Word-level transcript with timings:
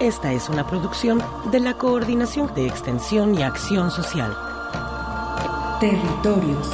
Esta 0.00 0.32
es 0.32 0.48
una 0.48 0.66
producción 0.66 1.22
de 1.52 1.60
la 1.60 1.76
Coordinación 1.76 2.54
de 2.54 2.66
Extensión 2.66 3.34
y 3.34 3.42
Acción 3.42 3.90
Social. 3.90 4.34
Territorios. 5.78 6.70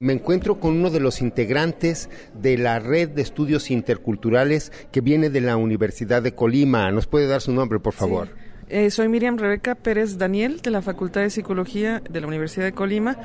Me 0.00 0.12
encuentro 0.12 0.58
con 0.58 0.76
uno 0.76 0.90
de 0.90 0.98
los 0.98 1.20
integrantes 1.20 2.10
de 2.34 2.58
la 2.58 2.80
red 2.80 3.10
de 3.10 3.22
estudios 3.22 3.70
interculturales 3.70 4.72
que 4.90 5.02
viene 5.02 5.30
de 5.30 5.40
la 5.40 5.56
Universidad 5.56 6.20
de 6.20 6.34
Colima. 6.34 6.90
¿Nos 6.90 7.06
puede 7.06 7.28
dar 7.28 7.42
su 7.42 7.52
nombre, 7.52 7.78
por 7.78 7.92
favor? 7.92 8.26
Sí. 8.26 8.49
Eh, 8.72 8.92
soy 8.92 9.08
Miriam 9.08 9.36
Rebeca 9.36 9.74
Pérez 9.74 10.16
Daniel 10.16 10.60
de 10.60 10.70
la 10.70 10.80
Facultad 10.80 11.22
de 11.22 11.30
Psicología 11.30 12.00
de 12.08 12.20
la 12.20 12.28
Universidad 12.28 12.66
de 12.66 12.72
Colima. 12.72 13.16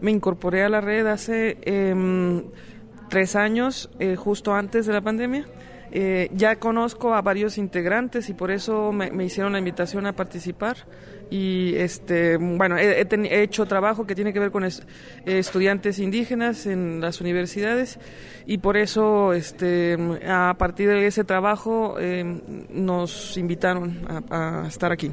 Me 0.00 0.10
incorporé 0.10 0.64
a 0.64 0.70
la 0.70 0.80
red 0.80 1.06
hace 1.06 1.58
eh, 1.60 2.42
tres 3.10 3.36
años, 3.36 3.90
eh, 3.98 4.16
justo 4.16 4.54
antes 4.54 4.86
de 4.86 4.94
la 4.94 5.02
pandemia. 5.02 5.44
Eh, 5.96 6.28
ya 6.34 6.56
conozco 6.56 7.14
a 7.14 7.22
varios 7.22 7.56
integrantes 7.56 8.28
y 8.28 8.34
por 8.34 8.50
eso 8.50 8.90
me, 8.90 9.24
hicieron 9.24 9.52
la 9.52 9.60
invitación 9.60 10.06
a 10.06 10.12
participar 10.12 10.76
y 11.30 11.76
este 11.76 12.36
bueno 12.36 12.76
he, 12.76 13.00
he, 13.00 13.42
hecho 13.42 13.64
trabajo 13.66 14.04
que 14.04 14.16
tiene 14.16 14.32
que 14.32 14.40
ver 14.40 14.50
con 14.50 14.64
es, 14.64 14.84
estudiantes 15.24 16.00
indígenas 16.00 16.66
en 16.66 17.00
las 17.00 17.20
universidades 17.20 18.00
y 18.44 18.58
por 18.58 18.76
eso 18.76 19.34
este 19.34 19.96
a 20.26 20.56
partir 20.58 20.88
de 20.88 21.06
ese 21.06 21.22
trabajo 21.22 21.94
eh, 22.00 22.24
nos 22.70 23.36
invitaron 23.36 24.04
a, 24.08 24.64
a 24.64 24.66
estar 24.66 24.90
aquí. 24.90 25.12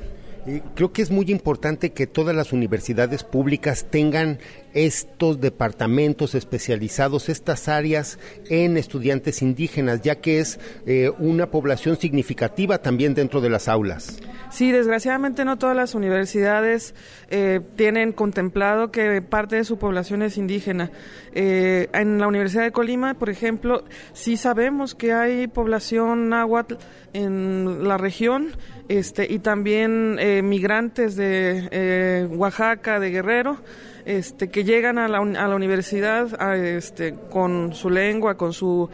Creo 0.74 0.92
que 0.92 1.04
es 1.04 1.12
muy 1.12 1.26
importante 1.30 1.92
que 1.92 2.08
todas 2.08 2.36
las 2.36 2.52
universidades 2.52 3.24
públicas 3.24 3.86
tengan 3.92 4.40
estos 4.74 5.40
departamentos 5.40 6.34
especializados, 6.34 7.30
estas 7.30 7.68
áreas 7.68 8.18
en 8.50 8.78
estudiantes 8.78 9.44
indígenas, 9.44 10.02
ya 10.02 10.16
que 10.16 10.40
es 10.40 10.60
eh, 10.88 11.12
una 11.20 11.52
población 11.52 11.98
significativa 11.98 12.80
también 12.80 13.14
dentro 13.14 13.40
de 13.40 13.50
las 13.50 13.68
aulas. 13.68 14.20
Sí, 14.50 14.72
desgraciadamente 14.72 15.46
no 15.46 15.58
todas 15.58 15.76
las 15.76 15.94
universidades 15.94 16.96
eh, 17.30 17.62
tienen 17.76 18.12
contemplado 18.12 18.92
que 18.92 19.22
parte 19.22 19.58
de 19.58 19.64
su 19.64 19.78
población 19.78 20.24
es 20.24 20.38
indígena. 20.38 20.92
Eh, 21.34 21.88
en 21.94 22.20
la 22.20 22.28
Universidad 22.28 22.64
de 22.64 22.72
Colima, 22.72 23.14
por 23.14 23.30
ejemplo, 23.30 23.86
sí 24.14 24.38
sabemos 24.38 24.96
que 24.96 25.14
hay 25.14 25.48
población 25.48 26.30
náhuatl 26.30 26.76
en 27.14 27.88
la 27.88 27.98
región 27.98 28.52
este, 28.98 29.26
y 29.32 29.40
también 29.40 30.18
eh, 30.20 30.42
migrantes 30.42 31.16
de 31.16 31.70
eh, 31.72 32.28
Oaxaca, 32.30 33.00
de 33.00 33.10
Guerrero, 33.10 33.58
este, 34.04 34.50
que 34.50 34.66
llegan 34.66 34.98
a 34.98 35.08
la, 35.08 35.22
universidad 35.56 36.54
este, 36.56 37.16
con 37.30 37.74
su 37.74 37.90
lengua, 37.90 38.36
con 38.36 38.52
su, 38.52 38.90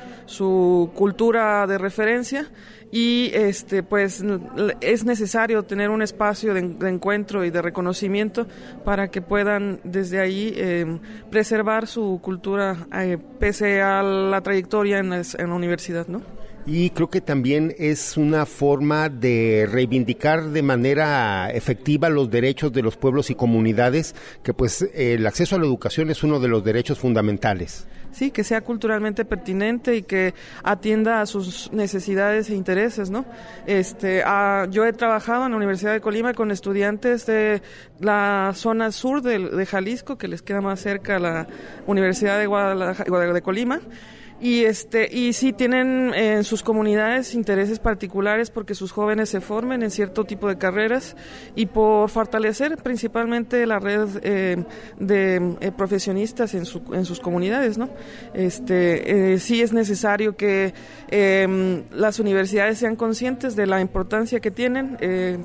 cultura 0.93 1.65
de 1.65 1.79
referencia 1.79 2.47
y 2.91 3.31
este 3.33 3.83
pues 3.83 4.23
es 4.79 5.03
necesario 5.03 5.63
tener 5.63 5.89
un 5.89 6.01
espacio 6.01 6.53
de, 6.53 6.59
encuentro 6.87 7.43
y 7.43 7.49
de 7.49 7.61
reconocimiento 7.61 8.47
para 8.85 9.09
que 9.09 9.21
puedan 9.21 9.81
desde 9.83 10.21
ahí 10.21 10.53
eh, 10.55 10.99
preservar 11.29 11.87
su 11.87 12.19
cultura 12.21 12.87
eh, 12.93 13.17
pese 13.39 13.81
a 13.81 14.03
la 14.03 14.41
trayectoria 14.41 14.99
en, 14.99 15.11
en 15.11 15.49
la 15.49 15.55
universidad, 15.55 16.07
¿no? 16.07 16.36
Y 16.69 16.89
creo 16.89 17.09
que 17.09 17.21
también 17.21 17.73
es 17.77 18.17
una 18.17 18.45
forma 18.45 19.07
de 19.07 19.69
reivindicar 19.71 20.49
de 20.49 20.61
manera 20.61 21.49
efectiva 21.49 22.09
los 22.09 22.29
derechos 22.29 22.73
de 22.73 22.81
los 22.81 22.97
pueblos 22.97 23.29
y 23.29 23.35
comunidades, 23.35 24.15
que 24.43 24.53
pues 24.53 24.81
el 24.93 25.25
acceso 25.25 25.55
a 25.55 25.59
la 25.59 25.65
educación 25.65 26.09
es 26.09 26.23
uno 26.23 26.41
de 26.41 26.49
los 26.49 26.65
derechos 26.65 26.99
fundamentales. 26.99 27.87
Sí, 28.11 28.31
que 28.31 28.43
sea 28.43 28.61
culturalmente 28.61 29.23
pertinente 29.23 29.95
y 29.95 30.01
que 30.01 30.33
atienda 30.61 31.21
a 31.21 31.25
sus 31.25 31.71
necesidades 31.71 32.49
e 32.49 32.55
intereses, 32.55 33.09
¿no? 33.09 33.23
Este, 33.65 34.23
a, 34.25 34.67
yo 34.69 34.85
he 34.85 34.91
trabajado 34.91 35.45
en 35.45 35.51
la 35.51 35.57
Universidad 35.57 35.93
de 35.93 36.01
Colima 36.01 36.33
con 36.33 36.51
estudiantes 36.51 37.25
de 37.25 37.61
la 38.01 38.51
zona 38.55 38.91
sur 38.91 39.21
de, 39.21 39.39
de 39.39 39.65
Jalisco, 39.65 40.17
que 40.17 40.27
les 40.27 40.41
queda 40.41 40.59
más 40.59 40.81
cerca 40.81 41.17
la 41.17 41.47
Universidad 41.85 42.37
de, 42.37 42.47
Guadalajara, 42.47 43.33
de 43.33 43.41
Colima 43.41 43.79
y 44.39 44.65
este 44.65 45.09
y 45.11 45.33
sí 45.33 45.51
tienen 45.51 46.13
en 46.13 46.43
sus 46.43 46.61
comunidades 46.61 47.33
intereses 47.33 47.79
particulares 47.79 48.51
porque 48.51 48.75
sus 48.75 48.91
jóvenes 48.91 49.29
se 49.29 49.41
formen 49.41 49.81
en 49.81 49.89
cierto 49.89 50.25
tipo 50.25 50.47
de 50.47 50.57
carreras 50.57 51.15
y 51.55 51.65
por 51.65 52.09
fortalecer 52.09 52.77
principalmente 52.77 53.65
la 53.65 53.79
red 53.79 54.07
eh, 54.21 54.63
de 54.99 55.55
eh, 55.59 55.71
profesionistas 55.75 56.53
en, 56.53 56.65
su, 56.65 56.81
en 56.93 57.05
sus 57.05 57.19
comunidades 57.19 57.77
no 57.77 57.89
este 58.33 59.33
eh, 59.33 59.39
sí 59.39 59.61
es 59.61 59.73
necesario 59.73 60.35
que 60.35 60.73
em, 61.09 61.83
las 61.91 62.19
universidades 62.19 62.77
sean 62.77 62.95
conscientes 62.95 63.55
de 63.55 63.65
la 63.65 63.81
importancia 63.81 64.39
que 64.39 64.51
tienen 64.51 64.97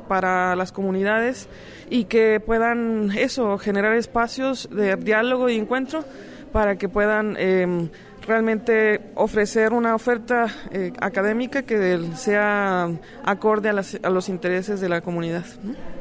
para 0.08 0.54
las 0.56 0.72
comunidades 0.72 1.48
y 1.88 2.04
que 2.04 2.40
puedan 2.40 3.10
eso 3.16 3.56
generar 3.58 3.96
espacios 3.96 4.68
de 4.70 4.96
diálogo 4.96 5.48
y 5.48 5.56
encuentro 5.56 6.04
para 6.52 6.76
que 6.76 6.88
puedan 6.88 7.36
eh, 7.38 7.88
realmente 8.26 9.00
ofrecer 9.14 9.72
una 9.72 9.94
oferta 9.94 10.46
eh, 10.70 10.92
académica 11.00 11.62
que 11.62 12.00
sea 12.16 12.90
acorde 13.24 13.68
a, 13.68 13.72
las, 13.72 13.98
a, 14.02 14.10
los 14.10 14.28
intereses 14.28 14.80
de 14.80 14.88
la 14.88 15.00
comunidad. 15.00 15.44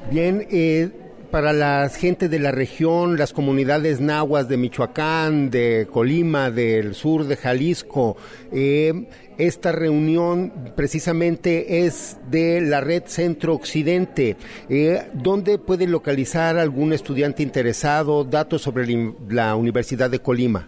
Bien, 0.09 0.47
eh, 0.51 0.89
para 1.31 1.53
la 1.53 1.89
gente 1.89 2.27
de 2.27 2.39
la 2.39 2.51
región, 2.51 3.17
las 3.17 3.31
comunidades 3.31 4.01
nahuas 4.01 4.49
de 4.49 4.57
Michoacán, 4.57 5.49
de 5.49 5.87
Colima, 5.89 6.51
del 6.51 6.93
sur 6.93 7.23
de 7.25 7.37
Jalisco, 7.37 8.17
eh, 8.51 9.07
esta 9.37 9.71
reunión 9.71 10.51
precisamente 10.75 11.85
es 11.85 12.17
de 12.29 12.61
la 12.61 12.81
red 12.81 13.03
Centro 13.05 13.55
Occidente. 13.55 14.35
Eh, 14.69 15.03
¿Dónde 15.13 15.57
puede 15.57 15.87
localizar 15.87 16.57
algún 16.57 16.91
estudiante 16.93 17.41
interesado 17.41 18.23
datos 18.25 18.61
sobre 18.61 18.85
la 19.29 19.55
Universidad 19.55 20.09
de 20.09 20.19
Colima? 20.19 20.67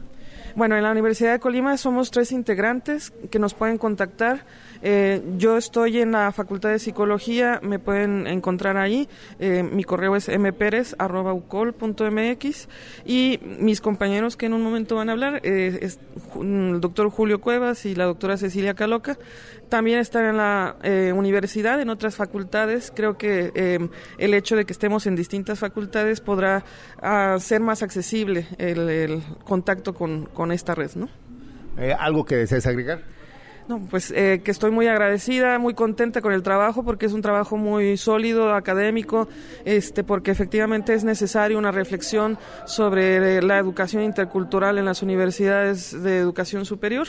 Bueno, 0.56 0.78
en 0.78 0.84
la 0.84 0.92
Universidad 0.92 1.32
de 1.32 1.40
Colima 1.40 1.78
somos 1.78 2.12
tres 2.12 2.32
integrantes 2.32 3.12
que 3.32 3.40
nos 3.40 3.56
pueden 3.56 3.80
contactar. 3.80 4.46
Eh, 4.84 5.24
yo 5.38 5.58
estoy 5.58 6.00
en 6.00 6.12
la 6.12 6.32
Facultad 6.32 6.70
de 6.70 6.78
Psicología, 6.78 7.60
me 7.64 7.80
pueden 7.80 8.28
encontrar 8.28 8.78
ahí. 8.78 9.10
Eh, 9.40 9.64
mi 9.64 9.84
correo 9.84 10.16
es 10.16 10.30
mperez.ucol.mx 10.30 12.68
y 13.04 13.40
mis 13.60 13.82
compañeros 13.82 14.38
que 14.38 14.46
en 14.46 14.54
un 14.54 14.62
momento 14.62 14.96
van 14.96 15.10
a 15.10 15.14
hablar, 15.14 15.42
eh, 15.44 15.80
es 15.82 15.98
el 16.40 16.80
doctor 16.82 17.10
Julio 17.10 17.42
Cuevas 17.42 17.88
y 17.88 17.96
la 17.96 18.06
doctora 18.06 18.38
Cecilia 18.38 18.76
Caloca, 18.76 19.18
también 19.74 19.98
están 19.98 20.26
en 20.26 20.38
la 20.38 20.76
eh, 20.84 21.12
universidad, 21.16 21.82
en 21.82 21.90
otras 21.90 22.16
facultades. 22.16 22.94
Creo 22.96 23.18
que 23.18 23.52
eh, 23.56 23.80
el 24.20 24.36
hecho 24.36 24.56
de 24.56 24.66
que 24.66 24.72
estemos 24.72 25.08
en 25.08 25.16
distintas 25.16 25.58
facultades 25.58 26.22
podrá 26.22 26.64
uh, 27.02 27.40
ser 27.40 27.60
más 27.60 27.82
accesible 27.82 28.46
el, 28.60 28.88
el 28.88 29.24
contacto 29.44 29.96
con, 29.96 30.28
con, 30.28 30.52
esta 30.52 30.76
red, 30.76 30.92
¿no? 30.94 31.10
Eh, 31.80 31.92
¿Algo 31.98 32.24
que 32.24 32.36
desees 32.36 32.68
agregar? 32.68 33.02
No, 33.66 33.80
pues 33.80 34.12
eh, 34.12 34.42
que 34.44 34.52
estoy 34.52 34.72
muy 34.72 34.88
agradecida, 34.88 35.58
muy 35.58 35.74
contenta 35.74 36.20
con 36.20 36.34
el 36.34 36.44
trabajo 36.44 36.84
porque 36.84 37.06
es 37.06 37.14
un 37.14 37.22
trabajo 37.22 37.56
muy 37.56 37.96
sólido, 37.96 38.54
académico, 38.54 39.30
este, 39.64 40.04
porque 40.04 40.32
efectivamente 40.32 40.94
es 40.94 41.06
necesario 41.06 41.58
una 41.58 41.72
reflexión 41.72 42.38
sobre 42.66 43.42
la 43.42 43.58
educación 43.58 44.04
intercultural 44.04 44.78
en 44.80 44.86
las 44.86 45.02
universidades 45.02 46.04
de 46.04 46.18
educación 46.18 46.66
superior. 46.66 47.08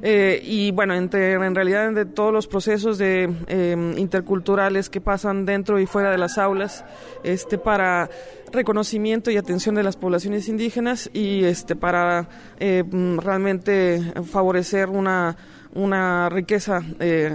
Eh, 0.00 0.40
y 0.44 0.70
bueno, 0.70 0.94
entre, 0.94 1.32
en 1.32 1.54
realidad 1.56 1.90
de 1.90 2.04
todos 2.04 2.32
los 2.32 2.46
procesos 2.46 2.98
de 2.98 3.24
em, 3.48 3.98
interculturales 3.98 4.88
que 4.88 5.00
pasan 5.00 5.44
dentro 5.44 5.80
y 5.80 5.86
fuera 5.86 6.12
de 6.12 6.18
las 6.18 6.38
aulas, 6.38 6.84
este, 7.24 7.58
para 7.58 8.08
reconocimiento 8.52 9.32
y 9.32 9.36
atención 9.38 9.74
de 9.74 9.82
las 9.82 9.96
poblaciones 9.96 10.48
indígenas 10.48 11.10
y 11.12 11.42
este, 11.42 11.74
para 11.74 12.28
eh, 12.60 12.84
realmente 13.18 14.00
favorecer 14.24 14.88
una 14.88 15.36
una 15.76 16.28
riqueza 16.28 16.82
eh, 16.98 17.30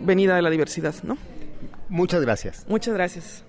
venida 0.00 0.36
de 0.36 0.42
la 0.42 0.50
diversidad, 0.50 0.94
¿no? 1.02 1.18
Muchas 1.88 2.22
gracias. 2.22 2.64
Muchas 2.68 2.94
gracias. 2.94 3.44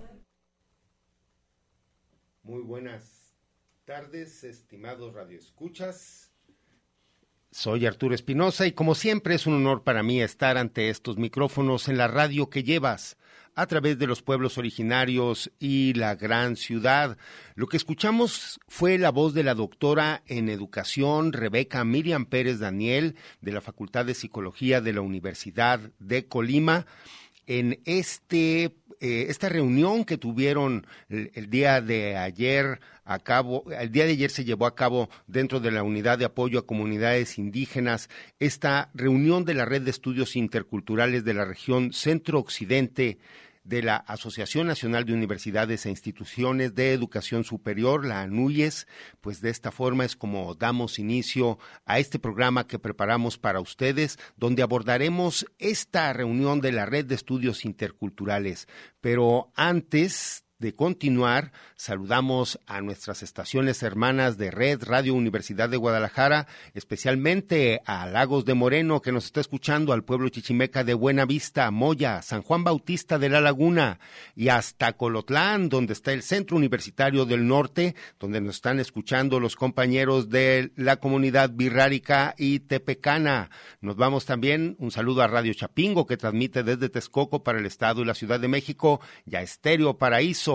Muy 2.44 2.62
buenas 2.64 3.36
tardes, 3.86 4.44
estimados 4.44 5.14
radioescuchas. 5.14 6.32
Soy 7.52 7.86
Arturo 7.86 8.16
Espinosa 8.16 8.66
y 8.66 8.72
como 8.72 8.96
siempre 8.96 9.36
es 9.36 9.46
un 9.46 9.54
honor 9.56 9.84
para 9.84 10.04
mí 10.04 10.22
estar 10.22 10.58
ante 10.58 10.90
estos 10.90 11.18
micrófonos 11.18 11.88
en 11.88 11.98
la 11.98 12.08
radio 12.08 12.50
que 12.50 12.64
llevas 12.64 13.18
a 13.56 13.68
través 13.68 13.98
de 14.00 14.08
los 14.08 14.22
pueblos 14.22 14.58
originarios 14.58 15.52
y 15.60 15.94
la 15.94 16.16
gran 16.16 16.56
ciudad. 16.56 17.18
Lo 17.56 17.68
que 17.68 17.78
escuchamos 17.78 18.60
fue 18.68 18.98
la 18.98 19.12
voz 19.12 19.34
de 19.34 19.44
la 19.44 19.56
doctora 19.56 20.24
en 20.28 20.50
educación 20.50 21.34
Rebeca 21.34 21.84
Miriam 21.84 22.26
Pérez 22.26 22.60
Daniel 22.60 23.16
de 23.42 23.52
la 23.52 23.62
Facultad 23.62 24.06
de 24.06 24.14
Psicología 24.14 24.82
de 24.82 24.94
la 24.94 25.02
Universidad 25.02 25.80
de 26.00 26.28
Colima 26.28 26.86
en 27.48 27.82
este 27.86 28.76
eh, 29.02 29.26
esta 29.30 29.50
reunión 29.50 30.06
que 30.06 30.20
tuvieron 30.20 30.86
el, 31.10 31.50
día 31.50 31.82
de 31.82 32.18
ayer 32.18 32.80
a 33.04 33.18
cabo, 33.18 33.66
el 33.72 33.92
día 33.92 34.06
de 34.06 34.12
ayer 34.12 34.30
se 34.30 34.46
llevó 34.46 34.68
a 34.68 34.76
cabo 34.76 35.10
dentro 35.26 35.60
de 35.60 35.72
la 35.72 35.82
unidad 35.82 36.20
de 36.20 36.26
apoyo 36.26 36.60
a 36.60 36.68
comunidades 36.68 37.40
indígenas, 37.40 38.10
esta 38.40 38.92
reunión 38.94 39.44
de 39.44 39.56
la 39.56 39.66
red 39.66 39.82
de 39.82 39.90
estudios 39.90 40.36
interculturales 40.36 41.26
de 41.26 41.34
la 41.34 41.46
región 41.46 41.94
centro-occidente 41.94 43.18
de 43.64 43.84
la 43.84 43.96
Asociación 43.96 44.68
Nacional 44.68 45.06
de 45.06 45.14
Universidades 45.14 45.86
e 45.86 45.90
Instituciones 45.90 46.74
de 46.76 46.94
Educación 46.94 47.44
Superior, 47.44 48.06
la 48.06 48.22
ANUYES, 48.22 48.88
pues 49.22 49.42
de 49.42 49.50
esta 49.50 49.72
forma 49.72 50.06
es 50.06 50.16
como 50.16 50.56
damos 50.56 51.00
inicio 51.00 51.60
a 51.86 52.00
este 52.00 52.20
programa 52.20 52.68
que 52.68 52.80
preparamos 52.80 53.38
para 53.38 53.62
ustedes, 53.62 54.18
donde 54.38 54.64
abordaremos 54.64 55.46
esta 55.60 56.12
reunión 56.14 56.62
de 56.62 56.72
la 56.72 56.86
Red 56.86 57.06
de 57.06 57.16
Estudios 57.16 57.66
Interculturales. 57.66 58.68
Pero 59.00 59.52
antes 59.56 60.44
de 60.62 60.76
continuar, 60.76 61.52
saludamos 61.76 62.60
a 62.68 62.82
nuestras 62.82 63.24
estaciones 63.24 63.82
hermanas 63.82 64.38
de 64.38 64.52
Red 64.52 64.84
Radio 64.84 65.16
Universidad 65.16 65.68
de 65.70 65.76
Guadalajara, 65.76 66.48
especialmente 66.76 67.82
a 67.86 68.06
Lagos 68.06 68.46
de 68.46 68.54
Moreno, 68.54 69.02
que 69.02 69.12
nos 69.12 69.26
está 69.26 69.42
escuchando, 69.42 69.92
al 69.92 70.04
pueblo 70.04 70.30
chichimeca 70.30 70.84
de 70.84 70.94
Buena 70.94 71.26
Vista, 71.26 71.70
Moya, 71.72 72.22
San 72.22 72.44
Juan 72.44 72.64
Bautista 72.64 73.18
de 73.18 73.30
la 73.30 73.42
Laguna 73.42 74.00
y 74.36 74.50
hasta 74.50 74.94
Colotlán, 74.94 75.68
donde 75.68 75.94
está 75.94 76.14
el 76.14 76.22
Centro 76.22 76.58
Universitario 76.58 77.26
del 77.26 77.48
Norte, 77.48 77.96
donde 78.20 78.40
nos 78.40 78.58
están 78.58 78.80
escuchando 78.80 79.40
los 79.40 79.56
compañeros 79.56 80.30
de 80.30 80.72
la 80.76 80.98
comunidad 80.98 81.50
birrárica 81.50 82.36
y 82.38 82.60
tepecana. 82.60 83.50
Nos 83.82 83.96
vamos 83.96 84.26
también, 84.26 84.76
un 84.78 84.92
saludo 84.92 85.24
a 85.24 85.28
Radio 85.28 85.56
Chapingo, 85.56 86.06
que 86.06 86.18
transmite 86.18 86.62
desde 86.62 86.90
Texcoco 86.90 87.44
para 87.44 87.58
el 87.58 87.66
Estado 87.66 88.04
y 88.04 88.06
la 88.06 88.14
Ciudad 88.14 88.40
de 88.40 88.48
México, 88.48 89.02
y 89.26 89.36
a 89.36 89.42
Estéreo 89.42 89.98
Paraíso 89.98 90.51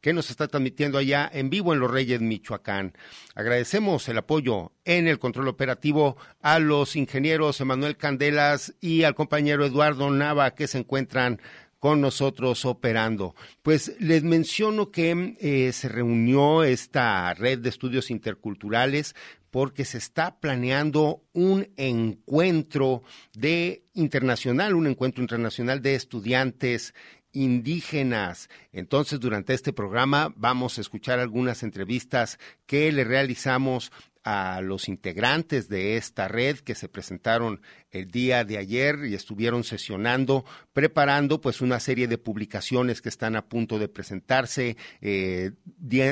que 0.00 0.12
nos 0.12 0.30
está 0.30 0.48
transmitiendo 0.48 0.98
allá 0.98 1.30
en 1.32 1.50
vivo 1.50 1.72
en 1.72 1.80
Los 1.80 1.90
Reyes, 1.90 2.20
Michoacán. 2.20 2.92
Agradecemos 3.34 4.08
el 4.08 4.18
apoyo 4.18 4.72
en 4.84 5.08
el 5.08 5.18
control 5.18 5.48
operativo 5.48 6.16
a 6.40 6.58
los 6.58 6.96
ingenieros 6.96 7.60
Emanuel 7.60 7.96
Candelas 7.96 8.74
y 8.80 9.04
al 9.04 9.14
compañero 9.14 9.64
Eduardo 9.64 10.10
Nava 10.10 10.54
que 10.54 10.66
se 10.66 10.78
encuentran 10.78 11.40
con 11.80 12.00
nosotros 12.00 12.64
operando. 12.66 13.34
Pues 13.62 13.96
les 13.98 14.22
menciono 14.22 14.90
que 14.90 15.34
eh, 15.40 15.72
se 15.72 15.88
reunió 15.88 16.62
esta 16.62 17.32
red 17.34 17.58
de 17.58 17.70
estudios 17.70 18.10
interculturales 18.10 19.14
porque 19.50 19.84
se 19.84 19.98
está 19.98 20.38
planeando 20.38 21.22
un 21.32 21.68
encuentro 21.76 23.02
de 23.32 23.82
internacional, 23.94 24.74
un 24.74 24.86
encuentro 24.86 25.22
internacional 25.22 25.82
de 25.82 25.96
estudiantes 25.96 26.94
indígenas. 27.32 28.48
Entonces, 28.72 29.20
durante 29.20 29.54
este 29.54 29.72
programa 29.72 30.32
vamos 30.36 30.78
a 30.78 30.80
escuchar 30.80 31.18
algunas 31.18 31.62
entrevistas 31.62 32.38
que 32.66 32.90
le 32.92 33.04
realizamos 33.04 33.92
a 34.22 34.60
los 34.60 34.88
integrantes 34.88 35.68
de 35.68 35.96
esta 35.96 36.28
red 36.28 36.58
que 36.58 36.74
se 36.74 36.88
presentaron 36.88 37.62
el 37.90 38.10
día 38.10 38.44
de 38.44 38.58
ayer 38.58 39.04
y 39.06 39.14
estuvieron 39.14 39.64
sesionando, 39.64 40.44
preparando 40.72 41.40
pues 41.40 41.60
una 41.60 41.80
serie 41.80 42.08
de 42.08 42.18
publicaciones 42.18 43.02
que 43.02 43.08
están 43.08 43.36
a 43.36 43.46
punto 43.46 43.78
de 43.78 43.88
presentarse, 43.88 44.76
eh, 45.00 45.52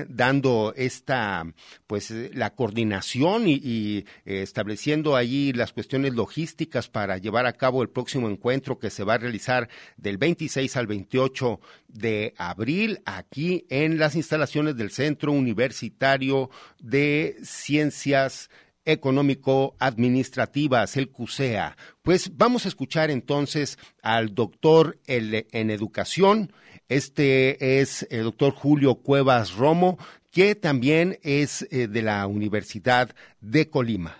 dando 0.08 0.72
esta 0.76 1.44
pues 1.86 2.10
la 2.10 2.54
coordinación 2.54 3.44
y, 3.46 3.98
eh, 3.98 4.42
estableciendo 4.42 5.16
allí 5.16 5.52
las 5.52 5.72
cuestiones 5.72 6.14
logísticas 6.14 6.88
para 6.88 7.19
llevar 7.19 7.46
a 7.46 7.52
cabo 7.52 7.82
el 7.82 7.90
próximo 7.90 8.28
encuentro 8.28 8.78
que 8.78 8.90
se 8.90 9.04
va 9.04 9.14
a 9.14 9.19
realizar 9.19 9.69
del 9.96 10.19
26 10.19 10.76
al 10.76 10.86
28 10.86 11.60
de 11.88 12.34
abril 12.36 13.00
aquí 13.04 13.66
en 13.69 13.98
las 13.98 14.14
instalaciones 14.14 14.76
del 14.76 14.90
Centro 14.90 15.32
Universitario 15.32 16.50
de 16.80 17.36
Ciencias 17.42 18.50
económico-administrativas, 18.88 20.96
el 20.96 21.11
CUSEA. 21.11 21.76
Pues 22.02 22.37
vamos 22.37 22.64
a 22.64 22.69
escuchar 22.69 23.11
entonces 23.11 23.79
al 24.02 24.35
doctor 24.35 24.99
en 25.06 25.70
educación. 25.70 26.52
Este 26.88 27.81
es 27.81 28.06
el 28.11 28.25
doctor 28.25 28.52
Julio 28.52 28.96
Cuevas 28.96 29.52
Romo, 29.52 29.99
que 30.31 30.55
también 30.55 31.19
es 31.23 31.67
eh, 31.70 31.87
de 31.87 32.02
la 32.02 32.26
Universidad 32.26 33.14
de 33.40 33.69
Colima. 33.69 34.17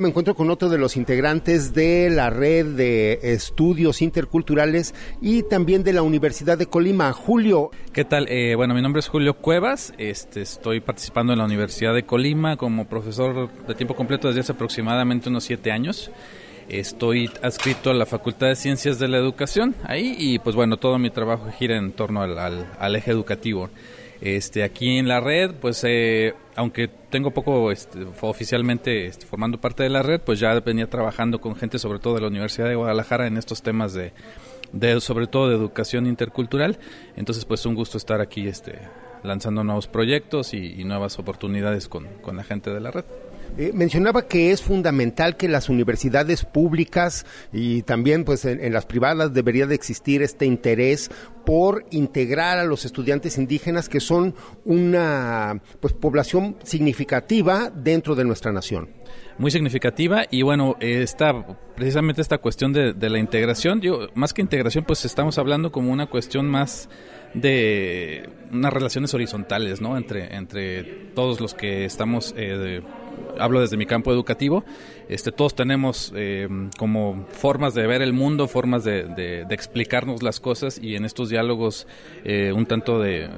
Me 0.00 0.10
encuentro 0.10 0.36
con 0.36 0.48
otro 0.48 0.68
de 0.68 0.78
los 0.78 0.96
integrantes 0.96 1.74
de 1.74 2.08
la 2.08 2.30
red 2.30 2.64
de 2.64 3.18
estudios 3.20 4.00
interculturales 4.00 4.94
y 5.20 5.42
también 5.42 5.82
de 5.82 5.92
la 5.92 6.02
Universidad 6.02 6.56
de 6.56 6.66
Colima. 6.66 7.12
Julio. 7.12 7.72
¿Qué 7.92 8.04
tal? 8.04 8.28
Eh, 8.28 8.54
bueno, 8.54 8.74
mi 8.74 8.80
nombre 8.80 9.00
es 9.00 9.08
Julio 9.08 9.34
Cuevas. 9.34 9.92
Este, 9.98 10.40
estoy 10.40 10.78
participando 10.78 11.32
en 11.32 11.40
la 11.40 11.46
Universidad 11.46 11.94
de 11.94 12.04
Colima 12.04 12.56
como 12.56 12.88
profesor 12.88 13.50
de 13.66 13.74
tiempo 13.74 13.96
completo 13.96 14.28
desde 14.28 14.42
hace 14.42 14.52
aproximadamente 14.52 15.30
unos 15.30 15.42
siete 15.42 15.72
años. 15.72 16.12
Estoy 16.68 17.28
adscrito 17.42 17.90
a 17.90 17.94
la 17.94 18.06
Facultad 18.06 18.46
de 18.46 18.54
Ciencias 18.54 19.00
de 19.00 19.08
la 19.08 19.18
Educación 19.18 19.74
ahí 19.82 20.14
y 20.16 20.38
pues 20.38 20.54
bueno, 20.54 20.76
todo 20.76 20.96
mi 21.00 21.10
trabajo 21.10 21.50
gira 21.50 21.76
en 21.76 21.90
torno 21.90 22.22
al 22.22 22.94
eje 22.94 23.10
educativo. 23.10 23.68
Este, 24.20 24.62
aquí 24.62 24.98
en 24.98 25.08
la 25.08 25.20
red, 25.20 25.54
pues 25.60 25.82
eh, 25.84 26.34
aunque 26.56 26.88
tengo 27.10 27.30
poco 27.30 27.70
este, 27.72 28.06
oficialmente 28.20 29.06
este, 29.06 29.26
formando 29.26 29.60
parte 29.60 29.82
de 29.82 29.88
la 29.88 30.02
red, 30.02 30.20
pues 30.20 30.40
ya 30.40 30.58
venía 30.60 30.88
trabajando 30.88 31.40
con 31.40 31.56
gente 31.56 31.78
sobre 31.78 31.98
todo 31.98 32.14
de 32.14 32.20
la 32.20 32.28
Universidad 32.28 32.68
de 32.68 32.74
Guadalajara 32.74 33.26
en 33.26 33.36
estos 33.36 33.62
temas 33.62 33.94
de, 33.94 34.12
sobre 35.00 35.26
todo 35.26 35.48
de 35.48 35.56
educación 35.56 36.06
intercultural. 36.06 36.78
Entonces, 37.16 37.44
pues 37.44 37.64
un 37.66 37.74
gusto 37.74 37.98
estar 37.98 38.20
aquí 38.20 38.46
este, 38.46 38.78
lanzando 39.22 39.64
nuevos 39.64 39.88
proyectos 39.88 40.54
y, 40.54 40.84
nuevas 40.84 41.18
oportunidades 41.18 41.88
con, 41.88 42.06
con 42.20 42.36
la 42.36 42.44
gente 42.44 42.72
de 42.72 42.80
la 42.80 42.90
red. 42.90 43.04
Eh, 43.56 43.72
mencionaba 43.74 44.28
que 44.28 44.52
es 44.52 44.62
fundamental 44.62 45.36
que 45.36 45.48
las 45.48 45.68
universidades 45.68 46.44
públicas 46.44 47.26
y 47.52 47.82
también 47.82 48.24
pues 48.24 48.44
en, 48.44 48.72
las 48.72 48.86
privadas 48.86 49.32
debería 49.32 49.66
de 49.66 49.74
existir 49.74 50.22
este 50.22 50.46
interés 50.46 51.10
por 51.44 51.84
integrar 51.90 52.58
a 52.58 52.64
los 52.64 52.84
estudiantes 52.84 53.38
indígenas 53.38 53.88
que 53.88 54.00
son 54.00 54.34
una 54.64 55.60
pues 55.80 55.94
población 55.94 56.56
significativa 56.62 57.70
dentro 57.74 58.14
de 58.14 58.24
nuestra 58.24 58.52
nación 58.52 58.90
muy 59.38 59.50
significativa 59.50 60.24
y 60.30 60.42
bueno, 60.42 60.76
esta, 60.80 61.46
precisamente 61.76 62.20
esta 62.20 62.38
cuestión 62.38 62.72
de, 62.72 62.94
la 63.08 63.18
integración, 63.18 63.80
yo, 63.80 64.08
más 64.14 64.34
que 64.34 64.42
integración, 64.42 64.84
pues 64.84 65.04
estamos 65.04 65.38
hablando 65.38 65.70
como 65.70 65.92
una 65.92 66.06
cuestión 66.06 66.48
más 66.48 66.88
de 67.34 68.28
unas 68.50 68.72
relaciones 68.72 69.14
horizontales, 69.14 69.80
¿no? 69.80 69.96
Entre, 69.96 70.34
entre 70.34 70.82
todos 71.14 71.40
los 71.40 71.54
que 71.54 71.84
estamos 71.84 72.34
eh, 72.36 72.82
hablo 73.38 73.60
desde 73.60 73.76
mi 73.76 73.86
campo 73.86 74.12
educativo, 74.12 74.64
este, 75.08 75.32
todos 75.32 75.54
tenemos 75.54 76.12
eh, 76.14 76.48
como 76.76 77.26
formas 77.30 77.72
de 77.74 77.86
ver 77.86 78.02
el 78.02 78.12
mundo, 78.12 78.46
formas 78.46 78.84
de, 78.84 79.46
explicarnos 79.50 80.22
las 80.22 80.38
cosas 80.38 80.78
y 80.82 80.96
en 80.96 81.04
estos 81.04 81.30
diálogos 81.30 81.86
eh, 82.24 82.52
un 82.52 82.66
tanto 82.66 83.00
de, 83.00 83.28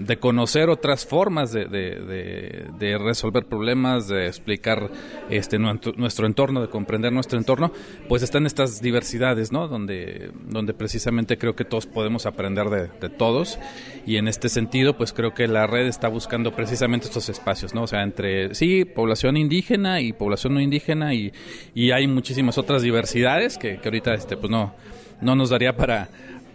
de, 0.00 0.16
conocer 0.18 0.68
otras 0.68 1.06
formas 1.06 1.52
de, 1.52 1.64
de, 1.66 2.98
resolver 2.98 3.46
problemas, 3.46 4.08
de 4.08 4.26
explicar 4.26 4.90
este 5.30 5.58
nuestro 5.58 6.26
entorno, 6.26 6.60
de 6.60 6.68
comprender 6.68 7.12
nuestro 7.12 7.38
entorno, 7.38 7.72
pues 8.08 8.22
están 8.22 8.46
estas 8.46 8.80
diversidades, 8.82 9.50
¿no? 9.50 9.66
Donde, 9.66 10.30
donde 10.46 10.74
precisamente 10.74 11.38
creo 11.38 11.56
que 11.56 11.64
todos 11.64 11.86
podemos 11.86 12.26
aprender 12.26 12.68
de, 12.68 13.08
todos 13.08 13.58
y 14.06 14.16
en 14.16 14.28
este 14.28 14.48
sentido, 14.48 14.96
pues 14.96 15.12
creo 15.12 15.32
que 15.34 15.46
la 15.46 15.66
red 15.66 15.86
está 15.86 16.08
buscando 16.08 16.54
precisamente 16.54 17.06
estos 17.06 17.28
espacios, 17.28 17.74
¿no? 17.74 17.84
O 17.84 17.86
sea, 17.86 18.02
entre, 18.02 18.54
sí, 18.54 18.84
población 18.84 19.23
indígena 19.36 20.00
y 20.00 20.12
población 20.12 20.54
no 20.54 20.60
indígena 20.60 21.14
y, 21.14 21.32
y 21.74 21.90
hay 21.90 22.06
muchísimas 22.06 22.58
otras 22.58 22.82
diversidades 22.82 23.58
que, 23.58 23.78
que 23.78 23.88
ahorita, 23.88 24.14
este, 24.14 24.36
pues 24.36 24.50
no, 24.50 24.74
no 25.20 25.34
nos 25.34 25.50
daría 25.50 25.76
para 25.76 26.08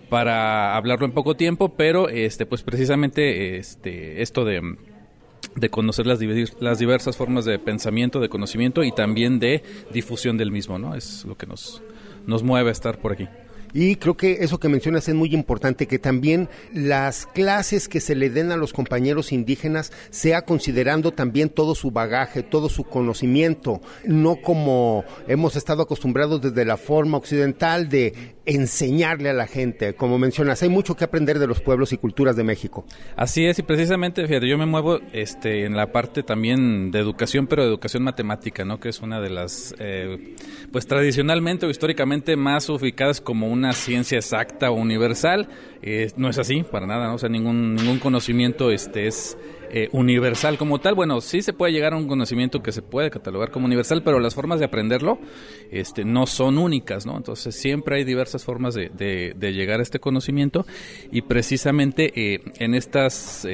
para 0.09 0.75
hablarlo 0.75 1.05
en 1.05 1.11
poco 1.11 1.35
tiempo, 1.35 1.69
pero 1.69 2.09
este 2.09 2.47
pues 2.47 2.63
precisamente 2.63 3.57
este 3.57 4.21
esto 4.23 4.43
de 4.43 4.75
de 5.55 5.69
conocer 5.69 6.05
las, 6.05 6.19
las 6.59 6.79
diversas 6.79 7.17
formas 7.17 7.45
de 7.45 7.59
pensamiento, 7.59 8.19
de 8.19 8.29
conocimiento 8.29 8.83
y 8.83 8.91
también 8.91 9.39
de 9.39 9.63
difusión 9.91 10.37
del 10.37 10.51
mismo, 10.51 10.79
¿no? 10.79 10.95
Es 10.95 11.25
lo 11.25 11.37
que 11.37 11.47
nos, 11.47 11.81
nos 12.25 12.43
mueve 12.43 12.69
a 12.69 12.71
estar 12.71 12.99
por 12.99 13.13
aquí. 13.13 13.27
Y 13.73 13.95
creo 13.97 14.17
que 14.17 14.37
eso 14.41 14.59
que 14.59 14.69
mencionas 14.69 15.07
es 15.07 15.15
muy 15.15 15.33
importante, 15.33 15.87
que 15.87 15.99
también 15.99 16.49
las 16.73 17.25
clases 17.25 17.87
que 17.87 17.99
se 17.99 18.15
le 18.15 18.29
den 18.29 18.51
a 18.51 18.57
los 18.57 18.73
compañeros 18.73 19.31
indígenas 19.31 19.91
sea 20.09 20.43
considerando 20.43 21.11
también 21.11 21.49
todo 21.49 21.75
su 21.75 21.91
bagaje, 21.91 22.43
todo 22.43 22.69
su 22.69 22.83
conocimiento, 22.83 23.81
no 24.05 24.37
como 24.37 25.03
hemos 25.27 25.55
estado 25.55 25.83
acostumbrados 25.83 26.41
desde 26.41 26.65
la 26.65 26.77
forma 26.77 27.17
occidental 27.17 27.89
de 27.89 28.35
enseñarle 28.45 29.29
a 29.29 29.33
la 29.33 29.45
gente. 29.45 29.93
Como 29.93 30.17
mencionas, 30.17 30.63
hay 30.63 30.69
mucho 30.69 30.95
que 30.95 31.03
aprender 31.03 31.37
de 31.37 31.45
los 31.45 31.61
pueblos 31.61 31.93
y 31.93 31.97
culturas 31.97 32.35
de 32.35 32.43
México. 32.43 32.85
Así 33.15 33.45
es, 33.45 33.59
y 33.59 33.63
precisamente, 33.63 34.25
fíjate, 34.25 34.47
yo 34.47 34.57
me 34.57 34.65
muevo 34.65 34.99
este, 35.13 35.65
en 35.65 35.75
la 35.75 35.91
parte 35.91 36.23
también 36.23 36.89
de 36.89 36.99
educación, 36.99 37.45
pero 37.45 37.61
de 37.63 37.69
educación 37.69 38.03
matemática, 38.03 38.65
¿no? 38.65 38.79
Que 38.79 38.89
es 38.89 39.01
una 39.01 39.21
de 39.21 39.29
las, 39.29 39.75
eh, 39.77 40.35
pues 40.71 40.87
tradicionalmente 40.87 41.67
o 41.67 41.69
históricamente 41.69 42.35
más 42.35 42.69
ubicadas 42.69 43.21
como 43.21 43.47
un 43.47 43.58
una 43.59 43.73
ciencia 43.73 44.17
exacta 44.17 44.71
o 44.71 44.73
universal. 44.73 45.47
Eh, 45.81 46.11
no 46.17 46.29
es 46.29 46.37
así, 46.37 46.63
para 46.63 46.87
nada, 46.87 47.07
¿no? 47.07 47.15
o 47.15 47.17
sea, 47.17 47.29
ningún, 47.29 47.75
ningún 47.75 47.99
conocimiento 47.99 48.71
este, 48.71 49.07
es 49.07 49.37
eh, 49.71 49.87
universal 49.91 50.57
como 50.57 50.79
tal. 50.79 50.95
Bueno, 50.95 51.21
sí 51.21 51.41
se 51.41 51.53
puede 51.53 51.71
llegar 51.71 51.93
a 51.93 51.97
un 51.97 52.07
conocimiento 52.07 52.61
que 52.63 52.71
se 52.71 52.81
puede 52.81 53.09
catalogar 53.09 53.51
como 53.51 53.65
universal, 53.65 54.01
pero 54.03 54.19
las 54.19 54.33
formas 54.35 54.59
de 54.59 54.65
aprenderlo 54.65 55.19
este, 55.71 56.03
no 56.03 56.25
son 56.25 56.57
únicas, 56.57 57.05
¿no? 57.05 57.15
Entonces 57.15 57.55
siempre 57.55 57.97
hay 57.97 58.03
diversas 58.03 58.43
formas 58.43 58.73
de, 58.73 58.89
de, 58.89 59.53
llegar 59.53 59.79
a 59.79 59.83
este 59.83 59.99
conocimiento 59.99 60.65
y 61.11 61.21
precisamente 61.21 62.11
eh, 62.15 62.41
en 62.59 62.73
estas 62.73 63.47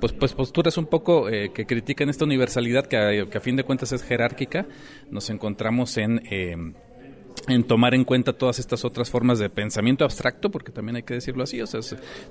pues, 0.00 0.12
pues 0.12 0.32
posturas 0.32 0.76
un 0.78 0.86
poco 0.86 1.26
que 1.26 1.66
critican 1.66 2.08
esta 2.08 2.24
universalidad 2.24 2.86
que 2.86 2.96
a, 2.96 3.26
que 3.28 3.38
a, 3.38 3.40
fin 3.40 3.56
de 3.56 3.64
cuentas 3.64 3.92
es 3.92 4.02
jerárquica, 4.02 4.66
nos 5.10 5.30
encontramos 5.30 5.96
en 5.96 6.22
en 7.48 7.64
tomar 7.64 7.94
en 7.94 8.04
cuenta 8.04 8.32
todas 8.32 8.58
estas 8.58 8.84
otras 8.84 9.10
formas 9.10 9.38
de 9.38 9.48
pensamiento 9.48 10.04
abstracto, 10.04 10.50
porque 10.50 10.72
también 10.72 10.96
hay 10.96 11.02
que 11.02 11.14
decirlo 11.14 11.44
así, 11.44 11.60
o 11.60 11.66
sea, 11.66 11.80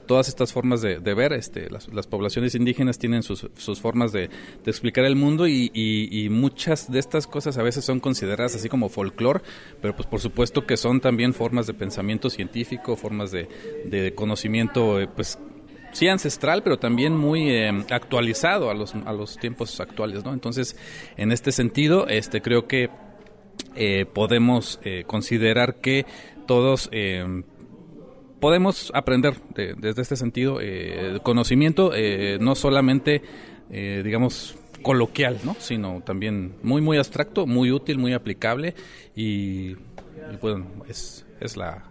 todas 0.06 0.28
estas 0.28 0.52
formas 0.52 0.82
de, 0.82 1.00
ver, 1.00 1.34
este, 1.34 1.70
las, 1.70 2.08
poblaciones 2.08 2.56
indígenas 2.56 2.98
tienen 2.98 3.24
sus, 3.24 3.50
formas 3.82 4.12
de, 4.12 4.30
explicar 4.66 5.06
el 5.06 5.16
mundo 5.16 5.48
y, 5.48 6.28
muchas 6.30 6.92
de 6.92 7.00
estas 7.00 7.28
cosas 7.28 7.58
a 7.58 7.64
veces 7.64 7.86
son 7.86 8.00
consideradas 8.00 8.56
así 8.56 8.70
como 8.70 8.90
folclore, 8.90 9.42
pero 9.82 9.96
pues 9.96 10.08
por 10.08 10.20
supuesto 10.20 10.66
que 10.66 10.78
son 10.78 11.00
también 11.00 11.34
formas 11.34 11.68
de 11.68 11.74
pensamiento 11.74 12.30
científico, 12.30 12.96
formas 12.96 13.32
de, 13.32 14.14
conocimiento, 14.16 15.00
eh, 15.00 15.08
pues 15.08 15.40
sí 15.92 16.08
ancestral, 16.08 16.62
pero 16.62 16.78
también 16.78 17.16
muy 17.16 17.50
eh, 17.50 17.70
actualizado 17.90 18.70
a 18.70 18.74
los, 18.74 18.94
a 18.94 19.14
los 19.14 19.38
tiempos 19.38 19.80
actuales, 19.80 20.24
¿no? 20.26 20.34
Entonces, 20.34 20.76
en 21.16 21.32
este 21.32 21.52
sentido, 21.52 22.08
este, 22.08 22.42
creo 22.42 22.68
que 22.68 22.90
eh, 23.76 24.06
podemos 24.06 24.80
eh, 24.84 25.04
considerar 25.06 25.76
que 25.76 26.06
todos 26.48 26.90
eh, 26.92 27.44
podemos 28.40 28.92
aprender 28.94 29.36
desde 29.56 30.02
este 30.02 30.16
sentido 30.16 30.60
conocimiento 31.24 31.92
no 32.40 32.54
solamente 32.54 33.24
digamos 33.70 34.56
coloquial 34.84 35.40
no 35.44 35.56
sino 35.58 36.04
también 36.06 36.56
muy 36.62 36.82
muy 36.82 36.98
abstracto 36.98 37.48
muy 37.48 37.72
útil 37.72 37.98
muy 37.98 38.14
aplicable 38.14 38.76
y, 39.16 39.72
y 39.72 40.38
bueno 40.40 40.68
es, 40.88 41.26
es 41.40 41.58
la 41.58 41.86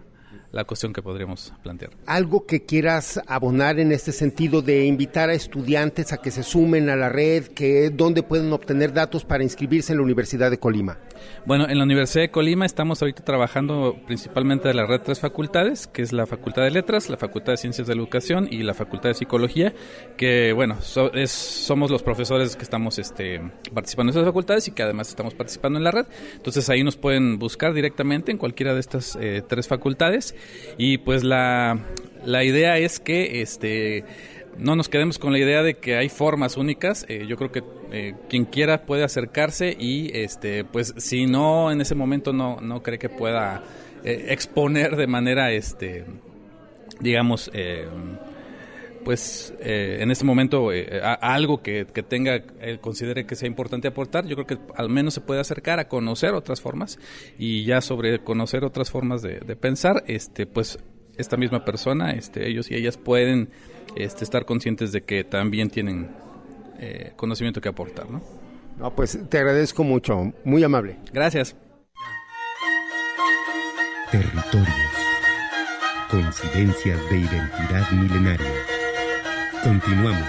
la 0.54 0.62
cuestión 0.64 0.92
que 0.92 1.02
podríamos 1.02 1.52
plantear. 1.64 1.90
Algo 2.06 2.46
que 2.46 2.64
quieras 2.64 3.20
abonar 3.26 3.80
en 3.80 3.90
este 3.90 4.12
sentido 4.12 4.62
de 4.62 4.86
invitar 4.86 5.28
a 5.28 5.34
estudiantes 5.34 6.12
a 6.12 6.18
que 6.18 6.30
se 6.30 6.44
sumen 6.44 6.88
a 6.90 6.96
la 6.96 7.08
red, 7.08 7.48
que 7.48 7.90
dónde 7.90 8.22
pueden 8.22 8.52
obtener 8.52 8.92
datos 8.92 9.24
para 9.24 9.42
inscribirse 9.42 9.92
en 9.92 9.98
la 9.98 10.04
Universidad 10.04 10.52
de 10.52 10.58
Colima. 10.58 10.98
Bueno, 11.46 11.68
en 11.68 11.76
la 11.78 11.84
Universidad 11.84 12.22
de 12.22 12.30
Colima 12.30 12.64
estamos 12.64 13.02
ahorita 13.02 13.22
trabajando 13.22 13.96
principalmente 14.06 14.68
de 14.68 14.74
la 14.74 14.86
red 14.86 15.00
tres 15.02 15.20
facultades, 15.20 15.86
que 15.86 16.02
es 16.02 16.12
la 16.12 16.26
Facultad 16.26 16.62
de 16.62 16.70
Letras, 16.70 17.10
la 17.10 17.16
Facultad 17.16 17.52
de 17.52 17.56
Ciencias 17.58 17.86
de 17.86 17.94
la 17.94 18.00
Educación 18.00 18.48
y 18.50 18.62
la 18.62 18.74
Facultad 18.74 19.10
de 19.10 19.14
Psicología, 19.14 19.74
que 20.16 20.52
bueno, 20.52 20.78
es, 21.14 21.30
somos 21.30 21.90
los 21.90 22.02
profesores 22.02 22.56
que 22.56 22.62
estamos 22.62 22.98
este, 22.98 23.40
participando 23.74 24.10
en 24.10 24.18
esas 24.18 24.26
facultades 24.26 24.68
y 24.68 24.72
que 24.72 24.82
además 24.82 25.08
estamos 25.08 25.34
participando 25.34 25.78
en 25.78 25.84
la 25.84 25.90
red. 25.90 26.06
Entonces 26.34 26.68
ahí 26.70 26.82
nos 26.82 26.96
pueden 26.96 27.38
buscar 27.38 27.74
directamente 27.74 28.32
en 28.32 28.38
cualquiera 28.38 28.74
de 28.74 28.80
estas 28.80 29.16
eh, 29.20 29.42
tres 29.46 29.68
facultades 29.68 30.34
y 30.78 30.98
pues 30.98 31.24
la, 31.24 31.78
la 32.24 32.44
idea 32.44 32.78
es 32.78 33.00
que 33.00 33.42
este 33.42 34.04
no 34.58 34.76
nos 34.76 34.88
quedemos 34.88 35.18
con 35.18 35.32
la 35.32 35.38
idea 35.38 35.62
de 35.62 35.74
que 35.74 35.96
hay 35.96 36.08
formas 36.08 36.56
únicas. 36.56 37.04
Eh, 37.08 37.26
yo 37.28 37.36
creo 37.36 37.50
que 37.50 37.62
eh, 37.94 38.14
quien 38.28 38.44
quiera 38.44 38.86
puede 38.86 39.04
acercarse 39.04 39.76
y, 39.78 40.10
este, 40.14 40.64
pues, 40.64 40.94
si 40.96 41.26
no 41.26 41.70
en 41.70 41.80
ese 41.80 41.94
momento 41.94 42.32
no, 42.32 42.60
no 42.60 42.82
cree 42.82 42.98
que 42.98 43.08
pueda 43.08 43.62
eh, 44.04 44.26
exponer 44.30 44.96
de 44.96 45.06
manera, 45.06 45.52
este, 45.52 46.04
digamos, 47.00 47.50
pues, 49.04 49.54
en 49.60 50.10
ese 50.10 50.24
momento 50.24 50.70
algo 51.20 51.62
que, 51.62 51.86
que 51.86 52.02
tenga, 52.02 52.42
considere 52.80 53.26
que 53.26 53.36
sea 53.36 53.46
importante 53.46 53.88
aportar, 53.88 54.26
yo 54.26 54.34
creo 54.36 54.46
que 54.46 54.58
al 54.76 54.88
menos 54.88 55.14
se 55.14 55.20
puede 55.20 55.40
acercar 55.40 55.78
a 55.78 55.88
conocer 55.88 56.34
otras 56.34 56.60
formas 56.60 56.98
y 57.38 57.64
ya 57.64 57.80
sobre 57.80 58.18
conocer 58.20 58.64
otras 58.64 58.90
formas 58.90 59.22
de, 59.22 59.40
de 59.40 59.56
pensar, 59.56 60.04
este, 60.06 60.46
pues, 60.46 60.78
esta 61.16 61.36
misma 61.36 61.64
persona, 61.64 62.12
este, 62.12 62.48
ellos 62.48 62.70
y 62.70 62.74
ellas 62.74 62.96
pueden 62.96 63.50
este, 63.96 64.24
estar 64.24 64.44
conscientes 64.44 64.92
de 64.92 65.02
que 65.02 65.24
también 65.24 65.70
tienen 65.70 66.10
eh, 66.84 67.12
conocimiento 67.16 67.62
que 67.62 67.68
aportar, 67.70 68.10
¿no? 68.10 68.20
No, 68.78 68.94
pues 68.94 69.18
te 69.30 69.38
agradezco 69.38 69.84
mucho, 69.84 70.32
muy 70.44 70.62
amable. 70.62 70.98
Gracias. 71.12 71.56
Territorios. 74.10 74.68
Coincidencias 76.10 77.00
de 77.10 77.18
identidad 77.18 77.90
milenaria. 77.92 78.52
Continuamos. 79.62 80.28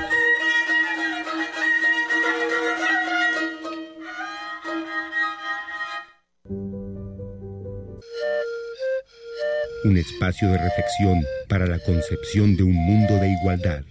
un 9.83 9.97
espacio 9.97 10.49
de 10.49 10.57
reflexión 10.57 11.23
para 11.47 11.67
la 11.67 11.77
concepción 11.77 12.57
de 12.57 12.63
un 12.63 12.73
mundo 12.73 13.13
de 13.17 13.29
igualdad. 13.29 13.83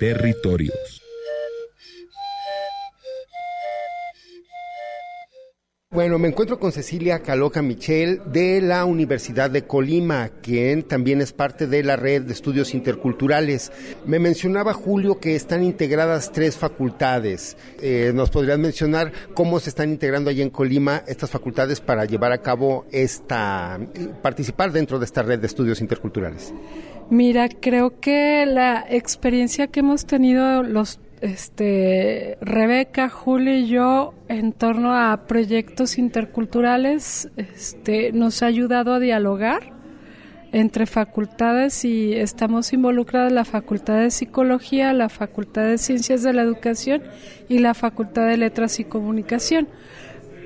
Territorios. 0.00 1.05
Bueno, 5.96 6.18
me 6.18 6.28
encuentro 6.28 6.60
con 6.60 6.72
Cecilia 6.72 7.20
Caloca 7.20 7.62
Michel 7.62 8.20
de 8.26 8.60
la 8.60 8.84
Universidad 8.84 9.48
de 9.48 9.62
Colima, 9.62 10.28
quien 10.42 10.82
también 10.82 11.22
es 11.22 11.32
parte 11.32 11.66
de 11.66 11.82
la 11.82 11.96
red 11.96 12.20
de 12.20 12.34
estudios 12.34 12.74
interculturales. 12.74 13.72
Me 14.04 14.18
mencionaba 14.18 14.74
Julio 14.74 15.18
que 15.18 15.34
están 15.34 15.64
integradas 15.64 16.32
tres 16.32 16.58
facultades. 16.58 17.56
Eh, 17.80 18.12
¿Nos 18.14 18.28
podrías 18.28 18.58
mencionar 18.58 19.10
cómo 19.32 19.58
se 19.58 19.70
están 19.70 19.88
integrando 19.88 20.28
allí 20.28 20.42
en 20.42 20.50
Colima 20.50 21.02
estas 21.06 21.30
facultades 21.30 21.80
para 21.80 22.04
llevar 22.04 22.30
a 22.30 22.42
cabo 22.42 22.84
esta, 22.92 23.80
participar 24.20 24.72
dentro 24.72 24.98
de 24.98 25.06
esta 25.06 25.22
red 25.22 25.38
de 25.38 25.46
estudios 25.46 25.80
interculturales? 25.80 26.52
Mira, 27.08 27.48
creo 27.48 28.00
que 28.00 28.44
la 28.44 28.84
experiencia 28.90 29.68
que 29.68 29.80
hemos 29.80 30.04
tenido 30.04 30.62
los 30.62 31.00
este, 31.26 32.38
Rebeca, 32.40 33.08
Julio 33.08 33.56
y 33.56 33.66
yo 33.66 34.14
en 34.28 34.52
torno 34.52 34.94
a 34.94 35.26
proyectos 35.26 35.98
interculturales 35.98 37.28
este, 37.36 38.12
nos 38.12 38.42
ha 38.42 38.46
ayudado 38.46 38.94
a 38.94 39.00
dialogar 39.00 39.72
entre 40.52 40.86
facultades 40.86 41.84
y 41.84 42.14
estamos 42.14 42.72
involucradas 42.72 43.32
la 43.32 43.44
Facultad 43.44 43.98
de 43.98 44.10
Psicología, 44.10 44.92
la 44.92 45.08
Facultad 45.08 45.64
de 45.64 45.78
Ciencias 45.78 46.22
de 46.22 46.32
la 46.32 46.42
Educación 46.42 47.02
y 47.48 47.58
la 47.58 47.74
Facultad 47.74 48.28
de 48.28 48.36
Letras 48.36 48.78
y 48.78 48.84
Comunicación. 48.84 49.68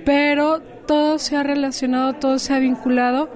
Pero 0.06 0.60
todo 0.86 1.18
se 1.18 1.36
ha 1.36 1.42
relacionado, 1.42 2.14
todo 2.14 2.38
se 2.38 2.54
ha 2.54 2.58
vinculado 2.58 3.30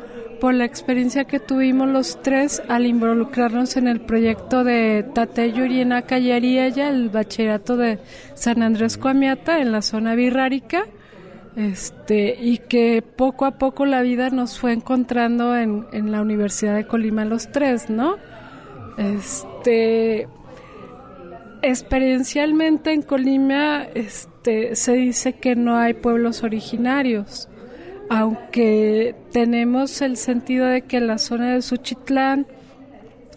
por 0.44 0.52
la 0.52 0.66
experiencia 0.66 1.24
que 1.24 1.40
tuvimos 1.40 1.88
los 1.88 2.20
tres 2.20 2.62
al 2.68 2.84
involucrarnos 2.84 3.78
en 3.78 3.88
el 3.88 4.02
proyecto 4.02 4.62
de 4.62 5.02
Tate 5.14 5.52
Yuriena 5.52 6.06
Yariella, 6.06 6.90
el 6.90 7.08
bachillerato 7.08 7.78
de 7.78 7.98
San 8.34 8.62
Andrés 8.62 8.98
Coamiata 8.98 9.60
en 9.60 9.72
la 9.72 9.80
zona 9.80 10.14
birrárica, 10.14 10.84
este, 11.56 12.36
y 12.38 12.58
que 12.58 13.00
poco 13.00 13.46
a 13.46 13.52
poco 13.52 13.86
la 13.86 14.02
vida 14.02 14.28
nos 14.28 14.58
fue 14.58 14.74
encontrando 14.74 15.56
en, 15.56 15.86
en 15.94 16.12
la 16.12 16.20
Universidad 16.20 16.74
de 16.74 16.86
Colima 16.86 17.24
los 17.24 17.50
tres, 17.50 17.88
¿no? 17.88 18.16
Este, 18.98 20.28
experiencialmente 21.62 22.92
en 22.92 23.00
Colima 23.00 23.84
este, 23.94 24.76
se 24.76 24.92
dice 24.92 25.32
que 25.32 25.56
no 25.56 25.78
hay 25.78 25.94
pueblos 25.94 26.42
originarios 26.42 27.48
aunque 28.10 29.14
tenemos 29.32 30.00
el 30.02 30.16
sentido 30.16 30.66
de 30.66 30.82
que 30.82 31.00
la 31.00 31.18
zona 31.18 31.54
de 31.54 31.62
Suchitlán, 31.62 32.46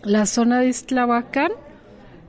la 0.03 0.25
zona 0.25 0.59
de 0.59 0.69
Iztlahuacán, 0.69 1.51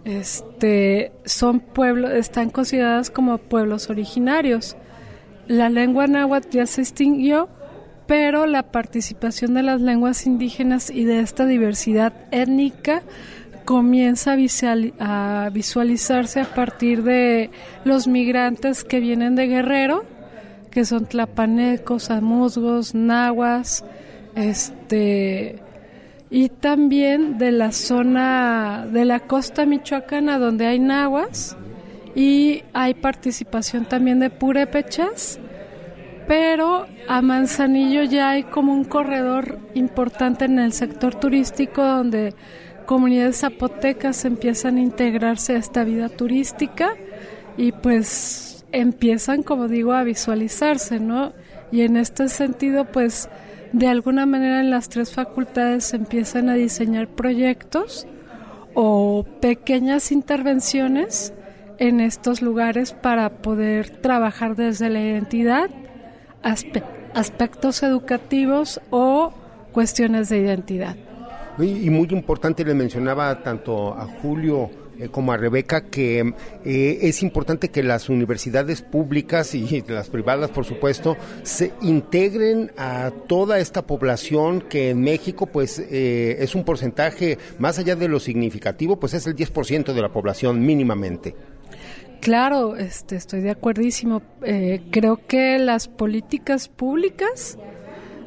este, 0.05 1.13
son 1.25 1.61
pueblos, 1.61 2.13
están 2.13 2.51
consideradas 2.51 3.11
como 3.11 3.39
pueblos 3.39 3.91
originarios. 3.91 4.77
La 5.47 5.69
lengua 5.69 6.07
náhuatl 6.07 6.49
ya 6.51 6.67
se 6.67 6.81
extinguió, 6.83 7.49
pero 8.07 8.47
la 8.47 8.71
participación 8.71 9.55
de 9.55 9.63
las 9.63 9.81
lenguas 9.81 10.27
indígenas 10.27 10.91
y 10.91 11.05
de 11.05 11.21
esta 11.21 11.47
diversidad 11.47 12.13
étnica 12.31 13.03
comienza 13.67 14.35
a 14.99 15.51
visualizarse 15.51 16.41
a 16.41 16.55
partir 16.55 17.03
de 17.03 17.51
los 17.85 18.09
migrantes 18.09 18.83
que 18.83 18.99
vienen 18.99 19.37
de 19.37 19.47
Guerrero, 19.47 20.07
que 20.79 20.85
son 20.85 21.07
tlapanecos, 21.07 22.09
amuzgos, 22.09 22.95
nahuas, 22.95 23.85
este 24.37 25.59
y 26.31 26.51
también 26.51 27.37
de 27.37 27.51
la 27.51 27.73
zona 27.73 28.87
de 28.89 29.05
la 29.05 29.19
costa 29.19 29.67
michoacana 29.67 30.39
donde 30.39 30.69
hay 30.69 30.79
nahuas 30.79 31.57
y 32.15 32.63
hay 32.73 32.95
participación 32.95 33.87
también 33.87 34.21
de 34.21 34.31
purépechas, 34.31 35.41
pero 36.29 36.87
a 37.09 37.23
Manzanillo 37.23 38.05
ya 38.05 38.31
hay 38.31 38.45
como 38.45 38.73
un 38.73 38.85
corredor 38.85 39.59
importante 39.75 40.45
en 40.45 40.61
el 40.61 40.73
sector 40.73 41.17
turístico 41.17 41.83
donde 41.83 42.35
comunidades 42.87 43.41
zapotecas 43.41 44.25
empiezan 44.25 44.77
a 44.77 44.83
integrarse 44.83 45.57
a 45.57 45.59
esta 45.59 45.83
vida 45.83 46.09
turística 46.09 46.91
y 47.57 47.73
pues 47.73 48.48
empiezan, 48.73 49.43
como 49.43 49.69
digo, 49.69 49.93
a 49.93 50.03
visualizarse, 50.05 51.01
¿no? 51.01 51.33
Y 51.71 51.83
en 51.83 51.97
este 51.97 52.29
sentido, 52.29 52.85
pues, 52.87 53.29
de 53.73 53.87
alguna 53.87 54.27
manera 54.27 54.61
en 54.61 54.71
las 54.71 54.89
tres 54.89 55.13
facultades 55.13 55.93
empiezan 55.93 56.49
a 56.49 56.55
diseñar 56.55 57.09
proyectos 57.09 58.07
o 58.75 59.27
pequeñas 59.41 60.13
intervenciones 60.13 61.33
en 61.79 62.01
estos 62.01 62.43
lugares 62.43 62.93
para 62.93 63.29
poder 63.31 63.91
trabajar 63.91 64.57
desde 64.57 64.89
la 64.89 65.01
identidad, 65.01 65.71
aspectos 67.15 67.83
educativos 67.83 68.81
o 68.91 69.33
cuestiones 69.73 70.29
de 70.29 70.39
identidad. 70.39 70.97
Y 71.59 71.91
muy 71.91 72.09
importante, 72.11 72.65
le 72.65 72.75
mencionaba 72.75 73.43
tanto 73.43 73.93
a 73.95 74.07
Julio 74.23 74.71
eh, 74.99 75.09
como 75.11 75.33
a 75.33 75.37
Rebeca 75.37 75.83
que 75.83 76.35
eh, 76.65 76.99
es 77.03 77.23
importante 77.23 77.69
que 77.69 77.85
las 77.85 78.09
universidades 78.09 78.83
públicas 78.83 79.55
y 79.55 79.83
las 79.89 80.09
privadas, 80.09 80.51
por 80.51 80.65
supuesto, 80.65 81.17
se 81.43 81.73
integren 81.83 82.73
a 82.77 83.13
toda 83.29 83.61
esta 83.61 83.87
población 83.87 84.61
que 84.61 84.91
en 84.91 85.01
México, 85.01 85.47
pues, 85.47 85.79
eh, 85.79 86.39
es 86.41 86.57
un 86.57 86.65
porcentaje 86.65 87.39
más 87.59 87.79
allá 87.79 87.95
de 87.95 88.09
lo 88.09 88.19
significativo, 88.19 88.99
pues 88.99 89.15
es 89.15 89.27
el 89.27 89.37
10% 89.37 89.93
de 89.93 90.03
la 90.03 90.09
población 90.09 90.61
mínimamente. 90.61 91.37
Claro, 92.21 92.75
este, 92.75 93.15
estoy 93.15 93.43
de 93.43 93.51
acuerdísimo. 93.51 94.23
creo 94.91 95.21
que 95.29 95.59
las 95.61 95.87
políticas 95.87 96.69
públicas 96.69 97.57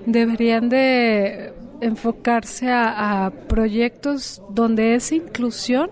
deberían 0.05 0.69
de 0.69 1.53
enfocarse 1.81 2.69
a 2.71 3.33
proyectos 3.49 4.41
donde 4.49 4.95
esa 4.95 5.15
inclusión 5.15 5.91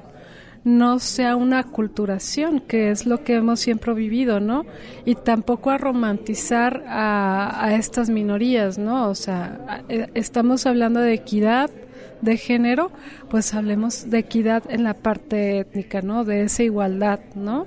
no 0.77 0.99
sea 0.99 1.35
una 1.35 1.63
culturación, 1.63 2.59
que 2.59 2.91
es 2.91 3.05
lo 3.05 3.23
que 3.23 3.35
hemos 3.35 3.59
siempre 3.59 3.93
vivido, 3.93 4.39
¿no? 4.39 4.65
Y 5.05 5.15
tampoco 5.15 5.71
a 5.71 5.77
romantizar 5.77 6.83
a, 6.87 7.73
estas 7.73 8.09
minorías, 8.09 8.77
¿no? 8.77 9.09
O 9.09 9.15
sea, 9.15 9.83
eh, 9.89 10.07
estamos 10.13 10.65
hablando 10.65 10.99
de 10.99 11.13
equidad 11.13 11.69
de 12.21 12.37
género, 12.37 12.91
pues 13.29 13.53
hablemos 13.53 14.09
de 14.09 14.19
equidad 14.19 14.63
en 14.69 14.83
la 14.83 14.93
parte 14.93 15.59
étnica, 15.59 16.01
¿no? 16.01 16.25
De 16.25 16.43
esa 16.43 16.63
igualdad, 16.63 17.19
¿no? 17.35 17.65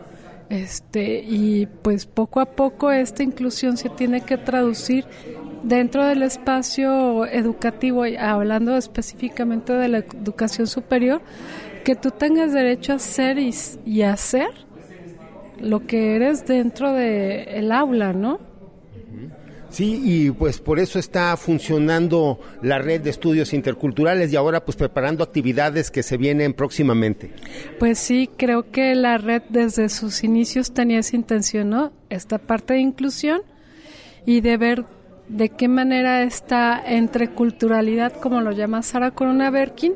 Este, 0.48 1.24
y 1.26 1.66
pues 1.66 2.04
poco 2.04 2.40
a 2.40 2.46
poco 2.46 2.92
esta 2.92 3.22
inclusión 3.22 3.78
se 3.78 3.88
tiene 3.88 4.20
que 4.20 4.36
traducir 4.36 5.06
dentro 5.62 6.04
del 6.04 6.22
espacio 6.22 7.24
educativo, 7.26 8.04
hablando 8.18 8.76
específicamente 8.76 9.72
de 9.72 9.88
la 9.88 9.98
educación 9.98 10.66
superior, 10.66 11.22
que 11.82 11.94
tú 11.94 12.10
tengas 12.10 12.52
derecho 12.52 12.94
a 12.94 12.98
ser 12.98 13.38
y, 13.38 14.02
hacer 14.02 14.50
lo 15.60 15.86
que 15.86 16.16
eres 16.16 16.46
dentro 16.46 16.92
del 16.92 17.48
el 17.48 17.72
aula, 17.72 18.12
¿no? 18.12 18.52
Sí, 19.72 20.02
y 20.04 20.30
pues 20.30 20.60
por 20.60 20.78
eso 20.78 20.98
está 20.98 21.34
funcionando 21.38 22.38
la 22.60 22.78
red 22.78 23.00
de 23.00 23.08
estudios 23.08 23.54
interculturales 23.54 24.30
y 24.30 24.36
ahora 24.36 24.66
pues 24.66 24.76
preparando 24.76 25.24
actividades 25.24 25.90
que 25.90 26.02
se 26.02 26.18
vienen 26.18 26.52
próximamente. 26.52 27.32
Pues 27.78 27.98
sí, 27.98 28.28
creo 28.36 28.70
que 28.70 28.94
la 28.94 29.16
red 29.16 29.42
desde 29.48 29.88
sus 29.88 30.24
inicios 30.24 30.74
tenía 30.74 30.98
esa 30.98 31.16
intención, 31.16 31.70
¿no? 31.70 31.92
Esta 32.10 32.36
parte 32.36 32.74
de 32.74 32.80
inclusión 32.80 33.40
y 34.26 34.42
de 34.42 34.58
ver 34.58 34.84
de 35.28 35.48
qué 35.48 35.68
manera 35.68 36.22
esta 36.22 36.78
entreculturalidad, 36.84 38.12
como 38.20 38.42
lo 38.42 38.52
llama 38.52 38.82
Sara 38.82 39.12
Corona 39.12 39.50
Berkin, 39.50 39.94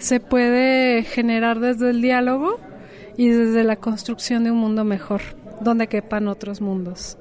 se 0.00 0.18
puede 0.18 1.04
generar 1.04 1.60
desde 1.60 1.90
el 1.90 2.02
diálogo 2.02 2.58
y 3.16 3.28
desde 3.28 3.64
la 3.64 3.76
construcción 3.76 4.44
de 4.44 4.50
un 4.50 4.58
mundo 4.58 4.84
mejor, 4.84 5.20
donde 5.60 5.86
quepan 5.86 6.26
otros 6.26 6.60
mundos. 6.60 7.16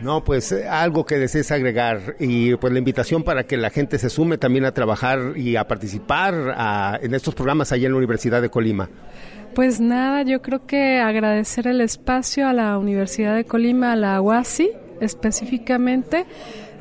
No, 0.00 0.24
pues 0.24 0.50
eh, 0.52 0.66
algo 0.66 1.04
que 1.04 1.16
desees 1.16 1.50
agregar 1.52 2.16
y 2.18 2.54
pues 2.56 2.72
la 2.72 2.78
invitación 2.78 3.22
para 3.22 3.44
que 3.44 3.56
la 3.56 3.68
gente 3.68 3.98
se 3.98 4.08
sume 4.08 4.38
también 4.38 4.64
a 4.64 4.72
trabajar 4.72 5.36
y 5.36 5.56
a 5.56 5.68
participar 5.68 6.98
en 7.02 7.14
estos 7.14 7.34
programas 7.34 7.72
allá 7.72 7.86
en 7.86 7.92
la 7.92 7.98
Universidad 7.98 8.40
de 8.40 8.48
Colima. 8.48 8.88
Pues 9.54 9.80
nada, 9.80 10.22
yo 10.22 10.40
creo 10.40 10.64
que 10.64 11.00
agradecer 11.00 11.66
el 11.66 11.80
espacio 11.80 12.48
a 12.48 12.52
la 12.52 12.78
Universidad 12.78 13.34
de 13.34 13.44
Colima, 13.44 13.92
a 13.92 13.96
la 13.96 14.20
UASI 14.22 14.70
específicamente, 15.00 16.24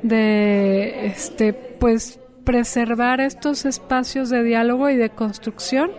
de 0.04 1.08
este 1.08 1.54
pues 1.54 2.20
preservar 2.50 3.22
estos 3.22 3.64
espacios 3.66 4.32
de 4.32 4.42
diálogo 4.42 4.90
y 4.90 4.96
de 4.96 5.12
construcción 5.12 5.92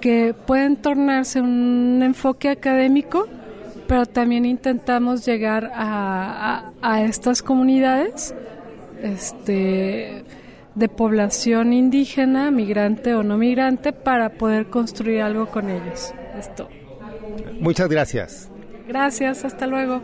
que 0.00 0.32
pueden 0.32 0.76
tornarse 0.76 1.38
un 1.38 2.00
enfoque 2.02 2.48
académico, 2.48 3.28
pero 3.86 4.06
también 4.06 4.46
intentamos 4.46 5.26
llegar 5.26 5.70
a, 5.74 6.72
estas 7.02 7.42
comunidades 7.42 8.34
este, 9.02 10.24
de 10.74 10.88
población 10.88 11.74
indígena, 11.74 12.50
migrante 12.50 13.14
o 13.14 13.22
no 13.22 13.36
migrante, 13.36 13.92
para 13.92 14.30
poder 14.30 14.70
construir 14.70 15.20
algo 15.20 15.50
con 15.50 15.68
ellos. 15.68 16.14
Esto. 16.38 16.70
Muchas 17.60 17.90
gracias. 17.90 18.50
Gracias, 18.88 19.44
hasta 19.44 19.66
luego. 19.66 20.00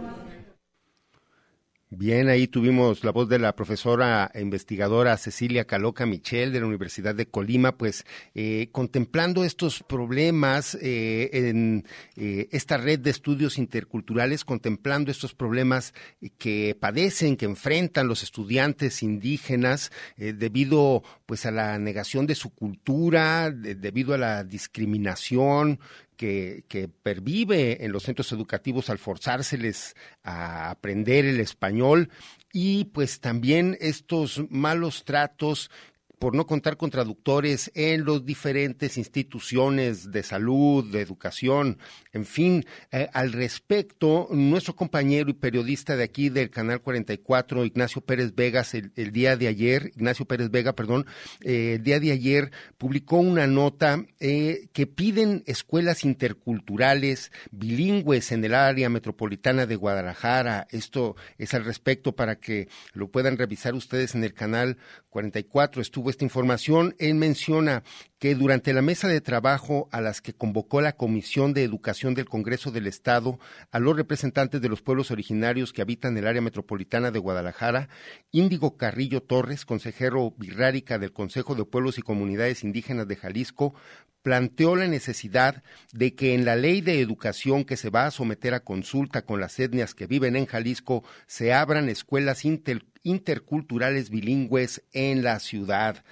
Bien, 1.90 2.28
ahí 2.28 2.46
tuvimos 2.46 3.02
la 3.02 3.12
voz 3.12 3.30
de 3.30 3.38
la 3.38 3.56
profesora 3.56 4.30
e 4.34 4.42
investigadora 4.42 5.16
Cecilia 5.16 5.64
Caloca 5.64 6.04
Michel 6.04 6.52
de 6.52 6.60
la 6.60 6.66
Universidad 6.66 7.14
de 7.14 7.24
Colima, 7.24 7.78
pues 7.78 8.04
eh, 8.34 8.68
contemplando 8.72 9.42
estos 9.42 9.82
problemas 9.82 10.74
eh, 10.82 11.30
en 11.32 11.86
eh, 12.16 12.46
esta 12.52 12.76
red 12.76 12.98
de 12.98 13.08
estudios 13.08 13.56
interculturales, 13.56 14.44
contemplando 14.44 15.10
estos 15.10 15.34
problemas 15.34 15.94
que 16.36 16.76
padecen, 16.78 17.38
que 17.38 17.46
enfrentan 17.46 18.06
los 18.06 18.22
estudiantes 18.22 19.02
indígenas 19.02 19.90
debido 20.18 21.02
pues 21.24 21.46
a 21.46 21.50
la 21.50 21.78
negación 21.78 22.26
de 22.26 22.34
su 22.34 22.50
cultura, 22.50 23.50
debido 23.50 24.12
a 24.12 24.18
la 24.18 24.44
discriminación, 24.44 25.80
que, 26.18 26.90
pervive 27.02 27.84
en 27.84 27.92
los 27.92 28.02
centros 28.02 28.32
educativos 28.32 28.90
al 28.90 28.98
forzárseles 28.98 29.96
a 30.24 30.70
aprender 30.70 31.24
el 31.24 31.40
español. 31.40 32.10
Y 32.52 32.86
pues 32.86 33.20
también 33.20 33.78
estos 33.80 34.42
malos 34.50 35.04
tratos 35.04 35.70
por 36.18 36.34
no 36.34 36.46
contar 36.46 36.76
con 36.76 36.90
traductores 36.90 37.70
en 37.74 38.04
las 38.04 38.24
diferentes 38.24 38.98
instituciones 38.98 40.10
de 40.10 40.22
salud, 40.22 40.90
de 40.90 41.00
educación, 41.00 41.78
en 42.12 42.26
fin, 42.26 42.64
eh, 42.90 43.08
al 43.12 43.32
respecto, 43.32 44.28
nuestro 44.30 44.74
compañero 44.74 45.30
y 45.30 45.34
periodista 45.34 45.96
de 45.96 46.04
aquí 46.04 46.28
del 46.28 46.50
Canal 46.50 46.80
44, 46.80 47.64
Ignacio 47.64 48.02
Pérez 48.02 48.34
Vegas, 48.34 48.74
el, 48.74 49.12
día 49.12 49.36
de 49.36 49.48
ayer, 49.48 49.92
Ignacio 49.94 50.26
Pérez 50.26 50.50
Vega, 50.50 50.74
perdón, 50.74 51.06
eh, 51.42 51.74
el 51.76 51.82
día 51.82 52.00
de 52.00 52.12
ayer 52.12 52.50
publicó 52.76 53.18
una 53.18 53.46
nota 53.46 54.04
eh, 54.20 54.68
que 54.72 54.86
piden 54.86 55.42
escuelas 55.46 56.04
interculturales 56.04 57.32
bilingües 57.50 58.32
en 58.32 58.44
el 58.44 58.54
área 58.54 58.88
metropolitana 58.88 59.66
de 59.66 59.76
Guadalajara. 59.76 60.66
Esto 60.70 61.16
es 61.38 61.54
al 61.54 61.64
respecto 61.64 62.14
para 62.14 62.36
que 62.36 62.68
lo 62.92 63.08
puedan 63.08 63.36
revisar 63.36 63.74
ustedes 63.74 64.14
en 64.14 64.24
el 64.24 64.34
canal 64.34 64.78
44 65.10 65.82
estuvo 65.82 66.07
esta 66.10 66.24
información. 66.24 66.94
Él 66.98 67.14
menciona 67.14 67.82
que 68.18 68.34
durante 68.34 68.72
la 68.72 68.82
mesa 68.82 69.06
de 69.06 69.20
trabajo 69.20 69.88
a 69.92 70.00
las 70.00 70.20
que 70.20 70.32
convocó 70.32 70.80
la 70.80 70.96
Comisión 70.96 71.54
de 71.54 71.62
Educación 71.62 72.14
del 72.14 72.28
Congreso 72.28 72.70
del 72.72 72.88
Estado 72.88 73.38
a 73.70 73.78
los 73.78 73.96
representantes 73.96 74.60
de 74.60 74.68
los 74.68 74.82
pueblos 74.82 75.10
originarios 75.10 75.72
que 75.72 75.82
habitan 75.82 76.16
el 76.16 76.26
área 76.26 76.42
metropolitana 76.42 77.10
de 77.12 77.20
Guadalajara, 77.20 77.88
Índigo 78.32 78.76
Carrillo 78.76 79.22
Torres, 79.22 79.64
consejero 79.64 80.32
birrárica 80.36 80.98
del 80.98 81.12
Consejo 81.12 81.54
de 81.54 81.64
Pueblos 81.64 81.98
y 81.98 82.02
Comunidades 82.02 82.64
Indígenas 82.64 83.06
de 83.06 83.16
Jalisco, 83.16 83.74
planteó 84.22 84.74
la 84.74 84.88
necesidad 84.88 85.62
de 85.92 86.14
que 86.14 86.34
en 86.34 86.44
la 86.44 86.56
ley 86.56 86.80
de 86.80 87.00
educación 87.00 87.64
que 87.64 87.76
se 87.76 87.88
va 87.88 88.06
a 88.06 88.10
someter 88.10 88.52
a 88.52 88.60
consulta 88.60 89.22
con 89.22 89.40
las 89.40 89.58
etnias 89.60 89.94
que 89.94 90.06
viven 90.06 90.34
en 90.34 90.46
Jalisco 90.46 91.04
se 91.26 91.52
abran 91.52 91.88
escuelas 91.88 92.44
interculturales 92.44 94.10
bilingües 94.10 94.82
en 94.92 95.22
la 95.22 95.38
ciudad. 95.38 96.04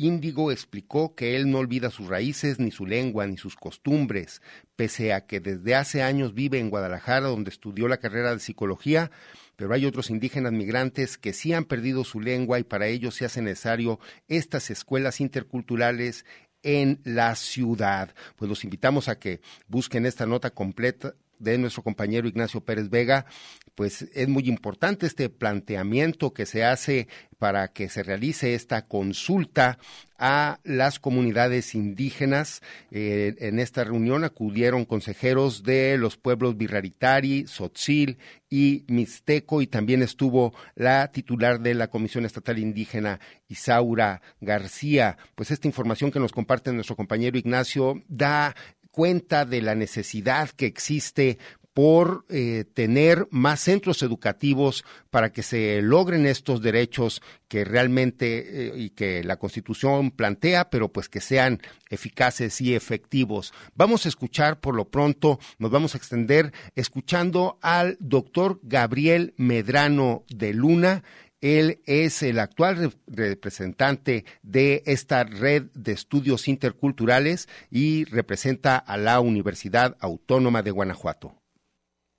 Índigo 0.00 0.50
explicó 0.50 1.14
que 1.14 1.36
él 1.36 1.50
no 1.50 1.58
olvida 1.58 1.90
sus 1.90 2.08
raíces, 2.08 2.58
ni 2.58 2.70
su 2.70 2.86
lengua, 2.86 3.26
ni 3.26 3.36
sus 3.36 3.54
costumbres, 3.54 4.40
pese 4.74 5.12
a 5.12 5.26
que 5.26 5.40
desde 5.40 5.74
hace 5.74 6.02
años 6.02 6.32
vive 6.32 6.58
en 6.58 6.70
Guadalajara, 6.70 7.28
donde 7.28 7.50
estudió 7.50 7.86
la 7.86 7.98
carrera 7.98 8.32
de 8.32 8.40
psicología, 8.40 9.10
pero 9.56 9.74
hay 9.74 9.84
otros 9.84 10.08
indígenas 10.08 10.52
migrantes 10.52 11.18
que 11.18 11.34
sí 11.34 11.52
han 11.52 11.66
perdido 11.66 12.04
su 12.04 12.20
lengua 12.20 12.58
y 12.58 12.64
para 12.64 12.86
ello 12.86 13.10
se 13.10 13.26
hace 13.26 13.42
necesario 13.42 14.00
estas 14.26 14.70
escuelas 14.70 15.20
interculturales 15.20 16.24
en 16.62 17.00
la 17.04 17.34
ciudad. 17.36 18.14
Pues 18.36 18.48
los 18.48 18.64
invitamos 18.64 19.08
a 19.08 19.18
que 19.18 19.42
busquen 19.68 20.06
esta 20.06 20.24
nota 20.24 20.48
completa 20.48 21.14
de 21.40 21.58
nuestro 21.58 21.82
compañero 21.82 22.28
Ignacio 22.28 22.60
Pérez 22.60 22.88
Vega, 22.88 23.26
pues 23.74 24.02
es 24.14 24.28
muy 24.28 24.48
importante 24.48 25.06
este 25.06 25.28
planteamiento 25.28 26.32
que 26.32 26.46
se 26.46 26.64
hace 26.64 27.08
para 27.38 27.68
que 27.68 27.88
se 27.88 28.02
realice 28.02 28.54
esta 28.54 28.86
consulta 28.86 29.78
a 30.18 30.60
las 30.64 30.98
comunidades 30.98 31.74
indígenas. 31.74 32.60
Eh, 32.90 33.34
en 33.38 33.58
esta 33.58 33.82
reunión 33.82 34.24
acudieron 34.24 34.84
consejeros 34.84 35.62
de 35.62 35.96
los 35.96 36.18
pueblos 36.18 36.58
Birraritari, 36.58 37.46
Sotzil 37.46 38.18
y 38.50 38.84
Mixteco 38.88 39.62
y 39.62 39.66
también 39.66 40.02
estuvo 40.02 40.52
la 40.74 41.10
titular 41.10 41.60
de 41.60 41.72
la 41.72 41.88
Comisión 41.88 42.26
Estatal 42.26 42.58
Indígena, 42.58 43.18
Isaura 43.48 44.20
García. 44.42 45.16
Pues 45.34 45.50
esta 45.50 45.66
información 45.66 46.10
que 46.10 46.20
nos 46.20 46.32
comparte 46.32 46.70
nuestro 46.70 46.96
compañero 46.96 47.38
Ignacio 47.38 48.02
da 48.08 48.54
cuenta 48.90 49.44
de 49.44 49.62
la 49.62 49.74
necesidad 49.74 50.50
que 50.50 50.66
existe 50.66 51.38
por 51.72 52.26
eh, 52.28 52.64
tener 52.74 53.28
más 53.30 53.60
centros 53.60 54.02
educativos 54.02 54.84
para 55.10 55.32
que 55.32 55.42
se 55.42 55.80
logren 55.82 56.26
estos 56.26 56.60
derechos 56.62 57.22
que 57.48 57.64
realmente 57.64 58.66
eh, 58.68 58.72
y 58.76 58.90
que 58.90 59.22
la 59.22 59.38
Constitución 59.38 60.10
plantea, 60.10 60.68
pero 60.68 60.92
pues 60.92 61.08
que 61.08 61.20
sean 61.20 61.60
eficaces 61.88 62.60
y 62.60 62.74
efectivos. 62.74 63.52
Vamos 63.74 64.04
a 64.04 64.08
escuchar 64.08 64.60
por 64.60 64.74
lo 64.74 64.90
pronto, 64.90 65.38
nos 65.58 65.70
vamos 65.70 65.94
a 65.94 65.98
extender 65.98 66.52
escuchando 66.74 67.58
al 67.62 67.96
doctor 68.00 68.58
Gabriel 68.62 69.34
Medrano 69.36 70.24
de 70.28 70.52
Luna. 70.52 71.04
Él 71.40 71.80
es 71.86 72.22
el 72.22 72.38
actual 72.38 72.92
representante 73.06 74.24
de 74.42 74.82
esta 74.86 75.24
red 75.24 75.64
de 75.74 75.92
estudios 75.92 76.48
interculturales 76.48 77.48
y 77.70 78.04
representa 78.04 78.76
a 78.76 78.96
la 78.98 79.20
Universidad 79.20 79.96
Autónoma 80.00 80.62
de 80.62 80.70
Guanajuato. 80.70 81.40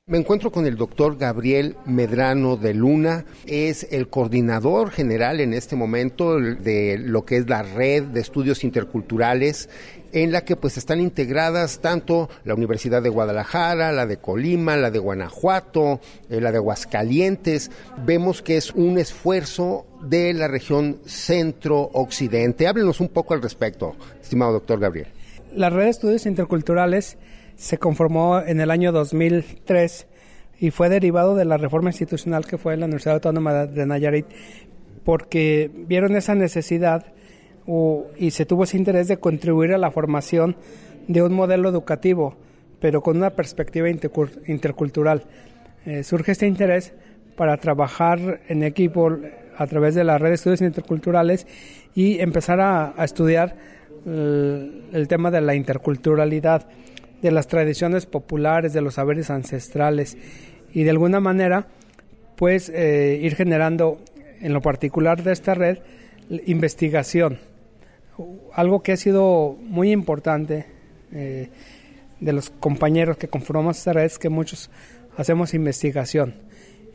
Me 0.07 0.17
encuentro 0.17 0.51
con 0.51 0.65
el 0.65 0.75
doctor 0.75 1.17
Gabriel 1.17 1.77
Medrano 1.85 2.57
de 2.57 2.73
Luna, 2.73 3.23
es 3.45 3.87
el 3.91 4.09
coordinador 4.09 4.89
general 4.89 5.39
en 5.39 5.53
este 5.53 5.75
momento 5.75 6.39
de 6.39 6.97
lo 6.97 7.23
que 7.23 7.37
es 7.37 7.47
la 7.47 7.61
red 7.61 8.05
de 8.05 8.19
estudios 8.19 8.63
interculturales 8.63 9.69
en 10.13 10.31
la 10.31 10.43
que 10.43 10.55
pues 10.55 10.77
están 10.77 10.99
integradas 10.99 11.79
tanto 11.79 12.29
la 12.43 12.53
Universidad 12.53 13.01
de 13.01 13.09
Guadalajara, 13.09 13.91
la 13.91 14.05
de 14.05 14.17
Colima, 14.17 14.75
la 14.77 14.91
de 14.91 14.99
Guanajuato, 14.99 15.99
eh, 16.29 16.41
la 16.41 16.51
de 16.51 16.57
Aguascalientes. 16.57 17.71
Vemos 18.05 18.41
que 18.41 18.57
es 18.57 18.71
un 18.71 18.97
esfuerzo 18.97 19.85
de 20.01 20.33
la 20.33 20.47
región 20.47 20.99
centro-occidente. 21.05 22.67
Háblenos 22.67 22.99
un 22.99 23.09
poco 23.09 23.33
al 23.33 23.41
respecto, 23.41 23.95
estimado 24.21 24.53
doctor 24.53 24.79
Gabriel. 24.79 25.07
La 25.55 25.69
red 25.69 25.85
de 25.85 25.89
estudios 25.89 26.25
interculturales 26.25 27.17
se 27.55 27.77
conformó 27.77 28.39
en 28.39 28.61
el 28.61 28.71
año 28.71 28.91
2003 28.91 30.07
y 30.59 30.71
fue 30.71 30.89
derivado 30.89 31.35
de 31.35 31.45
la 31.45 31.57
reforma 31.57 31.89
institucional 31.89 32.45
que 32.45 32.57
fue 32.57 32.73
en 32.73 32.81
la 32.81 32.85
Universidad 32.85 33.15
Autónoma 33.15 33.65
de 33.65 33.85
Nayarit 33.85 34.25
porque 35.03 35.71
vieron 35.73 36.15
esa 36.15 36.35
necesidad 36.35 37.13
y 38.17 38.31
se 38.31 38.45
tuvo 38.45 38.63
ese 38.63 38.77
interés 38.77 39.07
de 39.07 39.17
contribuir 39.17 39.73
a 39.73 39.77
la 39.77 39.91
formación 39.91 40.55
de 41.07 41.21
un 41.21 41.33
modelo 41.33 41.69
educativo, 41.69 42.35
pero 42.79 43.01
con 43.01 43.17
una 43.17 43.31
perspectiva 43.31 43.87
intercultural. 43.89 45.23
Eh, 45.85 46.03
surge 46.03 46.33
este 46.33 46.47
interés 46.47 46.93
para 47.35 47.57
trabajar 47.57 48.41
en 48.47 48.63
equipo 48.63 49.09
a 49.57 49.67
través 49.67 49.95
de 49.95 50.03
la 50.03 50.17
red 50.17 50.29
de 50.29 50.35
estudios 50.35 50.61
interculturales 50.61 51.47
y 51.95 52.19
empezar 52.19 52.59
a, 52.61 52.93
estudiar 53.03 53.55
el, 54.05 55.05
tema 55.07 55.31
de 55.31 55.41
la 55.41 55.55
interculturalidad, 55.55 56.67
de 57.21 57.31
las 57.31 57.47
tradiciones 57.47 58.05
populares, 58.05 58.73
de 58.73 58.81
los 58.81 58.95
saberes 58.95 59.29
ancestrales 59.29 60.17
y 60.73 60.83
de 60.83 60.89
alguna 60.89 61.19
manera 61.19 61.67
pues 62.35 62.69
eh, 62.69 63.19
ir 63.21 63.35
generando 63.35 63.99
en 64.41 64.53
lo 64.53 64.61
particular 64.61 65.21
de 65.21 65.33
esta 65.33 65.53
red 65.53 65.77
investigación 66.45 67.37
algo 68.53 68.81
que 68.83 68.93
ha 68.93 68.97
sido 68.97 69.57
muy 69.61 69.91
importante 69.91 70.65
eh, 71.11 71.49
de 72.19 72.33
los 72.33 72.49
compañeros 72.49 73.17
que 73.17 73.27
conformamos 73.27 73.77
esta 73.77 73.93
red 73.93 74.05
es 74.05 74.19
que 74.19 74.29
muchos 74.29 74.69
hacemos 75.17 75.53
investigación 75.53 76.35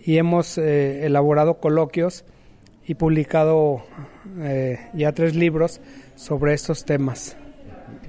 y 0.05 0.19
hemos 0.19 0.57
eh, 0.57 1.05
elaborado 1.05 1.55
coloquios 1.59 2.25
y 2.87 2.95
publicado 2.95 3.85
eh, 4.41 4.79
ya 4.95 5.13
tres 5.13 5.35
libros 5.35 5.81
sobre 6.15 6.55
estos 6.55 6.85
temas. 6.85 7.37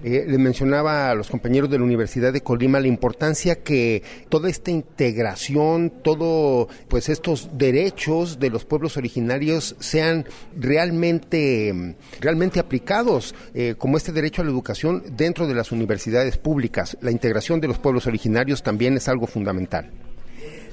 Eh, 0.04 0.26
le 0.28 0.38
mencionaba 0.38 1.10
a 1.10 1.16
los 1.16 1.30
compañeros 1.30 1.70
de 1.70 1.78
la 1.78 1.84
Universidad 1.84 2.32
de 2.32 2.42
Colima 2.42 2.80
la 2.80 2.88
importancia 2.88 3.64
que 3.64 4.04
toda 4.30 4.50
esta 4.50 4.72
integración, 4.72 5.92
todo, 6.04 6.68
pues 6.88 7.10
estos 7.10 7.58
derechos 7.58 8.40
de 8.40 8.50
los 8.50 8.66
pueblos 8.66 8.98
originarios 8.98 9.76
sean 9.80 10.26
realmente, 10.56 11.96
realmente 12.22 12.60
aplicados, 12.60 13.34
eh, 13.54 13.76
como 13.78 13.98
este 13.98 14.12
derecho 14.12 14.42
a 14.42 14.46
la 14.46 14.52
educación 14.52 15.04
dentro 15.16 15.48
de 15.48 15.56
las 15.56 15.72
universidades 15.72 16.38
públicas. 16.38 16.98
La 17.02 17.12
integración 17.12 17.60
de 17.60 17.68
los 17.68 17.80
pueblos 17.80 18.08
originarios 18.08 18.64
también 18.64 18.96
es 18.98 19.08
algo 19.08 19.28
fundamental. 19.28 19.92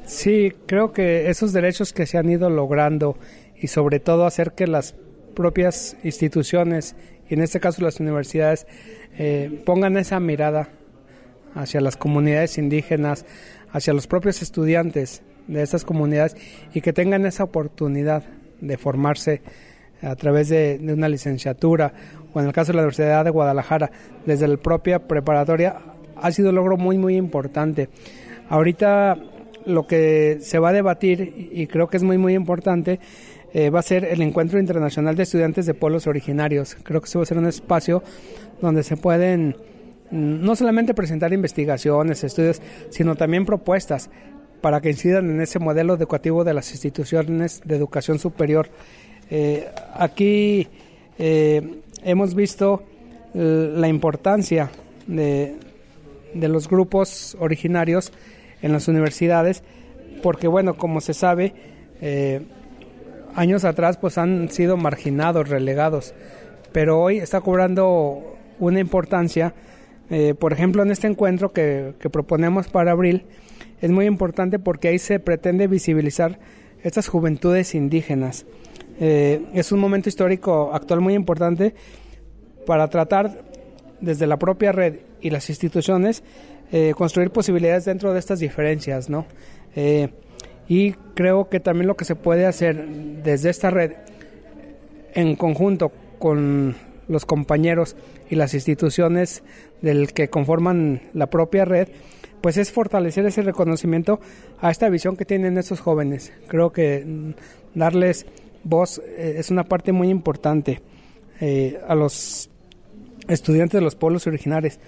Sí, 0.07 0.53
creo 0.67 0.93
que 0.93 1.31
esos 1.31 1.53
derechos 1.53 1.93
que 1.93 2.05
se 2.05 2.19
han 2.19 2.29
ido 2.29 2.51
logrando 2.51 3.17
y 3.57 3.69
sobre 3.69 4.01
todo 4.01 4.27
hacer 4.27 4.53
que 4.53 4.67
las 4.67 4.95
propias 5.35 5.97
instituciones, 6.05 6.95
y 7.29 7.35
en 7.35 7.43
este 7.43 7.61
caso 7.61 7.83
las 7.83 8.01
universidades, 8.01 8.67
eh, 9.19 9.63
pongan 9.65 9.97
esa 9.97 10.21
mirada 10.21 10.69
hacia 11.55 11.81
las 11.81 11.97
comunidades 11.97 12.59
indígenas, 12.59 13.25
hacia 13.71 13.93
los 13.93 14.07
propios 14.07 14.43
estudiantes 14.43 15.23
de 15.47 15.63
esas 15.63 15.85
comunidades 15.85 16.37
y 16.73 16.81
que 16.81 16.93
tengan 16.93 17.27
esa 17.27 17.45
oportunidad 17.45 18.25
de 18.61 18.77
formarse 18.77 19.43
a 20.03 20.17
través 20.17 20.49
de, 20.49 20.81
una 20.83 21.09
licenciatura 21.09 21.93
o 22.33 22.41
en 22.41 22.47
el 22.47 22.53
caso 22.53 22.73
de 22.73 22.77
la 22.77 22.83
Universidad 22.83 23.25
de 23.25 23.31
Guadalajara, 23.31 23.91
desde 24.27 24.49
la 24.49 24.57
propia 24.57 25.07
preparatoria, 25.07 25.77
ha 26.17 26.33
sido 26.33 26.51
un 26.51 26.57
logro 26.57 26.77
muy, 26.77 26.99
muy 26.99 27.17
importante. 27.17 27.89
Ahorita 28.49 29.17
lo 29.67 29.87
que 29.87 30.39
se 30.41 30.59
va 30.59 30.71
a 30.71 30.73
debatir, 30.73 31.51
y 31.53 31.67
creo 31.69 31.89
que 31.89 31.97
es 31.97 32.03
muy, 32.03 32.19
muy 32.19 32.35
importante, 32.35 33.01
eh, 33.57 33.71
va 33.71 33.79
a 33.79 33.83
ser 33.83 34.05
el 34.05 34.21
Encuentro 34.21 34.59
Internacional 34.59 35.15
de 35.15 35.23
Estudiantes 35.23 35.65
de 35.65 35.75
Pueblos 35.75 36.09
Originarios. 36.09 36.77
Creo 36.83 37.01
que 37.01 37.07
se 37.07 37.19
va 37.19 37.23
a 37.23 37.27
ser 37.27 37.39
un 37.39 37.47
espacio 37.47 38.03
donde 38.61 38.83
se 38.83 38.97
pueden 38.97 39.57
mm, 40.11 40.45
no 40.45 40.57
solamente 40.57 40.93
presentar 40.93 41.33
investigaciones, 41.33 42.25
estudios, 42.25 42.61
sino 42.91 43.15
también 43.15 43.47
propuestas 43.47 44.11
para 44.61 44.81
que 44.81 44.91
incidan 44.91 45.31
en 45.31 45.41
ese 45.41 45.61
modelo 45.61 45.95
educativo 45.95 46.43
de 46.43 46.53
las 46.53 46.73
instituciones 46.73 47.63
de 47.65 47.77
educación 47.77 48.19
superior. 48.19 48.71
Eh, 49.31 49.69
aquí 49.95 50.67
eh, 51.21 51.81
hemos 52.03 52.35
visto 52.35 52.83
la 53.35 53.89
importancia 53.89 54.71
de, 55.09 55.57
los 56.35 56.69
grupos 56.69 57.37
originarios 57.41 58.13
en 58.63 58.73
las 58.73 58.87
universidades, 58.87 59.65
porque 60.23 60.47
bueno, 60.47 60.77
como 60.77 61.01
se 61.01 61.15
sabe, 61.15 61.53
años 63.35 63.65
atrás 63.65 63.97
pues 63.97 64.19
han 64.19 64.49
sido 64.51 64.77
marginados, 64.77 65.49
relegados, 65.49 66.15
pero 66.73 67.01
hoy 67.01 67.19
está 67.19 67.41
cobrando 67.41 68.37
una 68.59 68.81
importancia, 68.81 69.55
eh, 70.11 70.35
por 70.35 70.53
ejemplo 70.53 70.83
en 70.83 70.91
este 70.91 71.07
encuentro 71.07 71.53
que, 71.53 71.95
proponemos 72.13 72.69
para 72.69 72.93
abril, 72.93 73.25
es 73.81 73.91
muy 73.91 74.07
importante 74.07 74.59
porque 74.59 74.89
ahí 74.89 74.99
se 74.99 75.19
pretende 75.21 75.67
visibilizar 75.67 76.39
estas 76.83 77.09
juventudes 77.09 77.75
indígenas. 77.75 78.47
Eh, 79.01 79.43
es 79.55 79.73
un 79.73 79.81
momento 79.81 80.09
histórico 80.09 80.71
actual 80.73 81.01
muy 81.01 81.15
importante 81.15 81.75
para 82.67 82.89
tratar 82.89 83.43
desde 84.01 84.27
la 84.27 84.39
propia 84.39 84.73
red 84.73 85.01
y 85.21 85.31
las 85.31 85.49
instituciones 85.49 86.23
eh, 86.73 86.95
construir 86.97 87.31
posibilidades 87.31 87.85
dentro 87.85 88.13
de 88.13 88.19
estas 88.19 88.41
diferencias, 88.41 89.09
¿no? 89.09 89.27
Eh, 89.77 90.09
y 90.69 90.93
creo 91.15 91.49
que 91.49 91.61
también 91.61 91.87
lo 91.87 91.97
que 91.97 92.05
se 92.05 92.17
puede 92.17 92.47
hacer 92.47 92.87
desde 93.23 93.51
esta 93.51 93.71
red, 93.71 93.93
en 95.15 95.37
conjunto 95.37 95.93
con 96.19 96.75
los 97.09 97.27
compañeros 97.27 97.97
y 98.31 98.37
las 98.37 98.55
instituciones 98.55 99.43
del 99.83 100.13
que 100.13 100.29
conforman 100.29 101.03
la 101.13 101.29
propia 101.29 101.65
red, 101.65 101.89
pues 102.41 102.57
es 102.57 102.73
fortalecer 102.73 103.25
ese 103.27 103.43
reconocimiento 103.43 104.21
a 104.61 104.71
esta 104.71 104.89
visión 104.89 105.17
que 105.17 105.25
tienen 105.25 105.59
estos 105.59 105.81
jóvenes. 105.81 106.33
Creo 106.49 106.73
que 106.73 107.05
mm, 107.05 107.79
darles 107.79 108.27
voz 108.65 108.99
eh, 108.99 109.37
es 109.39 109.51
una 109.51 109.65
parte 109.65 109.93
muy 109.93 110.09
importante 110.09 110.81
a 111.87 111.95
los 111.95 112.49
estudiantes 113.29 113.79
de 113.79 113.85
los 113.85 113.97
pueblos 113.97 114.27
originarios. 114.27 114.79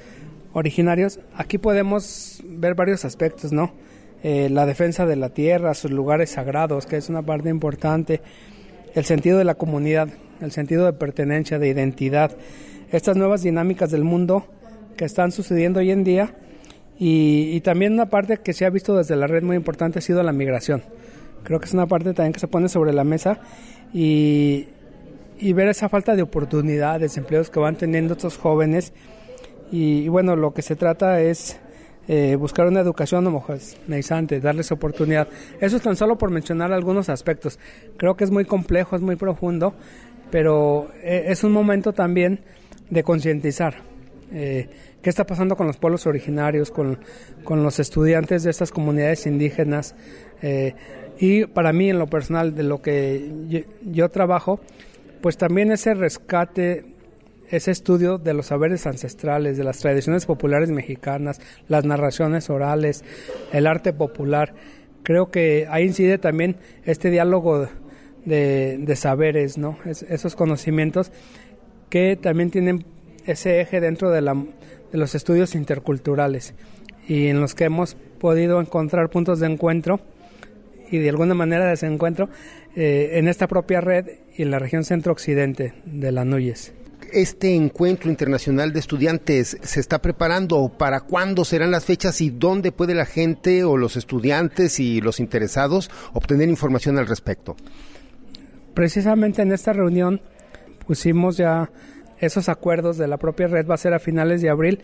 originarios. 0.53 1.21
Aquí 1.35 1.59
podemos 1.59 2.43
ver 2.47 2.75
varios 2.75 3.05
aspectos, 3.05 3.53
¿no? 3.53 3.73
Eh, 4.23 4.49
la 4.51 4.67
defensa 4.67 5.07
de 5.07 5.17
la 5.17 5.31
tierra, 5.31 5.75
sus 5.75 5.91
lugares 5.91 6.31
sagrados, 6.31 6.87
que 6.87 6.97
es 6.97 7.09
una 7.09 7.23
parte 7.23 7.49
importante, 7.49 8.21
el 8.95 9.05
sentido 9.05 9.39
de 9.39 9.45
la 9.45 9.55
comunidad, 9.55 10.09
el 10.41 10.53
sentido 10.53 10.85
de 10.85 10.93
pertenencia, 10.93 11.59
de 11.59 11.69
identidad, 11.69 12.37
estas 12.91 13.17
nuevas 13.17 13.43
dinámicas 13.43 13.91
del 13.91 14.05
mundo 14.05 14.47
que 14.97 15.05
están 15.05 15.33
sucediendo 15.33 15.81
hoy 15.81 15.91
en 15.91 16.05
día 16.05 16.35
y, 16.99 17.51
y 17.53 17.61
también 17.61 17.93
una 17.93 18.07
parte 18.07 18.39
que 18.39 18.53
se 18.53 18.65
ha 18.65 18.71
visto 18.71 18.97
desde 18.97 19.17
la 19.17 19.27
red 19.27 19.43
muy 19.43 19.57
importante 19.57 19.99
ha 19.99 20.03
sido 20.03 20.23
la 20.23 20.33
migración. 20.33 20.83
Creo 21.43 21.61
que 21.61 21.67
es 21.67 21.75
una 21.75 21.87
parte 21.87 22.13
también 22.15 22.33
que 22.33 22.41
se 22.41 22.49
pone 22.49 22.69
sobre 22.69 22.93
la 22.93 23.05
mesa 23.05 23.39
y, 23.93 24.67
y 25.39 25.53
ver 25.53 25.69
esa 25.69 25.89
falta 25.89 26.17
de 26.17 26.23
oportunidades, 26.23 27.17
empleos 27.17 27.51
que 27.51 27.61
van 27.61 27.77
teniendo 27.77 28.15
estos 28.15 28.37
jóvenes. 28.37 28.93
Y, 29.71 30.09
bueno, 30.09 30.37
lo 30.37 30.55
que 30.55 30.63
se 30.63 30.77
trata 30.77 31.21
es 31.21 31.59
eh, 32.09 32.37
buscar 32.37 32.67
una 32.67 32.81
educación 32.81 33.27
homogeneizante, 33.27 34.41
darles 34.41 34.71
oportunidad. 34.71 35.29
Eso 35.61 35.77
es 35.77 35.83
tan 35.83 35.97
solo 35.97 36.17
por 36.17 36.31
mencionar 36.31 36.73
algunos 36.73 37.09
aspectos. 37.09 37.59
Creo 37.97 38.17
que 38.17 38.25
es 38.25 38.31
muy 38.31 38.45
complejo, 38.45 38.95
es 38.95 39.03
muy 39.03 39.17
profundo, 39.17 39.75
pero 40.31 40.89
eh, 41.03 41.25
es 41.29 41.43
un 41.43 41.53
momento 41.53 41.93
también 41.93 42.41
de 42.91 43.03
concientizar. 43.03 43.75
Eh, 44.33 44.69
qué 45.03 45.11
está 45.11 45.25
pasando 45.25 45.57
con 45.57 45.67
los 45.67 45.79
pueblos 45.79 46.07
originarios, 46.07 46.71
con, 46.71 46.99
con 47.43 47.63
los 47.63 47.81
estudiantes 47.81 48.45
de 48.45 48.51
estas 48.51 48.71
comunidades 48.71 49.27
indígenas. 49.27 49.95
y 51.19 51.47
para 51.47 51.73
mí, 51.73 51.91
en 51.91 51.99
lo 51.99 52.07
personal, 52.07 52.55
de 52.55 52.63
lo 52.63 52.83
que 52.83 53.65
yo 53.85 54.09
trabajo, 54.11 54.61
pues 55.23 55.37
también 55.37 55.73
ese 55.73 55.95
rescate, 55.95 56.85
ese 57.51 57.71
estudio 57.71 58.19
de 58.19 58.35
los 58.35 58.47
saberes 58.47 58.87
ancestrales, 58.87 59.57
de 59.57 59.65
las 59.65 59.79
tradiciones 59.79 60.27
populares 60.27 60.71
mexicanas, 60.71 61.41
las 61.69 61.85
narraciones 61.85 62.51
orales, 62.51 63.05
el 63.53 63.67
arte 63.67 63.93
popular, 63.93 64.55
creo 65.03 65.31
que 65.31 65.67
ahí 65.71 65.85
incide 65.85 66.19
también 66.19 66.57
este 66.85 67.11
diálogo 67.11 67.69
de, 68.25 68.97
saberes, 68.97 69.57
¿no? 69.57 69.79
esos 69.85 70.35
conocimientos 70.35 71.13
que 71.91 72.17
también 72.17 72.51
tienen 72.51 72.85
ese 73.25 73.61
eje 73.61 73.81
dentro 73.81 74.11
de, 74.11 74.21
la, 74.21 74.35
de 74.35 74.99
los 74.99 75.15
estudios 75.15 75.55
interculturales 75.55 76.55
y 77.07 77.29
en 77.29 77.41
los 77.41 77.55
que 77.55 77.65
hemos 77.65 77.95
podido 77.95 78.61
encontrar 78.61 79.11
puntos 79.11 79.39
de 79.39 79.47
encuentro 79.47 80.01
y 80.91 80.99
de 80.99 81.09
alguna 81.09 81.35
manera 81.35 81.67
de 81.67 81.75
ese 81.75 81.87
encuentro 81.87 82.29
eh, 82.75 83.11
en 83.15 83.29
esta 83.29 83.47
propia 83.47 83.81
red 83.81 84.07
y 84.37 84.43
en 84.43 84.51
la 84.51 84.59
región 84.59 84.85
centro-occidente 84.85 85.75
de 85.85 86.13
la 86.13 86.25
Núñez. 86.25 86.73
Este 87.13 87.55
encuentro 87.55 88.11
internacional 88.11 88.73
de 88.73 88.81
estudiantes 88.81 89.57
se 89.63 89.81
está 89.81 90.01
preparando. 90.01 90.69
¿Para 90.77 91.01
cuándo 91.01 91.45
serán 91.45 91.71
las 91.71 91.85
fechas 91.85 92.21
y 92.21 92.31
dónde 92.31 92.73
puede 92.73 92.95
la 92.95 93.07
gente 93.07 93.65
o 93.65 93.77
los 93.77 93.97
estudiantes 93.97 94.81
y 94.81 95.01
los 95.01 95.21
interesados 95.21 95.91
obtener 96.13 96.49
información 96.49 96.99
al 96.99 97.07
respecto? 97.07 97.57
Precisamente 98.75 99.43
en 99.43 99.53
esta 99.53 99.73
reunión 99.73 100.21
pusimos 100.87 101.37
ya 101.37 101.71
esos 102.19 102.49
acuerdos 102.49 102.97
de 102.99 103.09
la 103.09 103.19
propia 103.19 103.47
red, 103.47 103.67
va 103.67 103.75
a 103.75 103.79
ser 103.79 103.95
a 103.95 103.99
finales 103.99 104.41
de 104.43 104.51
abril 104.51 104.81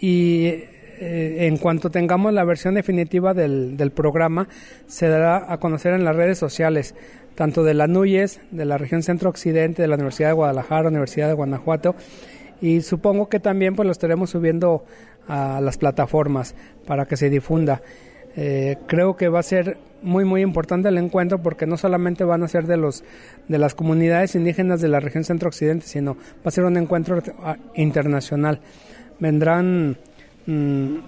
y 0.00 0.64
eh, 1.04 1.46
en 1.48 1.56
cuanto 1.56 1.90
tengamos 1.90 2.32
la 2.32 2.44
versión 2.44 2.74
definitiva 2.74 3.34
del, 3.34 3.76
del, 3.76 3.90
programa, 3.90 4.48
se 4.86 5.08
dará 5.08 5.52
a 5.52 5.58
conocer 5.58 5.94
en 5.94 6.04
las 6.04 6.14
redes 6.14 6.38
sociales, 6.38 6.94
tanto 7.34 7.64
de 7.64 7.74
la 7.74 7.88
NUYES, 7.88 8.40
de 8.52 8.64
la 8.64 8.78
región 8.78 9.02
centro-occidente, 9.02 9.82
de 9.82 9.88
la 9.88 9.96
Universidad 9.96 10.28
de 10.28 10.34
Guadalajara, 10.34 10.88
Universidad 10.88 11.26
de 11.26 11.34
Guanajuato, 11.34 11.96
y 12.60 12.82
supongo 12.82 13.28
que 13.28 13.40
también 13.40 13.74
pues 13.74 13.86
lo 13.86 13.90
estaremos 13.90 14.30
subiendo 14.30 14.84
a 15.26 15.60
las 15.60 15.76
plataformas 15.76 16.54
para 16.86 17.06
que 17.06 17.16
se 17.16 17.30
difunda. 17.30 17.82
Eh, 18.36 18.76
creo 18.86 19.16
que 19.16 19.28
va 19.28 19.40
a 19.40 19.42
ser 19.42 19.78
muy 20.02 20.24
muy 20.24 20.40
importante 20.40 20.88
el 20.88 20.98
encuentro 20.98 21.42
porque 21.42 21.66
no 21.66 21.76
solamente 21.76 22.24
van 22.24 22.44
a 22.44 22.48
ser 22.48 22.66
de 22.66 22.76
los 22.76 23.04
de 23.48 23.58
las 23.58 23.74
comunidades 23.74 24.36
indígenas 24.36 24.80
de 24.80 24.88
la 24.88 25.00
región 25.00 25.24
centro-occidente, 25.24 25.86
sino 25.86 26.14
va 26.14 26.46
a 26.46 26.50
ser 26.52 26.64
un 26.64 26.76
encuentro 26.76 27.20
ah, 27.42 27.56
internacional. 27.74 28.60
Vendrán 29.18 29.98
Mm, 30.46 30.98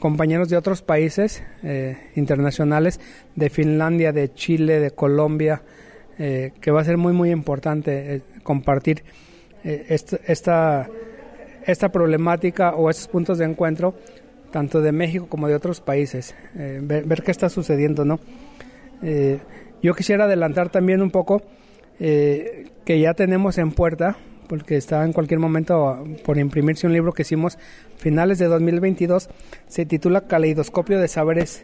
compañeros 0.00 0.48
de 0.48 0.56
otros 0.56 0.82
países 0.82 1.42
eh, 1.62 1.96
internacionales, 2.16 2.98
de 3.36 3.50
Finlandia, 3.50 4.12
de 4.12 4.32
Chile, 4.32 4.80
de 4.80 4.90
Colombia, 4.90 5.62
eh, 6.18 6.52
que 6.60 6.70
va 6.70 6.80
a 6.80 6.84
ser 6.84 6.96
muy, 6.96 7.12
muy 7.12 7.30
importante 7.30 8.16
eh, 8.16 8.22
compartir 8.42 9.04
esta, 9.62 10.88
esta, 11.66 11.92
problemática 11.92 12.74
o 12.74 12.88
estos 12.88 13.08
puntos 13.08 13.36
de 13.36 13.44
encuentro, 13.44 13.94
tanto 14.50 14.80
de 14.80 14.90
México 14.90 15.26
como 15.28 15.48
de 15.48 15.54
otros 15.54 15.82
países, 15.82 16.34
ver, 16.54 17.04
ver, 17.04 17.22
qué 17.22 17.30
está 17.30 17.50
sucediendo, 17.50 18.06
¿no? 18.06 18.20
yo 19.82 19.94
quisiera 19.94 20.24
adelantar 20.24 20.70
también 20.70 21.02
un 21.02 21.10
poco 21.10 21.42
que 21.98 23.00
ya 23.00 23.12
tenemos 23.12 23.58
en 23.58 23.72
puerta 23.72 24.16
porque 24.50 24.76
está 24.76 25.04
en 25.04 25.12
cualquier 25.12 25.38
momento 25.38 26.04
por 26.24 26.36
imprimirse 26.36 26.84
un 26.84 26.92
libro 26.92 27.12
que 27.12 27.22
hicimos 27.22 27.56
finales 27.98 28.40
de 28.40 28.46
2022. 28.46 29.30
Se 29.68 29.86
titula 29.86 30.22
Caleidoscopio 30.22 30.98
de 30.98 31.06
Saberes, 31.06 31.62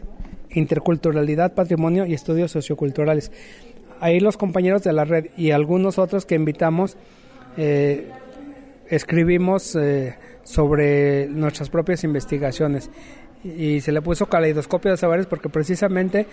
Interculturalidad, 0.51 1.53
Patrimonio 1.53 2.05
y 2.05 2.13
Estudios 2.13 2.51
Socioculturales. 2.51 3.33
Ahí 3.99 4.21
los 4.21 4.37
compañeros 4.37 4.83
de 4.83 4.93
la 4.93 5.03
red 5.03 5.25
y 5.35 5.51
algunos 5.51 5.99
otros 5.99 6.25
que 6.25 6.35
invitamos 6.35 6.95
eh, 7.57 8.09
escribimos 8.89 9.75
eh, 9.75 10.15
sobre 10.43 11.27
nuestras 11.27 11.69
propias 11.69 12.05
investigaciones 12.05 12.89
y 13.43 13.81
se 13.81 13.91
le 13.91 14.01
puso 14.01 14.27
caleidoscopio 14.27 14.91
de 14.91 14.97
saberes 14.97 15.25
porque 15.25 15.49
precisamente 15.49 16.25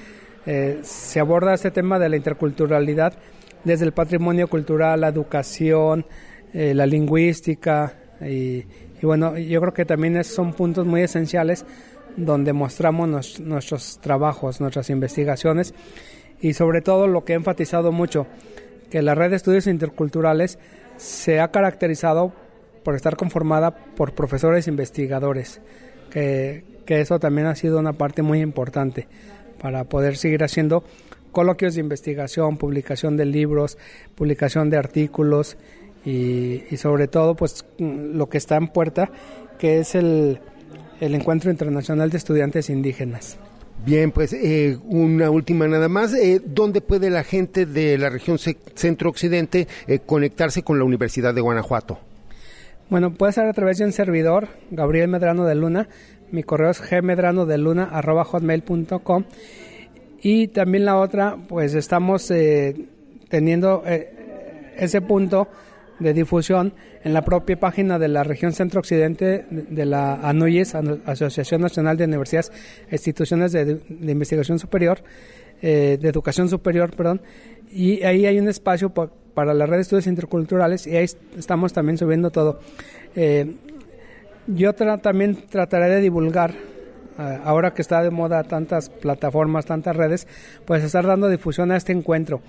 eh, 0.47 0.79
se 0.85 1.19
aborda 1.19 1.53
este 1.53 1.73
tema 1.73 1.99
de 1.99 2.11
la 2.11 2.17
interculturalidad 2.17 3.15
desde 3.65 3.87
el 3.87 3.93
patrimonio 3.93 4.47
cultural, 4.47 5.01
la 5.01 5.09
educación, 5.09 6.07
eh, 6.55 6.73
la 6.73 6.87
lingüística 6.87 7.97
y, 8.21 8.65
bueno, 9.03 9.37
yo 9.37 9.61
creo 9.61 9.75
que 9.75 9.85
también 9.85 10.23
son 10.23 10.53
puntos 10.53 10.87
muy 10.87 11.03
esenciales 11.03 11.67
donde 12.17 12.53
mostramos 12.53 13.41
nuestros 13.41 13.99
trabajos, 14.01 14.61
nuestras 14.61 14.89
investigaciones 14.89 15.75
y 16.41 16.53
sobre 16.53 16.81
todo 16.81 17.09
lo 17.09 17.25
que 17.25 17.33
he 17.33 17.37
enfatizado 17.37 17.91
mucho, 17.91 18.29
que 18.89 19.03
la 19.03 19.17
red 19.17 19.31
de 19.31 19.37
estudios 19.37 19.67
interculturales 19.67 20.59
se 20.97 21.41
ha 21.41 21.51
caracterizado 21.51 22.33
por 22.85 22.95
estar 22.95 23.17
conformada 23.17 23.75
por 23.75 24.15
profesores 24.15 24.69
investigadores, 24.69 25.61
que, 26.11 26.65
que 26.87 27.01
eso 27.01 27.19
también 27.19 27.49
ha 27.49 27.57
sido 27.57 27.81
una 27.81 27.95
parte 27.95 28.23
muy 28.23 28.41
importante 28.41 29.09
para 29.61 29.85
poder 29.85 30.17
seguir 30.17 30.45
haciendo 30.45 30.85
coloquios 31.33 31.75
de 31.75 31.81
investigación, 31.81 32.59
publicación 32.59 33.17
de 33.17 33.25
libros, 33.25 33.77
publicación 34.15 34.71
de 34.71 34.77
artículos 34.77 35.57
y, 36.05 36.77
sobre 36.77 37.09
todo 37.09 37.35
pues 37.35 37.65
lo 37.79 38.29
que 38.29 38.39
está 38.39 38.57
en 38.57 38.69
puerta, 38.69 39.11
que 39.59 39.79
es 39.79 39.95
el, 39.95 40.41
el 41.01 41.15
Encuentro 41.15 41.51
Internacional 41.51 42.11
de 42.11 42.19
Estudiantes 42.19 42.71
Indígenas. 42.71 43.39
Bien, 43.85 44.13
pues 44.13 44.33
eh, 44.33 44.79
una 44.87 45.29
última 45.31 45.67
nada 45.69 45.91
más. 45.91 46.15
Eh, 46.15 46.41
¿Dónde 46.43 46.81
puede 46.81 47.11
la 47.11 47.23
gente 47.23 47.67
de 47.67 47.99
la 47.99 48.09
región 48.09 48.39
centro-occidente 48.39 49.69
eh, 49.87 49.99
conectarse 49.99 50.63
con 50.63 50.79
la 50.79 50.85
Universidad 50.85 51.35
de 51.35 51.43
Guanajuato? 51.43 51.99
Bueno, 52.89 53.13
puede 53.13 53.33
ser 53.33 53.47
a 53.47 53.53
través 53.53 53.77
de 53.79 53.85
un 53.85 53.93
servidor, 53.93 54.49
Gabriel 54.71 55.09
Medrano 55.09 55.45
de 55.45 55.55
Luna. 55.55 55.91
Mi 56.31 56.43
correo 56.43 56.71
es 56.71 56.81
gmedranodeluna.hotmail.com 56.81 59.25
Y 60.23 60.49
también 60.49 60.87
la 60.87 60.97
otra, 60.97 61.37
pues 61.47 61.75
estamos 61.75 62.33
teniendo 63.29 63.85
ese 64.77 65.03
punto 65.03 65.49
de 65.99 66.13
difusión 66.13 66.73
en 67.03 67.15
la 67.15 67.23
propia 67.23 67.59
página 67.59 67.99
de 67.99 68.09
la 68.09 68.25
región 68.25 68.53
centro-occidente 68.53 69.47
de 69.51 69.85
la 69.85 70.15
ANUYES, 70.15 70.75
Asociación 71.07 71.61
Nacional 71.61 71.97
de 71.97 72.05
Universidades 72.05 72.53
e 72.89 72.97
Instituciones 72.97 73.53
de, 73.53 73.81
Investigación 73.89 74.59
Superior, 74.59 75.03
eh, 75.63 75.99
de 76.01 76.09
Educación 76.09 76.49
Superior, 76.49 76.95
perdón, 76.97 77.23
y 77.71 78.03
ahí 78.03 78.27
hay 78.27 78.39
un 78.39 78.49
espacio 78.49 78.91
para 78.91 79.55
la 79.55 79.67
red 79.67 79.77
de 79.77 79.83
estudios 79.83 80.07
interculturales 80.07 80.87
y 80.87 80.97
ahí 80.97 81.07
estamos 81.37 81.73
también 81.73 81.99
subiendo 81.99 82.31
todo. 82.31 82.61
Eh, 83.17 83.55
yo 84.47 84.75
también 84.75 85.37
trataré 85.49 85.89
de 85.89 86.01
divulgar, 86.01 86.53
eh, 87.19 87.39
ahora 87.45 87.73
que 87.73 87.83
está 87.83 88.03
de 88.03 88.11
moda 88.11 88.45
tantas 88.45 88.91
plataformas, 88.91 89.65
tantas 89.65 89.97
redes, 89.97 90.27
pues 90.65 90.85
estar 90.85 91.07
dando 91.07 91.29
difusión 91.29 91.71
a 91.71 91.77
este 91.77 91.93
encuentro. 91.93 92.43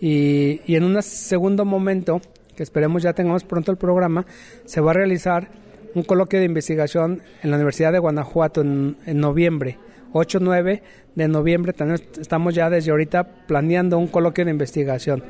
Y, 0.00 0.60
y 0.66 0.76
en 0.76 0.84
un 0.84 1.00
segundo 1.02 1.64
momento, 1.64 2.20
que 2.56 2.62
esperemos 2.62 3.02
ya 3.02 3.12
tengamos 3.12 3.44
pronto 3.44 3.70
el 3.70 3.78
programa, 3.78 4.26
se 4.64 4.80
va 4.80 4.90
a 4.90 4.94
realizar 4.94 5.48
un 5.94 6.02
coloquio 6.02 6.38
de 6.38 6.46
investigación 6.46 7.22
en 7.42 7.50
la 7.50 7.56
Universidad 7.56 7.92
de 7.92 7.98
Guanajuato 7.98 8.62
en, 8.62 8.96
noviembre. 9.14 9.78
8-9 10.12 10.82
de 11.14 11.28
noviembre 11.28 11.72
también 11.72 12.00
estamos 12.20 12.54
ya 12.54 12.68
desde 12.68 12.90
ahorita 12.90 13.46
planeando 13.46 13.98
un 13.98 14.08
coloquio 14.08 14.44
de 14.44 14.50
investigación 14.50 15.24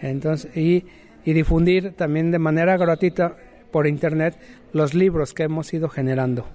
entonces 0.00 0.56
y, 0.56 0.86
y 1.24 1.32
difundir 1.34 1.92
también 1.92 2.32
de 2.32 2.40
manera 2.40 2.76
gratuita 2.76 3.36
por 3.70 3.86
internet 3.86 4.36
los 4.72 4.92
libros 4.92 5.34
que 5.34 5.44
hemos 5.44 5.72
ido 5.72 5.88
generando. 5.88 6.46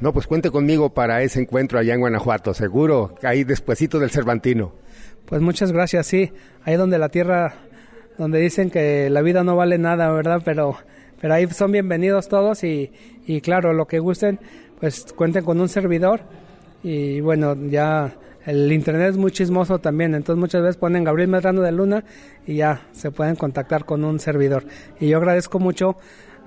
No, 0.00 0.12
pues 0.12 0.26
cuente 0.26 0.50
conmigo 0.50 0.92
para 0.92 1.22
ese 1.22 1.40
encuentro 1.40 1.78
allá 1.78 1.94
en 1.94 2.00
Guanajuato, 2.00 2.52
seguro, 2.52 3.14
ahí 3.22 3.44
despuesito 3.44 3.98
del 3.98 4.10
Cervantino. 4.10 4.72
Pues 5.24 5.40
muchas 5.40 5.72
gracias, 5.72 6.06
sí, 6.06 6.32
ahí 6.64 6.76
donde 6.76 6.98
la 6.98 7.08
tierra 7.08 7.54
donde 8.18 8.38
dicen 8.38 8.70
que 8.70 9.10
la 9.10 9.22
vida 9.22 9.44
no 9.44 9.56
vale 9.56 9.78
nada, 9.78 10.10
¿verdad? 10.10 10.42
Pero, 10.44 10.76
pero 11.20 11.34
ahí 11.34 11.46
son 11.48 11.72
bienvenidos 11.72 12.28
todos 12.28 12.64
y, 12.64 12.92
y 13.26 13.40
claro, 13.40 13.72
lo 13.72 13.86
que 13.86 13.98
gusten, 13.98 14.38
pues 14.80 15.06
cuenten 15.14 15.44
con 15.44 15.60
un 15.60 15.68
servidor 15.68 16.20
y 16.82 17.20
bueno, 17.20 17.56
ya 17.68 18.16
el 18.46 18.70
internet 18.70 19.10
es 19.10 19.16
muy 19.16 19.32
chismoso 19.32 19.78
también, 19.78 20.14
entonces 20.14 20.38
muchas 20.38 20.62
veces 20.62 20.76
ponen 20.76 21.02
Gabriel 21.02 21.30
Medrano 21.30 21.62
de 21.62 21.72
Luna 21.72 22.04
y 22.46 22.56
ya 22.56 22.86
se 22.92 23.10
pueden 23.10 23.36
contactar 23.36 23.86
con 23.86 24.04
un 24.04 24.20
servidor. 24.20 24.66
Y 25.00 25.08
yo 25.08 25.16
agradezco 25.16 25.58
mucho 25.58 25.96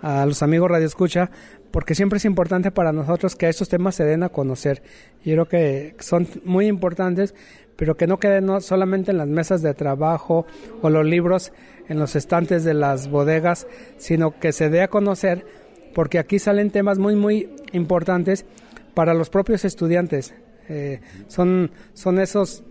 a 0.03 0.25
los 0.27 0.43
amigos 0.43 0.69
Radio 0.69 0.85
Escucha 0.85 1.31
porque 1.71 1.95
siempre 1.95 2.17
es 2.17 2.25
importante 2.25 2.71
para 2.71 2.93
nosotros 2.93 3.35
que 3.35 3.49
estos 3.49 3.67
temas 3.67 3.95
se 3.95 4.03
den 4.03 4.23
a 4.23 4.29
conocer. 4.29 4.83
Yo 5.23 5.33
creo 5.33 5.47
que 5.47 5.95
son 5.99 6.27
muy 6.43 6.67
importantes 6.67 7.33
pero 7.77 7.95
que 7.95 8.07
no 8.07 8.19
quede 8.19 8.41
no 8.41 8.59
solamente 8.59 9.11
en 9.11 9.17
las 9.17 9.27
mesas 9.27 9.61
de 9.61 9.73
trabajo 9.73 10.45
o 10.81 10.89
los 10.89 11.05
libros 11.05 11.53
en 11.87 11.99
los 11.99 12.15
estantes 12.15 12.63
de 12.63 12.73
las 12.73 13.09
bodegas, 13.09 13.67
sino 13.97 14.37
que 14.39 14.51
se 14.51 14.69
dé 14.69 14.81
a 14.81 14.89
conocer, 14.89 15.45
porque 15.93 16.19
aquí 16.19 16.39
salen 16.39 16.71
temas 16.71 16.97
muy, 16.97 17.15
muy 17.15 17.49
importantes 17.71 18.45
para 18.93 19.13
los 19.13 19.29
propios 19.29 19.63
estudiantes. 19.63 20.33
Eh, 20.69 20.99
son, 21.27 21.71
son 21.93 22.19
esos 22.19 22.63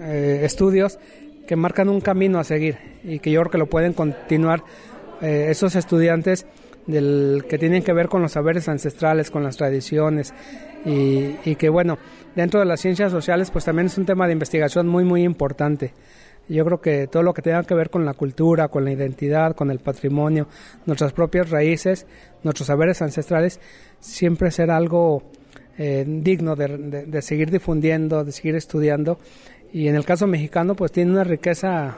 eh, 0.00 0.40
estudios 0.44 0.98
que 1.46 1.56
marcan 1.56 1.88
un 1.88 2.00
camino 2.00 2.38
a 2.38 2.44
seguir 2.44 2.76
y 3.04 3.18
que 3.18 3.30
yo 3.30 3.40
creo 3.40 3.50
que 3.50 3.58
lo 3.58 3.66
pueden 3.66 3.92
continuar 3.92 4.62
eh, 5.20 5.48
esos 5.50 5.74
estudiantes 5.74 6.46
del, 6.86 7.44
que 7.48 7.58
tienen 7.58 7.82
que 7.82 7.92
ver 7.92 8.08
con 8.08 8.22
los 8.22 8.32
saberes 8.32 8.68
ancestrales, 8.68 9.30
con 9.30 9.42
las 9.42 9.56
tradiciones 9.56 10.32
y, 10.84 11.34
y 11.44 11.56
que 11.56 11.68
bueno, 11.68 11.98
dentro 12.38 12.60
de 12.60 12.66
las 12.66 12.80
ciencias 12.80 13.10
sociales, 13.10 13.50
pues 13.50 13.64
también 13.64 13.86
es 13.86 13.98
un 13.98 14.06
tema 14.06 14.28
de 14.28 14.32
investigación 14.32 14.86
muy, 14.86 15.02
muy 15.02 15.24
importante. 15.24 15.92
Yo 16.48 16.64
creo 16.64 16.80
que 16.80 17.08
todo 17.08 17.24
lo 17.24 17.34
que 17.34 17.42
tenga 17.42 17.64
que 17.64 17.74
ver 17.74 17.90
con 17.90 18.04
la 18.04 18.14
cultura, 18.14 18.68
con 18.68 18.84
la 18.84 18.92
identidad, 18.92 19.56
con 19.56 19.72
el 19.72 19.80
patrimonio, 19.80 20.46
nuestras 20.86 21.12
propias 21.12 21.50
raíces, 21.50 22.06
nuestros 22.44 22.68
saberes 22.68 23.02
ancestrales, 23.02 23.58
siempre 23.98 24.52
será 24.52 24.76
algo 24.76 25.24
eh, 25.78 26.04
digno 26.06 26.54
de, 26.54 27.20
seguir 27.22 27.50
difundiendo, 27.50 28.22
de 28.24 28.30
seguir 28.30 28.54
estudiando. 28.54 29.18
Y 29.72 29.88
en 29.88 29.96
el 29.96 30.04
caso 30.04 30.28
mexicano, 30.28 30.76
pues 30.76 30.92
tiene 30.92 31.10
una 31.10 31.24
riqueza, 31.24 31.96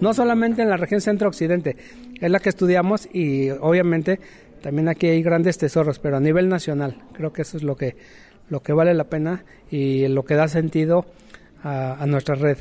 no 0.00 0.14
solamente 0.14 0.62
en 0.62 0.70
la 0.70 0.78
región 0.78 1.02
centro-occidente, 1.02 1.76
es 2.18 2.30
la 2.30 2.40
que 2.40 2.48
estudiamos 2.48 3.06
y 3.12 3.50
obviamente 3.50 4.18
también 4.62 4.88
aquí 4.88 5.08
hay 5.08 5.22
grandes 5.22 5.58
tesoros, 5.58 5.98
pero 5.98 6.16
a 6.16 6.20
nivel 6.20 6.48
nacional, 6.48 7.02
creo 7.12 7.34
que 7.34 7.42
eso 7.42 7.58
es 7.58 7.62
lo 7.62 7.76
que 7.76 7.96
lo 8.48 8.60
que 8.60 8.72
vale 8.72 8.94
la 8.94 9.04
pena 9.04 9.44
y 9.70 10.06
lo 10.08 10.24
que 10.24 10.34
da 10.34 10.48
sentido 10.48 11.06
a, 11.62 12.04
nuestra 12.06 12.34
red. 12.34 12.58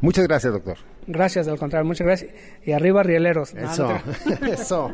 Muchas 0.00 0.26
gracias, 0.26 0.52
doctor. 0.52 0.78
Gracias, 1.06 1.46
al 1.48 1.58
contrario, 1.58 1.86
muchas 1.86 2.06
gracias. 2.06 2.34
Y 2.64 2.72
arriba, 2.72 3.02
rieleros. 3.02 3.54
Eso, 3.54 3.96
eso. 4.46 4.90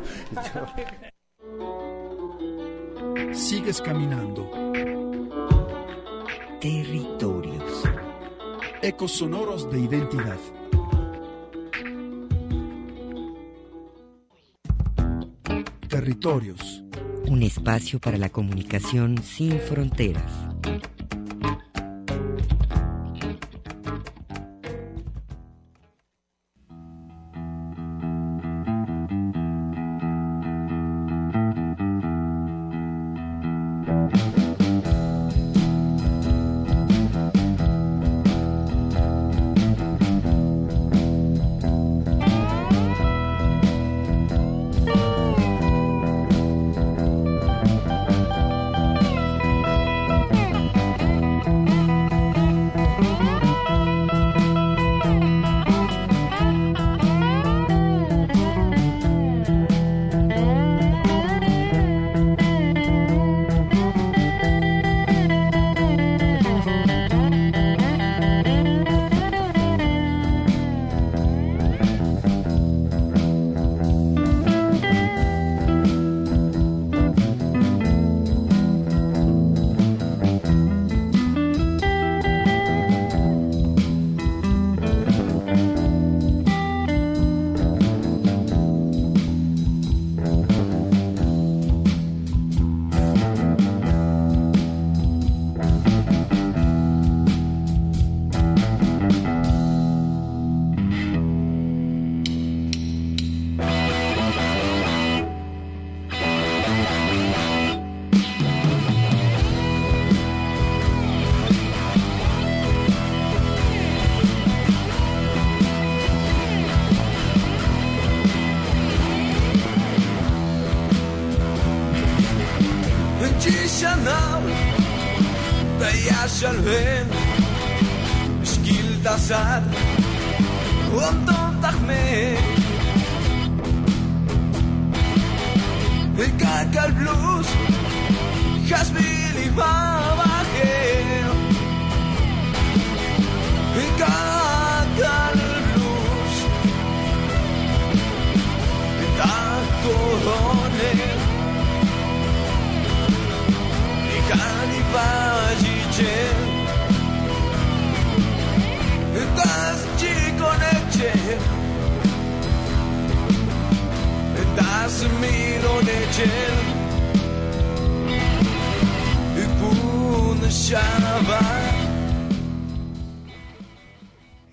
Sigues 3.31 3.81
caminando. 3.81 4.51
Territorios. 6.59 7.83
Ecos 8.81 9.11
sonoros 9.13 9.71
de 9.71 9.79
identidad. 9.79 10.37
Un 17.27 17.43
espacio 17.43 17.99
para 17.99 18.17
la 18.17 18.29
comunicación 18.29 19.21
sin 19.23 19.59
fronteras. 19.59 20.31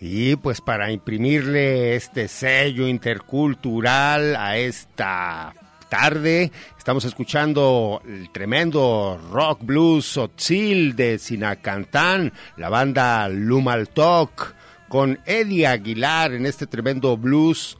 Y 0.00 0.36
pues 0.36 0.60
para 0.60 0.90
imprimirle 0.90 1.94
este 1.96 2.28
sello 2.28 2.86
intercultural 2.86 4.36
a 4.36 4.56
esta 4.56 5.54
tarde, 5.88 6.52
estamos 6.76 7.04
escuchando 7.04 8.00
el 8.06 8.30
tremendo 8.30 9.20
rock 9.32 9.60
blues 9.62 10.16
Otzil 10.16 10.94
de 10.94 11.18
Sinacantán, 11.18 12.32
la 12.56 12.68
banda 12.68 13.28
Lumaltok, 13.28 14.54
con 14.88 15.18
Eddie 15.26 15.66
Aguilar 15.66 16.32
en 16.32 16.46
este 16.46 16.66
tremendo 16.66 17.16
blues, 17.16 17.76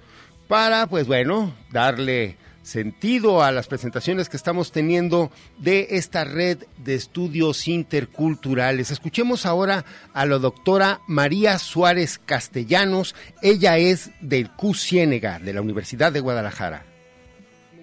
para 0.48 0.86
pues 0.86 1.06
bueno, 1.06 1.54
darle 1.70 2.36
sentido 2.68 3.42
a 3.42 3.50
las 3.50 3.66
presentaciones 3.66 4.28
que 4.28 4.36
estamos 4.36 4.72
teniendo 4.72 5.30
de 5.58 5.88
esta 5.90 6.24
red 6.24 6.58
de 6.76 6.94
estudios 6.94 7.66
interculturales. 7.66 8.90
Escuchemos 8.90 9.46
ahora 9.46 9.84
a 10.12 10.26
la 10.26 10.38
doctora 10.38 11.00
María 11.06 11.58
Suárez 11.58 12.20
Castellanos. 12.24 13.14
Ella 13.42 13.78
es 13.78 14.10
del 14.20 14.50
Q 14.50 14.74
Ciénega, 14.74 15.38
de 15.38 15.54
la 15.54 15.62
Universidad 15.62 16.12
de 16.12 16.20
Guadalajara. 16.20 16.87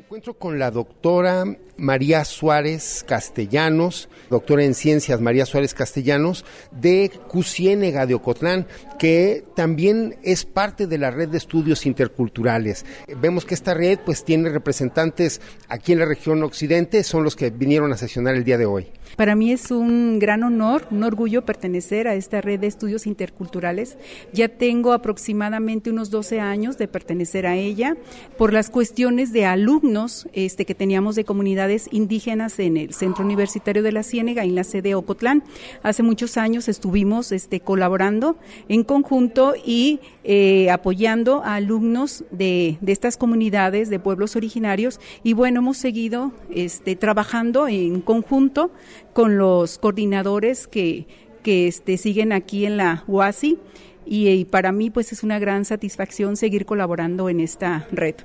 Encuentro 0.06 0.36
con 0.36 0.60
la 0.60 0.70
doctora 0.70 1.46
María 1.78 2.26
Suárez 2.26 3.04
Castellanos, 3.08 4.08
doctora 4.30 4.64
en 4.64 4.76
ciencias 4.76 5.20
María 5.20 5.48
Suárez 5.48 5.74
Castellanos, 5.74 6.46
de 6.70 7.10
Cusiénega 7.28 8.06
de 8.06 8.14
Ocotlán, 8.14 8.68
que 9.00 9.44
también 9.56 10.16
es 10.22 10.46
parte 10.46 10.86
de 10.86 11.00
la 11.00 11.10
red 11.10 11.30
de 11.30 11.40
estudios 11.40 11.88
interculturales. 11.88 12.86
Vemos 13.20 13.46
que 13.46 13.56
esta 13.56 13.74
red 13.74 13.98
pues 14.06 14.24
tiene 14.24 14.50
representantes 14.50 15.42
aquí 15.70 15.94
en 15.94 16.00
la 16.00 16.06
región 16.06 16.44
occidente, 16.44 17.04
son 17.04 17.24
los 17.24 17.36
que 17.36 17.50
vinieron 17.50 17.92
a 17.92 17.98
sesionar 17.98 18.36
el 18.36 18.44
día 18.44 18.60
de 18.60 18.68
hoy. 18.68 18.92
Para 19.16 19.36
mí 19.36 19.52
es 19.52 19.72
un 19.72 20.20
gran 20.20 20.44
honor, 20.44 20.88
un 20.92 21.04
orgullo 21.04 21.46
pertenecer 21.46 22.08
a 22.08 22.16
esta 22.16 22.42
red 22.42 22.60
de 22.60 22.68
estudios 22.68 23.08
interculturales. 23.08 23.98
Ya 24.34 24.50
tengo 24.50 24.94
aproximadamente 24.94 25.90
unos 25.90 26.10
12 26.10 26.40
años 26.40 26.78
de 26.78 26.88
pertenecer 26.88 27.48
a 27.48 27.56
ella 27.56 27.98
por 28.38 28.54
las 28.54 28.70
cuestiones 28.70 29.34
de 29.34 29.46
alumnos 29.46 30.28
este, 30.34 30.66
que 30.66 30.76
teníamos 30.76 31.16
de 31.16 31.26
comunidad 31.26 31.66
indígenas 31.92 32.60
en 32.60 32.78
el 32.78 32.94
Centro 32.94 33.26
Universitario 33.26 33.82
de 33.82 33.92
la 33.92 34.04
Ciénega, 34.04 34.44
en 34.44 34.56
la 34.56 34.64
sede 34.64 34.96
Ocotlán. 34.96 35.44
Hace 35.84 36.04
muchos 36.04 36.38
años 36.38 36.68
estuvimos 36.68 37.32
este, 37.32 37.60
colaborando 37.60 38.38
en 38.68 38.84
conjunto 38.84 39.54
y 39.56 40.00
eh, 40.28 40.72
apoyando 40.72 41.44
a 41.44 41.54
alumnos 41.56 42.24
de, 42.32 42.80
de, 42.82 42.92
estas 42.92 43.16
comunidades 43.16 43.92
de 43.92 44.00
pueblos 44.00 44.36
originarios 44.36 45.00
y 45.24 45.34
bueno, 45.34 45.60
hemos 45.60 45.78
seguido 45.78 46.32
este, 46.50 46.96
trabajando 46.96 47.68
en 47.68 48.02
conjunto 48.02 48.72
con 49.14 49.38
los 49.38 49.78
coordinadores 49.78 50.66
que, 50.66 51.06
que 51.44 51.68
este, 51.68 51.98
siguen 51.98 52.34
aquí 52.34 52.66
en 52.66 52.78
la 52.78 53.04
UASI 53.08 53.60
y, 54.04 54.30
y 54.30 54.46
para 54.46 54.72
mí 54.72 54.90
pues 54.90 55.12
es 55.12 55.22
una 55.22 55.38
gran 55.38 55.64
satisfacción 55.64 56.38
seguir 56.38 56.66
colaborando 56.66 57.30
en 57.30 57.40
esta 57.40 57.88
red. 57.92 58.16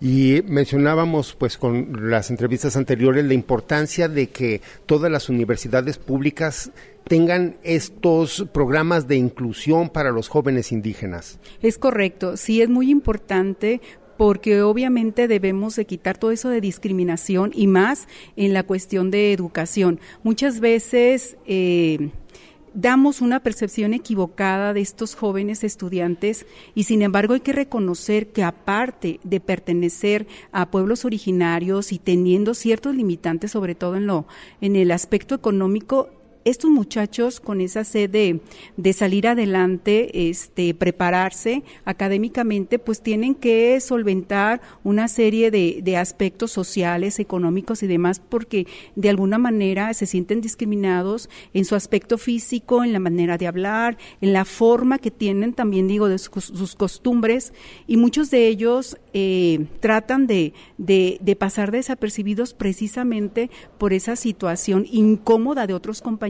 Y 0.00 0.42
mencionábamos, 0.46 1.34
pues, 1.34 1.58
con 1.58 2.10
las 2.10 2.30
entrevistas 2.30 2.76
anteriores, 2.76 3.24
la 3.24 3.34
importancia 3.34 4.08
de 4.08 4.28
que 4.28 4.60
todas 4.86 5.10
las 5.10 5.28
universidades 5.28 5.98
públicas 5.98 6.70
tengan 7.04 7.56
estos 7.64 8.46
programas 8.52 9.08
de 9.08 9.16
inclusión 9.16 9.88
para 9.88 10.10
los 10.10 10.28
jóvenes 10.28 10.70
indígenas. 10.70 11.40
Es 11.62 11.78
correcto, 11.78 12.36
sí 12.36 12.62
es 12.62 12.68
muy 12.68 12.90
importante 12.90 13.80
porque 14.18 14.62
obviamente 14.62 15.28
debemos 15.28 15.76
de 15.76 15.86
quitar 15.86 16.18
todo 16.18 16.32
eso 16.32 16.50
de 16.50 16.60
discriminación 16.60 17.52
y 17.54 17.66
más 17.68 18.08
en 18.36 18.52
la 18.52 18.64
cuestión 18.64 19.10
de 19.10 19.32
educación. 19.32 20.00
Muchas 20.22 20.60
veces 20.60 21.36
eh, 21.46 22.10
damos 22.74 23.20
una 23.20 23.40
percepción 23.40 23.94
equivocada 23.94 24.72
de 24.72 24.80
estos 24.80 25.14
jóvenes 25.14 25.64
estudiantes 25.64 26.46
y 26.74 26.84
sin 26.84 27.02
embargo 27.02 27.34
hay 27.34 27.40
que 27.40 27.52
reconocer 27.52 28.28
que 28.28 28.42
aparte 28.42 29.20
de 29.24 29.40
pertenecer 29.40 30.26
a 30.52 30.70
pueblos 30.70 31.04
originarios 31.04 31.92
y 31.92 31.98
teniendo 31.98 32.54
ciertos 32.54 32.94
limitantes 32.94 33.52
sobre 33.52 33.74
todo 33.74 33.96
en 33.96 34.06
lo 34.06 34.26
en 34.60 34.76
el 34.76 34.90
aspecto 34.90 35.34
económico 35.34 36.10
estos 36.44 36.70
muchachos 36.70 37.40
con 37.40 37.60
esa 37.60 37.84
sed 37.84 38.10
de, 38.10 38.92
salir 38.92 39.26
adelante, 39.26 40.30
este, 40.30 40.74
prepararse 40.74 41.62
académicamente, 41.84 42.78
pues 42.78 43.02
tienen 43.02 43.34
que 43.34 43.78
solventar 43.80 44.60
una 44.84 45.08
serie 45.08 45.50
de, 45.50 45.96
aspectos 45.96 46.52
sociales, 46.52 47.18
económicos 47.18 47.82
y 47.82 47.88
demás, 47.88 48.20
porque 48.20 48.66
de 48.94 49.08
alguna 49.08 49.38
manera 49.38 49.92
se 49.94 50.06
sienten 50.06 50.40
discriminados 50.40 51.28
en 51.54 51.64
su 51.64 51.74
aspecto 51.74 52.18
físico, 52.18 52.84
en 52.84 52.92
la 52.92 53.00
manera 53.00 53.36
de 53.36 53.46
hablar, 53.46 53.98
en 54.20 54.32
la 54.32 54.44
forma 54.44 54.98
que 54.98 55.10
tienen 55.10 55.54
también, 55.54 55.88
digo, 55.88 56.08
de 56.08 56.18
sus, 56.18 56.76
costumbres, 56.76 57.52
y 57.86 57.96
muchos 57.96 58.30
de 58.30 58.46
ellos 58.46 58.96
eh, 59.12 59.66
tratan 59.80 60.26
de, 60.26 60.52
de 60.78 61.36
pasar 61.36 61.72
desapercibidos 61.72 62.54
precisamente 62.54 63.50
por 63.78 63.92
esa 63.92 64.14
situación 64.14 64.86
incómoda 64.90 65.66
de 65.66 65.74
otros 65.74 66.00
compañeros 66.00 66.27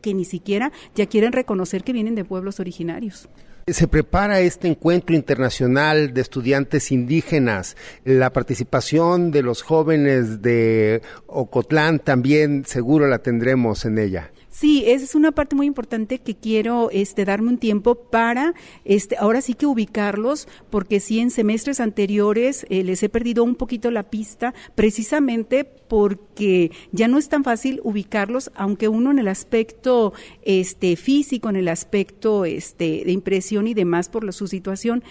que 0.00 0.14
ni 0.14 0.24
siquiera 0.24 0.72
ya 0.94 1.06
quieren 1.06 1.32
reconocer 1.32 1.84
que 1.84 1.92
vienen 1.92 2.14
de 2.14 2.24
pueblos 2.24 2.60
originarios. 2.60 3.28
Se 3.66 3.88
prepara 3.88 4.40
este 4.40 4.68
encuentro 4.68 5.16
internacional 5.16 6.12
de 6.12 6.20
estudiantes 6.20 6.92
indígenas. 6.92 7.78
La 8.04 8.30
participación 8.30 9.30
de 9.30 9.42
los 9.42 9.62
jóvenes 9.62 10.42
de 10.42 11.00
Ocotlán 11.26 11.98
también 11.98 12.66
seguro 12.66 13.06
la 13.06 13.20
tendremos 13.20 13.86
en 13.86 13.98
ella. 13.98 14.30
Sí, 14.54 14.84
esa 14.86 15.04
es 15.04 15.16
una 15.16 15.32
parte 15.32 15.56
muy 15.56 15.66
importante 15.66 16.20
que 16.20 16.36
quiero 16.36 16.88
este, 16.92 17.24
darme 17.24 17.48
un 17.48 17.58
tiempo 17.58 17.96
para, 17.96 18.54
este, 18.84 19.16
ahora 19.16 19.40
sí 19.40 19.54
que 19.54 19.66
ubicarlos, 19.66 20.46
porque 20.70 21.00
sí 21.00 21.18
en 21.18 21.32
semestres 21.32 21.80
anteriores 21.80 22.64
eh, 22.70 22.84
les 22.84 23.02
he 23.02 23.08
perdido 23.08 23.42
un 23.42 23.56
poquito 23.56 23.90
la 23.90 24.04
pista, 24.04 24.54
precisamente 24.76 25.64
porque 25.64 26.70
ya 26.92 27.08
no 27.08 27.18
es 27.18 27.28
tan 27.28 27.42
fácil 27.42 27.80
ubicarlos, 27.82 28.52
aunque 28.54 28.86
uno 28.86 29.10
en 29.10 29.18
el 29.18 29.26
aspecto 29.26 30.12
este, 30.42 30.94
físico, 30.94 31.48
en 31.48 31.56
el 31.56 31.66
aspecto 31.66 32.44
este, 32.44 33.02
de 33.04 33.10
impresión 33.10 33.66
y 33.66 33.74
demás 33.74 34.08
por 34.08 34.32
su 34.32 34.46
situación, 34.46 35.02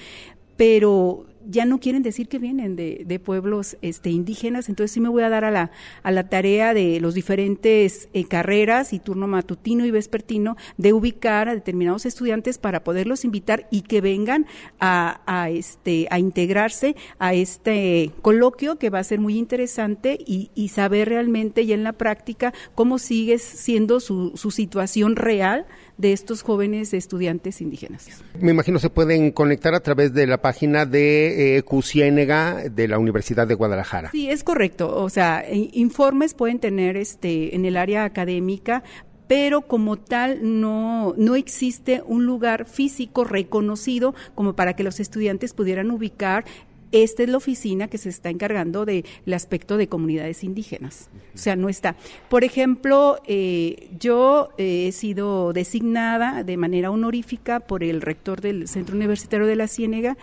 pero 0.55 1.25
ya 1.47 1.65
no 1.65 1.79
quieren 1.79 2.03
decir 2.03 2.27
que 2.27 2.39
vienen 2.39 2.75
de, 2.75 3.03
de, 3.05 3.19
pueblos 3.19 3.77
este, 3.81 4.09
indígenas, 4.09 4.69
entonces 4.69 4.91
sí 4.91 4.99
me 4.99 5.09
voy 5.09 5.23
a 5.23 5.29
dar 5.29 5.45
a 5.45 5.51
la, 5.51 5.71
a 6.03 6.11
la 6.11 6.29
tarea 6.29 6.73
de 6.73 6.99
los 6.99 7.13
diferentes 7.13 8.09
eh, 8.13 8.25
carreras 8.25 8.93
y 8.93 8.99
turno 8.99 9.27
matutino 9.27 9.85
y 9.85 9.91
vespertino 9.91 10.57
de 10.77 10.93
ubicar 10.93 11.49
a 11.49 11.55
determinados 11.55 12.05
estudiantes 12.05 12.57
para 12.57 12.83
poderlos 12.83 13.25
invitar 13.25 13.67
y 13.71 13.81
que 13.81 14.01
vengan 14.01 14.45
a, 14.79 15.21
a, 15.25 15.49
este, 15.49 16.07
a 16.09 16.19
integrarse 16.19 16.95
a 17.19 17.33
este 17.33 18.11
coloquio 18.21 18.77
que 18.77 18.89
va 18.89 18.99
a 18.99 19.03
ser 19.03 19.19
muy 19.19 19.37
interesante 19.37 20.17
y, 20.25 20.51
y 20.55 20.69
saber 20.69 21.09
realmente 21.09 21.65
ya 21.65 21.75
en 21.75 21.83
la 21.83 21.93
práctica 21.93 22.53
cómo 22.75 22.97
sigue 22.97 23.37
siendo 23.37 23.99
su, 23.99 24.31
su 24.35 24.51
situación 24.51 25.15
real 25.15 25.65
de 25.97 26.13
estos 26.13 26.41
jóvenes 26.41 26.93
estudiantes 26.93 27.61
indígenas. 27.61 28.07
Me 28.39 28.51
imagino 28.51 28.79
se 28.79 28.89
pueden 28.89 29.31
conectar 29.31 29.73
a 29.75 29.79
través 29.79 30.13
de 30.13 30.27
la 30.27 30.41
página 30.41 30.85
de 30.85 31.57
eh, 31.57 31.63
Cusiénega 31.63 32.69
de 32.69 32.87
la 32.87 32.97
Universidad 32.97 33.47
de 33.47 33.55
Guadalajara. 33.55 34.11
Sí, 34.11 34.29
es 34.29 34.43
correcto. 34.43 34.95
O 34.95 35.09
sea, 35.09 35.45
informes 35.51 36.33
pueden 36.33 36.59
tener 36.59 36.97
este 36.97 37.55
en 37.55 37.65
el 37.65 37.77
área 37.77 38.05
académica, 38.05 38.83
pero 39.27 39.61
como 39.61 39.97
tal 39.97 40.39
no, 40.59 41.13
no 41.17 41.35
existe 41.35 42.03
un 42.05 42.25
lugar 42.25 42.65
físico 42.65 43.23
reconocido 43.23 44.13
como 44.35 44.55
para 44.55 44.75
que 44.75 44.83
los 44.83 44.99
estudiantes 44.99 45.53
pudieran 45.53 45.91
ubicar 45.91 46.45
esta 46.93 47.23
es 47.23 47.29
la 47.29 47.37
oficina 47.37 47.87
que 47.87 47.97
se 47.97 48.09
está 48.09 48.29
encargando 48.29 48.85
del 48.85 49.03
aspecto 49.33 49.77
de 49.77 49.87
comunidades 49.87 50.43
indígenas. 50.43 51.09
O 51.33 51.37
sea, 51.37 51.55
no 51.55 51.67
está. 51.67 51.95
Por 52.29 52.43
ejemplo, 52.43 53.19
eh, 53.27 53.89
yo 53.99 54.49
eh, 54.57 54.87
he 54.87 54.91
sido 54.91 55.51
designada 55.53 56.43
de 56.43 56.55
manera 56.55 56.91
honorífica 56.91 57.59
por 57.59 57.83
el 57.83 58.01
rector 58.01 58.41
del 58.41 58.67
Centro 58.67 58.95
Universitario 58.95 59.47
de 59.47 59.55
la 59.55 59.67
Ciénega, 59.67 60.17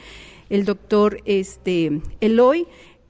el 0.48 0.64
doctor 0.64 1.20
este, 1.24 2.00
Eloy, 2.20 2.66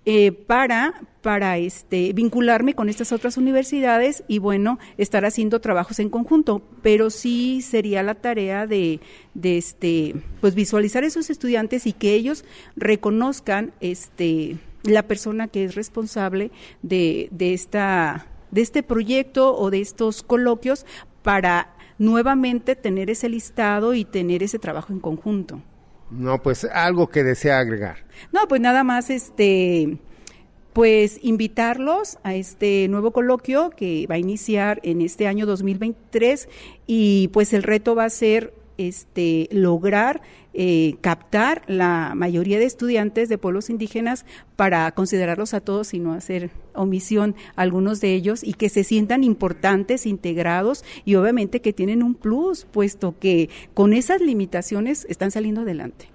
eh, 0.06 0.32
para, 0.32 0.94
para 1.20 1.58
este, 1.58 2.12
vincularme 2.14 2.74
con 2.74 2.88
estas 2.88 3.12
otras 3.12 3.36
universidades 3.36 4.24
y 4.28 4.38
bueno, 4.38 4.78
estar 4.96 5.24
haciendo 5.26 5.60
trabajos 5.60 5.98
en 5.98 6.08
conjunto, 6.08 6.62
pero 6.82 7.10
sí 7.10 7.60
sería 7.60 8.02
la 8.02 8.14
tarea 8.14 8.66
de, 8.66 9.00
de 9.34 9.58
este, 9.58 10.14
pues 10.40 10.54
visualizar 10.54 11.04
a 11.04 11.06
esos 11.06 11.28
estudiantes 11.28 11.86
y 11.86 11.92
que 11.92 12.14
ellos 12.14 12.44
reconozcan 12.76 13.72
este, 13.80 14.56
la 14.84 15.02
persona 15.02 15.48
que 15.48 15.64
es 15.64 15.74
responsable 15.74 16.50
de, 16.82 17.28
de, 17.30 17.52
esta, 17.52 18.26
de 18.50 18.62
este 18.62 18.82
proyecto 18.82 19.54
o 19.54 19.70
de 19.70 19.82
estos 19.82 20.22
coloquios 20.22 20.86
para 21.22 21.74
nuevamente 21.98 22.74
tener 22.74 23.10
ese 23.10 23.28
listado 23.28 23.92
y 23.92 24.06
tener 24.06 24.42
ese 24.42 24.58
trabajo 24.58 24.94
en 24.94 25.00
conjunto. 25.00 25.60
No, 26.10 26.42
pues 26.42 26.64
algo 26.64 27.08
que 27.08 27.22
desea 27.22 27.58
agregar. 27.58 27.98
No, 28.32 28.46
pues 28.48 28.60
nada 28.60 28.84
más 28.84 29.10
este 29.10 29.98
pues 30.72 31.18
invitarlos 31.22 32.18
a 32.22 32.34
este 32.34 32.86
nuevo 32.88 33.10
coloquio 33.10 33.70
que 33.70 34.06
va 34.08 34.14
a 34.14 34.18
iniciar 34.18 34.78
en 34.84 35.00
este 35.00 35.26
año 35.26 35.44
2023 35.44 36.48
y 36.86 37.28
pues 37.32 37.52
el 37.52 37.64
reto 37.64 37.96
va 37.96 38.04
a 38.04 38.10
ser 38.10 38.54
este 38.88 39.48
lograr 39.52 40.22
eh, 40.52 40.96
captar 41.00 41.62
la 41.68 42.14
mayoría 42.16 42.58
de 42.58 42.64
estudiantes 42.64 43.28
de 43.28 43.38
pueblos 43.38 43.70
indígenas 43.70 44.26
para 44.56 44.90
considerarlos 44.92 45.54
a 45.54 45.60
todos 45.60 45.94
y 45.94 46.00
no 46.00 46.12
hacer 46.12 46.50
omisión 46.74 47.36
a 47.54 47.62
algunos 47.62 48.00
de 48.00 48.14
ellos 48.14 48.42
y 48.42 48.54
que 48.54 48.68
se 48.68 48.82
sientan 48.82 49.22
importantes, 49.22 50.06
integrados 50.06 50.84
y 51.04 51.14
obviamente 51.14 51.60
que 51.60 51.72
tienen 51.72 52.02
un 52.02 52.14
plus, 52.14 52.64
puesto 52.64 53.16
que 53.18 53.48
con 53.74 53.92
esas 53.92 54.20
limitaciones 54.20 55.06
están 55.08 55.30
saliendo 55.30 55.60
adelante. 55.60 56.08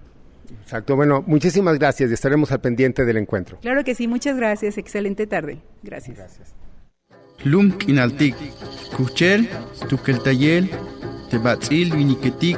Exacto, 0.63 0.95
bueno, 0.95 1.23
muchísimas 1.27 1.79
gracias 1.79 2.09
y 2.09 2.13
estaremos 2.13 2.51
al 2.51 2.59
pendiente 2.59 3.05
del 3.05 3.17
encuentro. 3.17 3.59
Claro 3.61 3.83
que 3.83 3.95
sí, 3.95 4.07
muchas 4.07 4.35
gracias, 4.35 4.77
excelente 4.77 5.27
tarde. 5.27 5.59
Gracias. 5.83 6.17
Gracias. 6.17 6.55
Lum 7.43 7.71
kinaltik, 7.77 8.35
kuchel, 8.95 9.47
tukeltayel, 9.87 10.69
tebatzil 11.35 11.91
viniketik, 11.91 12.57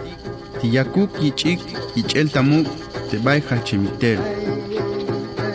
tiyakuk 0.62 1.10
yichik, 1.18 1.60
yichel 1.96 2.30
tamuk, 2.30 2.68
tebay 3.10 3.42
hachemitel. 3.50 4.20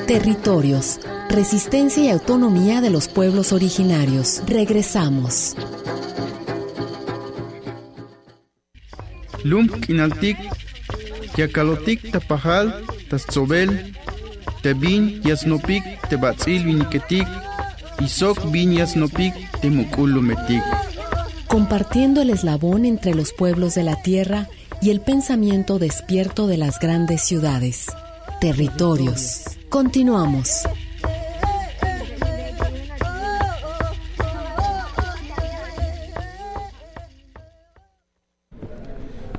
Territorios, 0.08 0.98
resistencia 1.30 2.02
y 2.02 2.10
autonomía 2.10 2.80
de 2.80 2.90
los 2.90 3.06
pueblos 3.06 3.52
originarios. 3.52 4.42
Regresamos. 4.48 5.54
Lum 9.44 9.68
kinaltik, 9.68 10.38
Yakalotik 11.36 12.10
tapajal, 12.10 12.74
tatzobel, 13.08 13.70
tebin 14.62 15.22
yasnopik, 15.24 15.84
tebatzil 16.10 16.66
viniketik, 16.66 17.28
isok 18.02 18.50
bin 18.50 18.74
yasnopik, 18.74 19.32
temukulumetik. 19.62 20.91
Compartiendo 21.52 22.22
el 22.22 22.30
eslabón 22.30 22.86
entre 22.86 23.14
los 23.14 23.34
pueblos 23.34 23.74
de 23.74 23.82
la 23.82 24.00
tierra 24.00 24.48
y 24.80 24.88
el 24.88 25.02
pensamiento 25.02 25.78
despierto 25.78 26.46
de 26.46 26.56
las 26.56 26.78
grandes 26.78 27.20
ciudades. 27.20 27.88
Territorios. 28.40 29.42
Continuamos. 29.68 30.62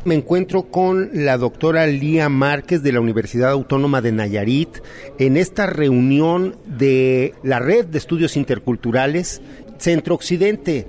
me 0.05 0.15
encuentro 0.15 0.63
con 0.63 1.11
la 1.13 1.37
doctora 1.37 1.87
Lía 1.87 2.27
Márquez 2.27 2.83
de 2.83 2.91
la 2.91 2.99
Universidad 2.99 3.51
Autónoma 3.51 4.01
de 4.01 4.11
Nayarit 4.11 4.79
en 5.17 5.37
esta 5.37 5.65
reunión 5.65 6.57
de 6.65 7.33
la 7.41 7.59
Red 7.59 7.85
de 7.85 7.99
Estudios 7.99 8.35
Interculturales 8.35 9.41
Centro 9.77 10.15
Occidente 10.15 10.87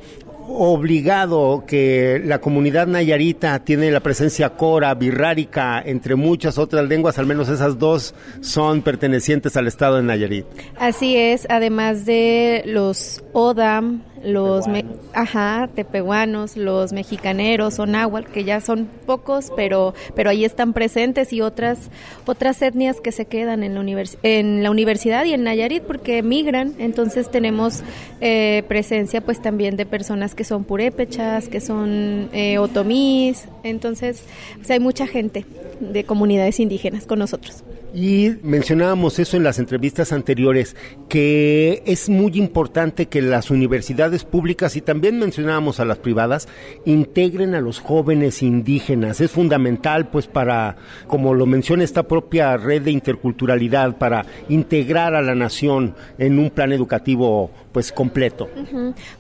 obligado 0.49 1.65
que 1.67 2.21
la 2.25 2.41
comunidad 2.41 2.87
nayarita 2.87 3.59
tiene 3.61 3.91
la 3.91 4.01
presencia 4.01 4.51
cora, 4.51 4.95
birrárica, 4.95 5.83
entre 5.85 6.15
muchas 6.15 6.59
otras 6.59 6.87
lenguas, 6.89 7.19
al 7.19 7.27
menos 7.27 7.49
esas 7.49 7.79
dos 7.79 8.15
son 8.41 8.83
pertenecientes 8.83 9.57
al 9.57 9.67
estado 9.67 9.97
de 9.97 10.03
Nayarit. 10.03 10.47
Así 10.79 11.17
es, 11.17 11.47
además 11.49 12.05
de 12.05 12.63
los 12.67 13.23
ODAM, 13.33 14.03
los 14.25 14.65
ajá, 15.13 15.69
tepehuanos, 15.75 16.57
los 16.57 16.93
mexicaneros 16.93 17.79
o 17.79 17.87
náhuatl, 17.87 18.31
que 18.31 18.45
ya 18.45 18.61
son 18.61 18.89
pocos, 19.07 19.53
pero 19.55 19.95
pero 20.15 20.31
ahí 20.31 20.45
están 20.45 20.73
presentes 20.73 21.33
y 21.33 21.41
otras 21.41 21.91
otras 22.27 22.61
etnias 22.63 23.01
que 23.01 23.13
se 23.13 23.27
quedan 23.27 23.63
en 23.63 23.75
la, 23.75 24.05
en 24.23 24.63
la 24.63 24.71
universidad 24.71 25.25
y 25.25 25.35
en 25.35 25.45
Nayarit 25.45 25.83
porque 25.83 26.23
migran, 26.23 26.75
entonces 26.79 27.31
tenemos 27.31 27.83
eh, 28.21 28.65
presencia 28.69 29.21
pues 29.21 29.41
también 29.41 29.77
de 29.77 29.87
personas 29.87 30.35
que 30.35 30.45
son 30.45 30.65
purépechas, 30.65 31.49
que 31.49 31.61
son 31.61 32.29
eh, 32.33 32.59
otomís, 32.59 33.47
entonces 33.63 34.25
pues, 34.57 34.71
hay 34.71 34.81
mucha 34.81 35.07
gente 35.07 35.45
de 35.81 36.05
comunidades 36.05 36.61
indígenas 36.61 37.07
con 37.07 37.19
nosotros. 37.19 37.65
Y 37.95 38.33
mencionábamos 38.43 39.21
eso 39.21 39.37
en 39.37 39.45
las 39.45 39.61
entrevistas 39.61 40.13
anteriores, 40.13 40.75
que 41.09 41.81
es 41.87 42.09
muy 42.09 42.33
importante 42.35 43.07
que 43.07 43.23
las 43.23 43.53
universidades 43.53 44.25
públicas 44.25 44.75
y 44.75 44.81
también 44.81 45.21
mencionábamos 45.21 45.79
a 45.79 45.85
las 45.85 45.99
privadas 45.99 46.49
integren 46.85 47.55
a 47.55 47.61
los 47.61 47.79
jóvenes 47.79 48.43
indígenas. 48.43 49.21
Es 49.21 49.31
fundamental 49.31 50.09
pues 50.09 50.27
para, 50.27 50.77
como 51.07 51.35
lo 51.35 51.47
menciona 51.47 51.85
esta 51.85 52.03
propia 52.03 52.57
red 52.57 52.83
de 52.83 52.91
interculturalidad, 52.91 53.97
para 53.97 54.27
integrar 54.49 55.15
a 55.15 55.23
la 55.23 55.37
nación 55.37 55.95
en 56.19 56.41
un 56.41 56.51
plan 56.51 56.73
educativo 56.73 57.53
pues 57.71 57.93
completo. 57.93 58.49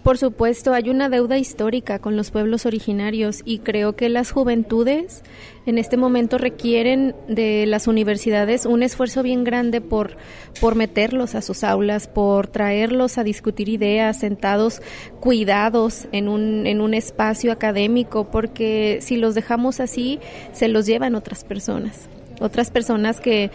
Por 0.02 0.18
supuesto, 0.18 0.72
hay 0.72 0.88
una 0.88 1.08
deuda 1.08 1.38
histórica 1.38 2.00
con 2.00 2.16
los 2.16 2.30
pueblos 2.30 2.66
originarios 2.66 3.42
y 3.44 3.58
creo 3.58 3.94
que 3.94 4.08
las 4.08 4.30
juventudes 4.30 5.22
en 5.66 5.78
este 5.78 5.96
momento 5.96 6.38
requieren 6.38 7.14
de 7.26 7.64
las 7.66 7.86
universidades 7.86 8.66
un 8.66 8.82
esfuerzo 8.82 9.22
bien 9.22 9.44
grande 9.44 9.80
por, 9.80 10.16
por 10.60 10.74
meterlos 10.74 11.34
a 11.34 11.40
sus 11.40 11.64
aulas, 11.64 12.06
por 12.06 12.48
traerlos 12.48 13.16
a 13.16 13.24
discutir 13.24 13.68
ideas 13.68 14.20
sentados, 14.20 14.82
cuidados 15.20 16.06
en 16.12 16.28
un, 16.28 16.66
en 16.66 16.80
un 16.80 16.92
espacio 16.92 17.50
académico, 17.50 18.30
porque 18.30 18.98
si 19.00 19.16
los 19.16 19.34
dejamos 19.34 19.80
así, 19.80 20.20
se 20.52 20.68
los 20.68 20.86
llevan 20.86 21.14
otras 21.14 21.44
personas, 21.44 22.08
otras 22.40 22.70
personas 22.70 23.20
que, 23.20 23.50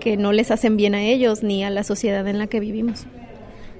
que 0.00 0.16
no 0.16 0.32
les 0.32 0.50
hacen 0.50 0.76
bien 0.76 0.94
a 0.94 1.02
ellos 1.02 1.42
ni 1.42 1.62
a 1.62 1.70
la 1.70 1.84
sociedad 1.84 2.26
en 2.26 2.38
la 2.38 2.48
que 2.48 2.58
vivimos. 2.60 3.06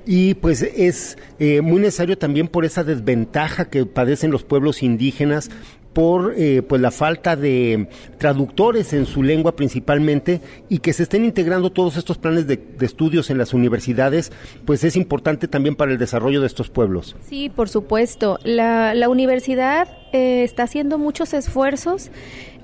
Y 0.07 0.35
pues 0.35 0.63
es 0.63 1.17
eh, 1.39 1.63
muy 1.63 1.81
necesario 1.81 2.19
también 2.19 2.49
por 2.49 2.65
esa 2.65 2.85
desventaja 2.85 3.71
que 3.71 3.87
padecen 3.87 4.31
los 4.31 4.45
pueblos 4.45 4.83
indígenas 4.83 5.51
por 5.95 6.35
eh, 6.37 6.63
pues 6.63 6.83
la 6.83 6.91
falta 6.91 7.37
de 7.37 7.89
traductores 8.19 8.93
en 8.93 9.07
su 9.07 9.23
lengua 9.23 9.57
principalmente 9.57 10.41
y 10.69 10.81
que 10.81 10.93
se 10.93 11.05
estén 11.05 11.25
integrando 11.25 11.71
todos 11.71 11.97
estos 11.97 12.19
planes 12.19 12.47
de, 12.47 12.61
estudios 12.81 13.31
en 13.31 13.39
las 13.39 13.55
universidades, 13.55 14.31
pues 14.67 14.85
es 14.85 14.97
importante 14.97 15.49
también 15.49 15.77
para 15.77 15.93
el 15.93 15.99
desarrollo 15.99 16.41
de 16.41 16.47
estos 16.47 16.69
pueblos. 16.69 17.17
Sí, 17.27 17.49
por 17.49 17.69
supuesto. 17.69 18.39
La, 18.43 18.95
la 18.95 19.09
universidad 19.09 19.89
eh, 20.13 20.43
está 20.43 20.65
haciendo 20.65 20.99
muchos 20.99 21.33
esfuerzos 21.33 22.11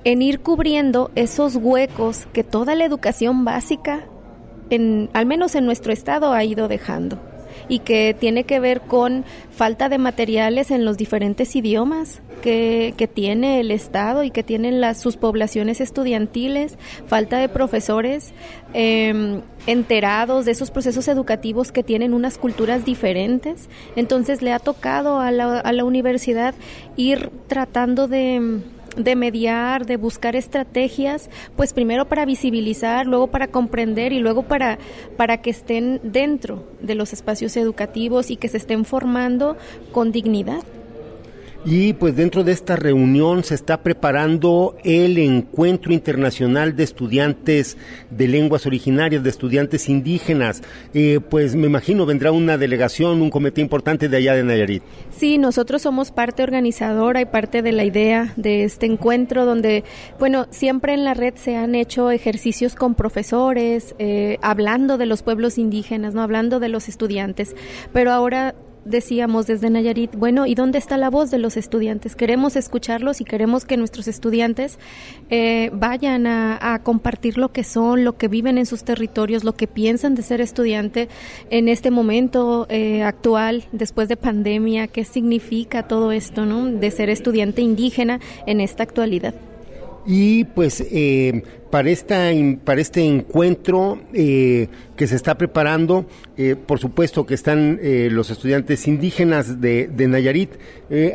en 0.03 0.21
ir 0.21 0.41
cubriendo 0.41 1.11
esos 1.15 1.55
huecos 1.55 2.27
que 2.33 2.43
toda 2.43 2.75
la 2.75 2.85
educación 2.85 3.45
básica, 3.45 4.05
en, 4.69 5.09
al 5.13 5.25
menos 5.25 5.55
en 5.55 5.65
nuestro 5.65 5.93
estado, 5.93 6.33
ha 6.33 6.43
ido 6.43 6.67
dejando 6.67 7.30
y 7.67 7.79
que 7.79 8.15
tiene 8.17 8.43
que 8.43 8.59
ver 8.59 8.81
con 8.81 9.25
falta 9.51 9.89
de 9.89 9.97
materiales 9.97 10.71
en 10.71 10.85
los 10.85 10.97
diferentes 10.97 11.55
idiomas 11.55 12.21
que, 12.41 12.93
que 12.97 13.07
tiene 13.07 13.59
el 13.59 13.71
Estado 13.71 14.23
y 14.23 14.31
que 14.31 14.43
tienen 14.43 14.81
las, 14.81 14.99
sus 14.99 15.17
poblaciones 15.17 15.81
estudiantiles, 15.81 16.77
falta 17.07 17.37
de 17.37 17.49
profesores 17.49 18.33
em, 18.73 19.41
enterados 19.67 20.45
de 20.45 20.51
esos 20.51 20.71
procesos 20.71 21.07
educativos 21.07 21.71
que 21.71 21.83
tienen 21.83 22.13
unas 22.13 22.37
culturas 22.37 22.83
diferentes. 22.85 23.69
Entonces 23.95 24.41
le 24.41 24.51
ha 24.53 24.59
tocado 24.59 25.19
a 25.19 25.31
la, 25.31 25.59
a 25.59 25.71
la 25.71 25.83
universidad 25.85 26.55
ir 26.95 27.29
tratando 27.47 28.07
de 28.07 28.61
de 28.95 29.15
mediar, 29.15 29.85
de 29.85 29.97
buscar 29.97 30.35
estrategias, 30.35 31.29
pues 31.55 31.73
primero 31.73 32.07
para 32.07 32.25
visibilizar, 32.25 33.05
luego 33.05 33.27
para 33.27 33.47
comprender 33.47 34.13
y 34.13 34.19
luego 34.19 34.43
para, 34.43 34.79
para 35.17 35.41
que 35.41 35.49
estén 35.49 35.99
dentro 36.03 36.67
de 36.81 36.95
los 36.95 37.13
espacios 37.13 37.55
educativos 37.57 38.31
y 38.31 38.37
que 38.37 38.49
se 38.49 38.57
estén 38.57 38.85
formando 38.85 39.57
con 39.91 40.11
dignidad. 40.11 40.63
Y 41.63 41.93
pues 41.93 42.15
dentro 42.15 42.43
de 42.43 42.53
esta 42.53 42.75
reunión 42.75 43.43
se 43.43 43.53
está 43.53 43.83
preparando 43.83 44.75
el 44.83 45.19
Encuentro 45.19 45.93
Internacional 45.93 46.75
de 46.75 46.83
Estudiantes 46.83 47.77
de 48.09 48.27
Lenguas 48.27 48.65
Originarias, 48.65 49.21
de 49.21 49.29
estudiantes 49.29 49.87
indígenas. 49.87 50.63
Eh, 50.95 51.19
pues 51.29 51.55
me 51.55 51.67
imagino 51.67 52.07
vendrá 52.07 52.31
una 52.31 52.57
delegación, 52.57 53.21
un 53.21 53.29
comité 53.29 53.61
importante 53.61 54.09
de 54.09 54.17
allá 54.17 54.33
de 54.33 54.43
Nayarit. 54.43 54.81
Sí, 55.11 55.37
nosotros 55.37 55.83
somos 55.83 56.09
parte 56.09 56.41
organizadora 56.41 57.21
y 57.21 57.25
parte 57.25 57.61
de 57.61 57.71
la 57.73 57.85
idea 57.85 58.33
de 58.37 58.63
este 58.63 58.87
encuentro 58.87 59.45
donde, 59.45 59.83
bueno, 60.17 60.47
siempre 60.49 60.95
en 60.95 61.03
la 61.03 61.13
red 61.13 61.35
se 61.35 61.57
han 61.57 61.75
hecho 61.75 62.09
ejercicios 62.09 62.73
con 62.73 62.95
profesores, 62.95 63.93
eh, 63.99 64.39
hablando 64.41 64.97
de 64.97 65.05
los 65.05 65.21
pueblos 65.21 65.59
indígenas, 65.59 66.15
no 66.15 66.23
hablando 66.23 66.59
de 66.59 66.69
los 66.69 66.89
estudiantes, 66.89 67.55
pero 67.93 68.11
ahora 68.11 68.55
decíamos 68.85 69.47
desde 69.47 69.69
Nayarit, 69.69 70.15
bueno, 70.15 70.45
¿y 70.45 70.55
dónde 70.55 70.77
está 70.77 70.97
la 70.97 71.09
voz 71.09 71.31
de 71.31 71.37
los 71.37 71.57
estudiantes? 71.57 72.15
Queremos 72.15 72.55
escucharlos 72.55 73.21
y 73.21 73.25
queremos 73.25 73.65
que 73.65 73.77
nuestros 73.77 74.07
estudiantes 74.07 74.79
eh, 75.29 75.69
vayan 75.73 76.27
a, 76.27 76.79
compartir 76.83 77.37
lo 77.37 77.51
que 77.51 77.63
son, 77.63 78.03
lo 78.03 78.17
que 78.17 78.27
viven 78.27 78.57
en 78.57 78.65
sus 78.65 78.83
territorios, 78.83 79.43
lo 79.43 79.53
que 79.53 79.67
piensan 79.67 80.15
de 80.15 80.23
ser 80.23 80.41
estudiante 80.41 81.09
en 81.49 81.67
este 81.67 81.91
momento 81.91 82.65
eh, 82.69 83.03
actual, 83.03 83.65
después 83.71 84.07
de 84.07 84.17
pandemia, 84.17 84.87
qué 84.87 85.03
significa 85.03 85.87
todo 85.87 86.11
esto, 86.11 86.45
¿no? 86.45 86.65
De 86.65 86.91
ser 86.91 87.09
estudiante 87.09 87.61
indígena 87.61 88.19
en 88.45 88.61
esta 88.61 88.83
actualidad. 88.83 89.33
Y 90.05 90.45
pues 90.45 90.83
eh, 90.91 91.43
para, 91.69 91.89
esta, 91.89 92.31
para 92.63 92.81
este 92.81 93.03
encuentro 93.03 93.99
eh, 94.13 94.67
que 94.95 95.07
se 95.07 95.15
está 95.15 95.35
preparando, 95.35 96.05
eh, 96.37 96.55
por 96.55 96.79
supuesto 96.79 97.25
que 97.25 97.35
están 97.35 97.79
los 97.81 98.29
estudiantes 98.29 98.87
indígenas 98.87 99.61
de, 99.61 99.87
de 99.87 100.07
Nayarit, 100.07 100.51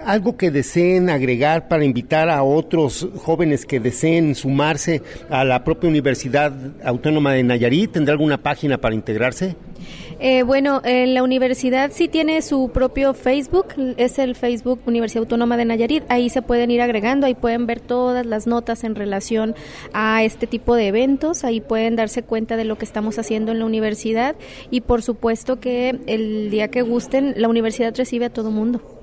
algo 0.04 0.36
que 0.36 0.50
deseen 0.50 1.10
agregar 1.10 1.68
para 1.68 1.84
invitar 1.84 2.30
a 2.30 2.42
otros 2.42 3.08
jóvenes 3.16 3.66
que 3.66 3.80
deseen 3.80 4.34
sumarse 4.34 5.02
a 5.28 5.44
la 5.44 5.64
propia 5.64 5.90
Universidad 5.90 6.52
Autónoma 6.84 7.32
de 7.32 7.42
Nayarit, 7.42 7.92
¿tendrá 7.92 8.12
alguna 8.12 8.42
página 8.42 8.78
para 8.78 8.94
integrarse? 8.94 9.56
Eh, 10.18 10.42
bueno, 10.44 10.80
en 10.84 11.12
la 11.12 11.22
universidad 11.22 11.90
sí 11.92 12.08
tiene 12.08 12.40
su 12.40 12.70
propio 12.70 13.12
Facebook, 13.12 13.66
es 13.98 14.18
el 14.18 14.34
Facebook 14.34 14.80
Universidad 14.86 15.24
Autónoma 15.24 15.58
de 15.58 15.66
Nayarit. 15.66 16.04
Ahí 16.08 16.30
se 16.30 16.40
pueden 16.40 16.70
ir 16.70 16.80
agregando, 16.80 17.26
ahí 17.26 17.34
pueden 17.34 17.66
ver 17.66 17.80
todas 17.80 18.24
las 18.24 18.46
notas 18.46 18.84
en 18.84 18.94
relación 18.94 19.54
a 19.92 20.24
este 20.24 20.46
tipo 20.46 20.74
de 20.74 20.86
eventos, 20.86 21.44
ahí 21.44 21.60
pueden 21.60 21.96
darse 21.96 22.22
cuenta 22.22 22.56
de 22.56 22.64
lo 22.64 22.78
que 22.78 22.86
estamos 22.86 23.18
haciendo 23.18 23.52
en 23.52 23.58
la 23.58 23.66
universidad 23.66 24.36
y 24.70 24.80
por 24.80 25.02
supuesto 25.02 25.60
que 25.60 26.00
el 26.06 26.50
día 26.50 26.68
que 26.68 26.80
gusten, 26.80 27.34
la 27.36 27.48
universidad 27.48 27.94
recibe 27.94 28.26
a 28.26 28.30
todo 28.30 28.50
mundo 28.50 28.95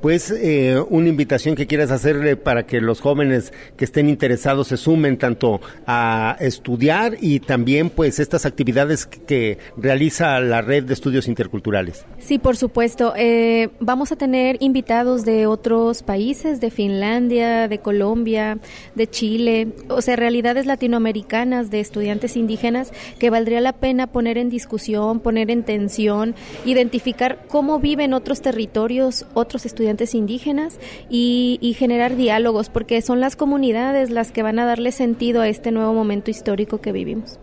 pues 0.00 0.30
eh, 0.30 0.82
una 0.88 1.08
invitación 1.08 1.54
que 1.54 1.66
quieras 1.66 1.90
hacerle 1.90 2.36
para 2.36 2.66
que 2.66 2.80
los 2.80 3.00
jóvenes 3.00 3.52
que 3.76 3.84
estén 3.84 4.08
interesados 4.08 4.68
se 4.68 4.76
sumen 4.76 5.18
tanto 5.18 5.60
a 5.86 6.36
estudiar 6.40 7.16
y 7.20 7.40
también 7.40 7.90
pues 7.90 8.18
estas 8.18 8.46
actividades 8.46 9.06
que 9.06 9.58
realiza 9.76 10.40
la 10.40 10.62
red 10.62 10.84
de 10.84 10.94
estudios 10.94 11.28
interculturales. 11.28 12.04
Sí, 12.18 12.38
por 12.38 12.56
supuesto. 12.56 13.14
Eh, 13.16 13.70
vamos 13.80 14.12
a 14.12 14.16
tener 14.16 14.56
invitados 14.60 15.24
de 15.24 15.46
otros 15.46 16.02
países, 16.02 16.60
de 16.60 16.70
Finlandia, 16.70 17.68
de 17.68 17.78
Colombia, 17.78 18.58
de 18.94 19.08
Chile, 19.08 19.68
o 19.88 20.02
sea, 20.02 20.16
realidades 20.16 20.66
latinoamericanas 20.66 21.70
de 21.70 21.80
estudiantes 21.80 22.36
indígenas 22.36 22.92
que 23.18 23.30
valdría 23.30 23.60
la 23.60 23.74
pena 23.74 24.06
poner 24.06 24.38
en 24.38 24.50
discusión, 24.50 25.20
poner 25.20 25.50
en 25.50 25.62
tensión, 25.62 26.34
identificar 26.64 27.44
cómo 27.48 27.78
viven 27.78 28.14
otros 28.14 28.40
territorios, 28.40 29.26
otros 29.34 29.66
estudiantes 29.66 29.89
indígenas 30.14 30.78
y, 31.08 31.74
generar 31.78 32.16
diálogos, 32.16 32.68
porque 32.68 33.00
son 33.02 33.20
las 33.20 33.36
comunidades 33.36 34.10
las 34.10 34.32
que 34.32 34.42
van 34.42 34.58
a 34.58 34.66
darle 34.66 34.92
sentido 34.92 35.40
a 35.40 35.48
este 35.48 35.70
nuevo 35.70 35.94
momento 35.94 36.30
histórico 36.30 36.80
que 36.80 36.92
vivimos. 36.92 37.38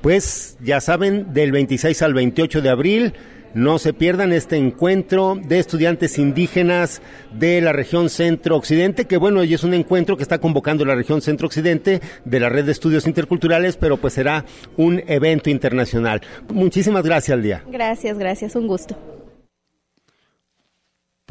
Pues 0.00 0.56
ya 0.62 0.80
saben, 0.80 1.32
del 1.32 1.52
26 1.52 2.02
al 2.02 2.14
28 2.14 2.62
de 2.62 2.68
abril, 2.68 3.14
no 3.54 3.78
se 3.78 3.92
pierdan 3.92 4.32
este 4.32 4.56
encuentro 4.56 5.36
de 5.36 5.58
estudiantes 5.58 6.18
indígenas 6.18 7.02
de 7.32 7.60
la 7.60 7.72
región 7.72 8.08
centro-occidente, 8.08 9.06
que 9.06 9.16
bueno, 9.18 9.44
y 9.44 9.54
es 9.54 9.62
un 9.62 9.74
encuentro 9.74 10.16
que 10.16 10.22
está 10.22 10.38
convocando 10.38 10.84
la 10.84 10.94
región 10.94 11.20
centro-occidente 11.20 12.00
de 12.24 12.40
la 12.40 12.48
red 12.48 12.64
de 12.64 12.72
estudios 12.72 13.06
interculturales, 13.06 13.76
pero 13.76 13.96
pues 13.98 14.14
será 14.14 14.44
un 14.76 15.02
evento 15.06 15.50
internacional. 15.50 16.22
Muchísimas 16.52 17.04
gracias, 17.04 17.36
Aldía. 17.36 17.62
Gracias, 17.70 18.18
gracias, 18.18 18.56
un 18.56 18.66
gusto 18.66 18.96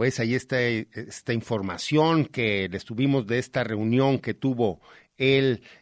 pues 0.02 0.20
ahí 0.20 0.34
está 0.34 0.60
esta 0.60 1.32
información 1.32 2.26
que 2.26 2.68
les 2.72 2.86
tuvimos 2.86 3.28
de 3.28 3.38
esta 3.38 3.64
reunión 3.64 4.18
que 4.18 4.34
tuvo 4.34 4.82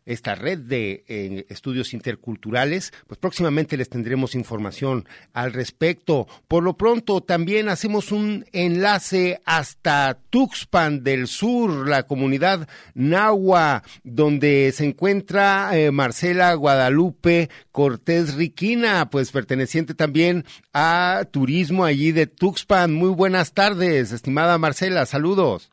esta 0.05 0.35
red 0.35 0.59
de 0.59 1.03
eh, 1.07 1.45
estudios 1.49 1.93
interculturales, 1.93 2.93
pues 3.07 3.17
próximamente 3.19 3.77
les 3.77 3.89
tendremos 3.89 4.35
información 4.35 5.05
al 5.33 5.53
respecto. 5.53 6.27
Por 6.47 6.63
lo 6.63 6.75
pronto 6.75 7.21
también 7.21 7.69
hacemos 7.69 8.11
un 8.11 8.45
enlace 8.51 9.41
hasta 9.45 10.17
Tuxpan 10.29 11.03
del 11.03 11.27
Sur, 11.27 11.87
la 11.87 12.03
comunidad 12.03 12.67
Nahua, 12.93 13.83
donde 14.03 14.71
se 14.73 14.85
encuentra 14.85 15.69
eh, 15.73 15.91
Marcela 15.91 16.53
Guadalupe 16.53 17.49
Cortés 17.71 18.35
Riquina, 18.35 19.09
pues 19.09 19.31
perteneciente 19.31 19.93
también 19.93 20.43
a 20.73 21.23
turismo 21.31 21.85
allí 21.85 22.11
de 22.11 22.27
Tuxpan. 22.27 22.93
Muy 22.93 23.09
buenas 23.09 23.53
tardes, 23.53 24.11
estimada 24.11 24.57
Marcela, 24.57 25.05
saludos. 25.05 25.71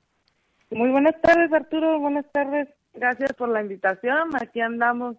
Muy 0.70 0.90
buenas 0.90 1.14
tardes, 1.20 1.52
Arturo. 1.52 1.98
Buenas 2.00 2.26
tardes. 2.32 2.68
Gracias 2.96 3.32
por 3.34 3.48
la 3.48 3.60
invitación. 3.60 4.30
Aquí 4.40 4.60
andamos 4.60 5.16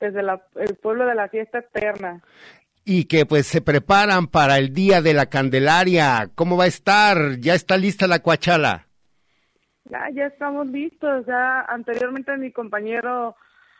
desde 0.00 0.20
el 0.20 0.76
pueblo 0.76 1.06
de 1.06 1.14
la 1.14 1.28
fiesta 1.28 1.58
eterna. 1.58 2.22
Y 2.84 3.04
que 3.04 3.26
pues 3.26 3.46
se 3.46 3.60
preparan 3.60 4.28
para 4.28 4.56
el 4.56 4.72
día 4.72 5.02
de 5.02 5.12
la 5.12 5.26
Candelaria. 5.26 6.30
¿Cómo 6.34 6.56
va 6.56 6.64
a 6.64 6.68
estar? 6.68 7.38
¿Ya 7.38 7.54
está 7.54 7.76
lista 7.76 8.06
la 8.06 8.20
cuachala? 8.20 8.86
Ya, 9.84 10.08
ya 10.14 10.26
estamos 10.26 10.66
listos. 10.68 11.26
Ya 11.26 11.60
anteriormente 11.62 12.36
mi 12.38 12.50
compañero 12.50 13.36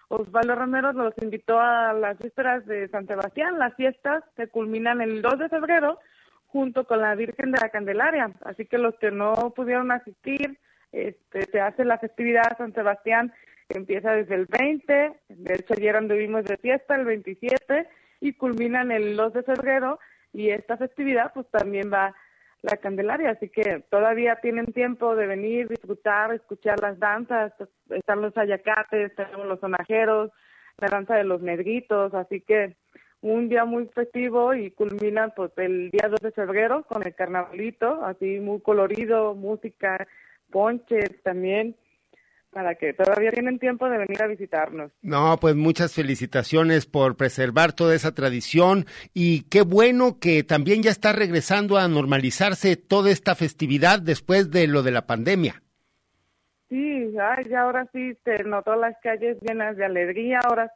Osvaldo 0.08 0.54
Romero 0.54 0.92
nos 0.92 1.14
invitó 1.22 1.58
a 1.60 1.92
las 1.92 2.18
vísperas 2.18 2.66
de 2.66 2.88
San 2.88 3.06
Sebastián. 3.06 3.58
Las 3.58 3.74
fiestas 3.76 4.24
se 4.36 4.48
culminan 4.48 5.00
el 5.00 5.22
2 5.22 5.38
de 5.38 5.48
febrero 5.48 5.98
junto 6.48 6.84
con 6.84 7.00
la 7.00 7.14
Virgen 7.14 7.52
de 7.52 7.60
la 7.60 7.68
Candelaria. 7.68 8.30
Así 8.44 8.66
que 8.66 8.78
los 8.78 8.94
que 8.96 9.10
no 9.10 9.52
pudieron 9.54 9.92
asistir, 9.92 10.58
este, 10.92 11.44
se 11.50 11.60
hace 11.60 11.84
la 11.84 11.98
festividad 11.98 12.56
San 12.56 12.72
Sebastián 12.72 13.32
empieza 13.68 14.12
desde 14.12 14.34
el 14.34 14.46
20, 14.46 15.12
de 15.28 15.54
hecho 15.54 15.74
ayer 15.74 15.96
anduvimos 15.96 16.44
de 16.44 16.56
fiesta 16.56 16.96
el 16.96 17.04
27 17.04 17.86
y 18.20 18.32
culminan 18.32 18.90
el 18.90 19.16
2 19.16 19.32
de 19.34 19.42
febrero 19.42 19.98
y 20.32 20.50
esta 20.50 20.76
festividad 20.76 21.32
pues 21.34 21.46
también 21.50 21.92
va 21.92 22.14
la 22.62 22.76
Candelaria, 22.78 23.30
así 23.30 23.48
que 23.48 23.84
todavía 23.90 24.36
tienen 24.36 24.72
tiempo 24.72 25.14
de 25.14 25.26
venir, 25.26 25.68
disfrutar, 25.68 26.32
escuchar 26.32 26.80
las 26.80 26.98
danzas, 26.98 27.52
están 27.90 28.20
los 28.20 28.36
ayacates, 28.36 29.14
tenemos 29.14 29.46
los 29.46 29.60
sonajeros, 29.60 30.32
la 30.78 30.88
danza 30.88 31.14
de 31.14 31.24
los 31.24 31.40
negritos, 31.40 32.14
así 32.14 32.40
que 32.40 32.76
un 33.20 33.48
día 33.48 33.64
muy 33.64 33.86
festivo 33.88 34.54
y 34.54 34.70
culmina 34.72 35.28
pues 35.30 35.52
el 35.56 35.90
día 35.90 36.08
2 36.08 36.20
de 36.20 36.32
febrero 36.32 36.84
con 36.84 37.06
el 37.06 37.14
carnavalito, 37.14 38.04
así 38.04 38.40
muy 38.40 38.60
colorido, 38.60 39.34
música, 39.34 40.06
ponches 40.50 41.22
también 41.22 41.76
para 42.50 42.74
que 42.74 42.92
todavía 42.94 43.30
tienen 43.30 43.58
tiempo 43.58 43.88
de 43.88 43.98
venir 43.98 44.22
a 44.22 44.26
visitarnos. 44.26 44.90
No, 45.02 45.36
pues 45.40 45.54
muchas 45.54 45.94
felicitaciones 45.94 46.86
por 46.86 47.16
preservar 47.16 47.72
toda 47.72 47.94
esa 47.94 48.14
tradición 48.14 48.86
y 49.12 49.42
qué 49.42 49.62
bueno 49.62 50.18
que 50.18 50.42
también 50.44 50.82
ya 50.82 50.90
está 50.90 51.12
regresando 51.12 51.76
a 51.76 51.86
normalizarse 51.88 52.76
toda 52.76 53.10
esta 53.10 53.34
festividad 53.34 54.00
después 54.00 54.50
de 54.50 54.66
lo 54.66 54.82
de 54.82 54.92
la 54.92 55.06
pandemia. 55.06 55.62
Sí, 56.68 57.12
ya 57.12 57.36
ahora 57.60 57.88
sí 57.92 58.16
se 58.24 58.44
notó 58.44 58.76
las 58.76 58.96
calles 59.02 59.38
llenas 59.40 59.76
de 59.76 59.84
alegría, 59.84 60.40
ahora 60.44 60.72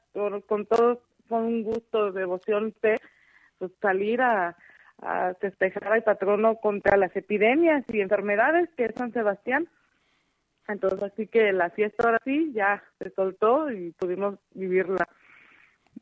con 0.46 0.66
todos 0.66 0.98
con 1.28 1.44
un 1.44 1.62
gusto, 1.62 2.12
devoción, 2.12 2.74
pues, 2.80 3.00
salir 3.80 4.20
a, 4.20 4.56
a 5.02 5.34
festejar 5.40 5.92
al 5.92 6.02
patrono 6.02 6.56
contra 6.56 6.96
las 6.96 7.14
epidemias 7.16 7.84
y 7.92 8.00
enfermedades 8.00 8.70
que 8.76 8.86
es 8.86 8.94
San 8.94 9.12
Sebastián. 9.12 9.68
Entonces, 10.68 11.02
así 11.02 11.26
que 11.26 11.52
la 11.52 11.70
fiesta 11.70 12.04
ahora 12.04 12.18
sí 12.24 12.52
ya 12.54 12.82
se 12.98 13.10
soltó 13.10 13.70
y 13.70 13.92
pudimos 13.92 14.38
vivirla. 14.54 15.08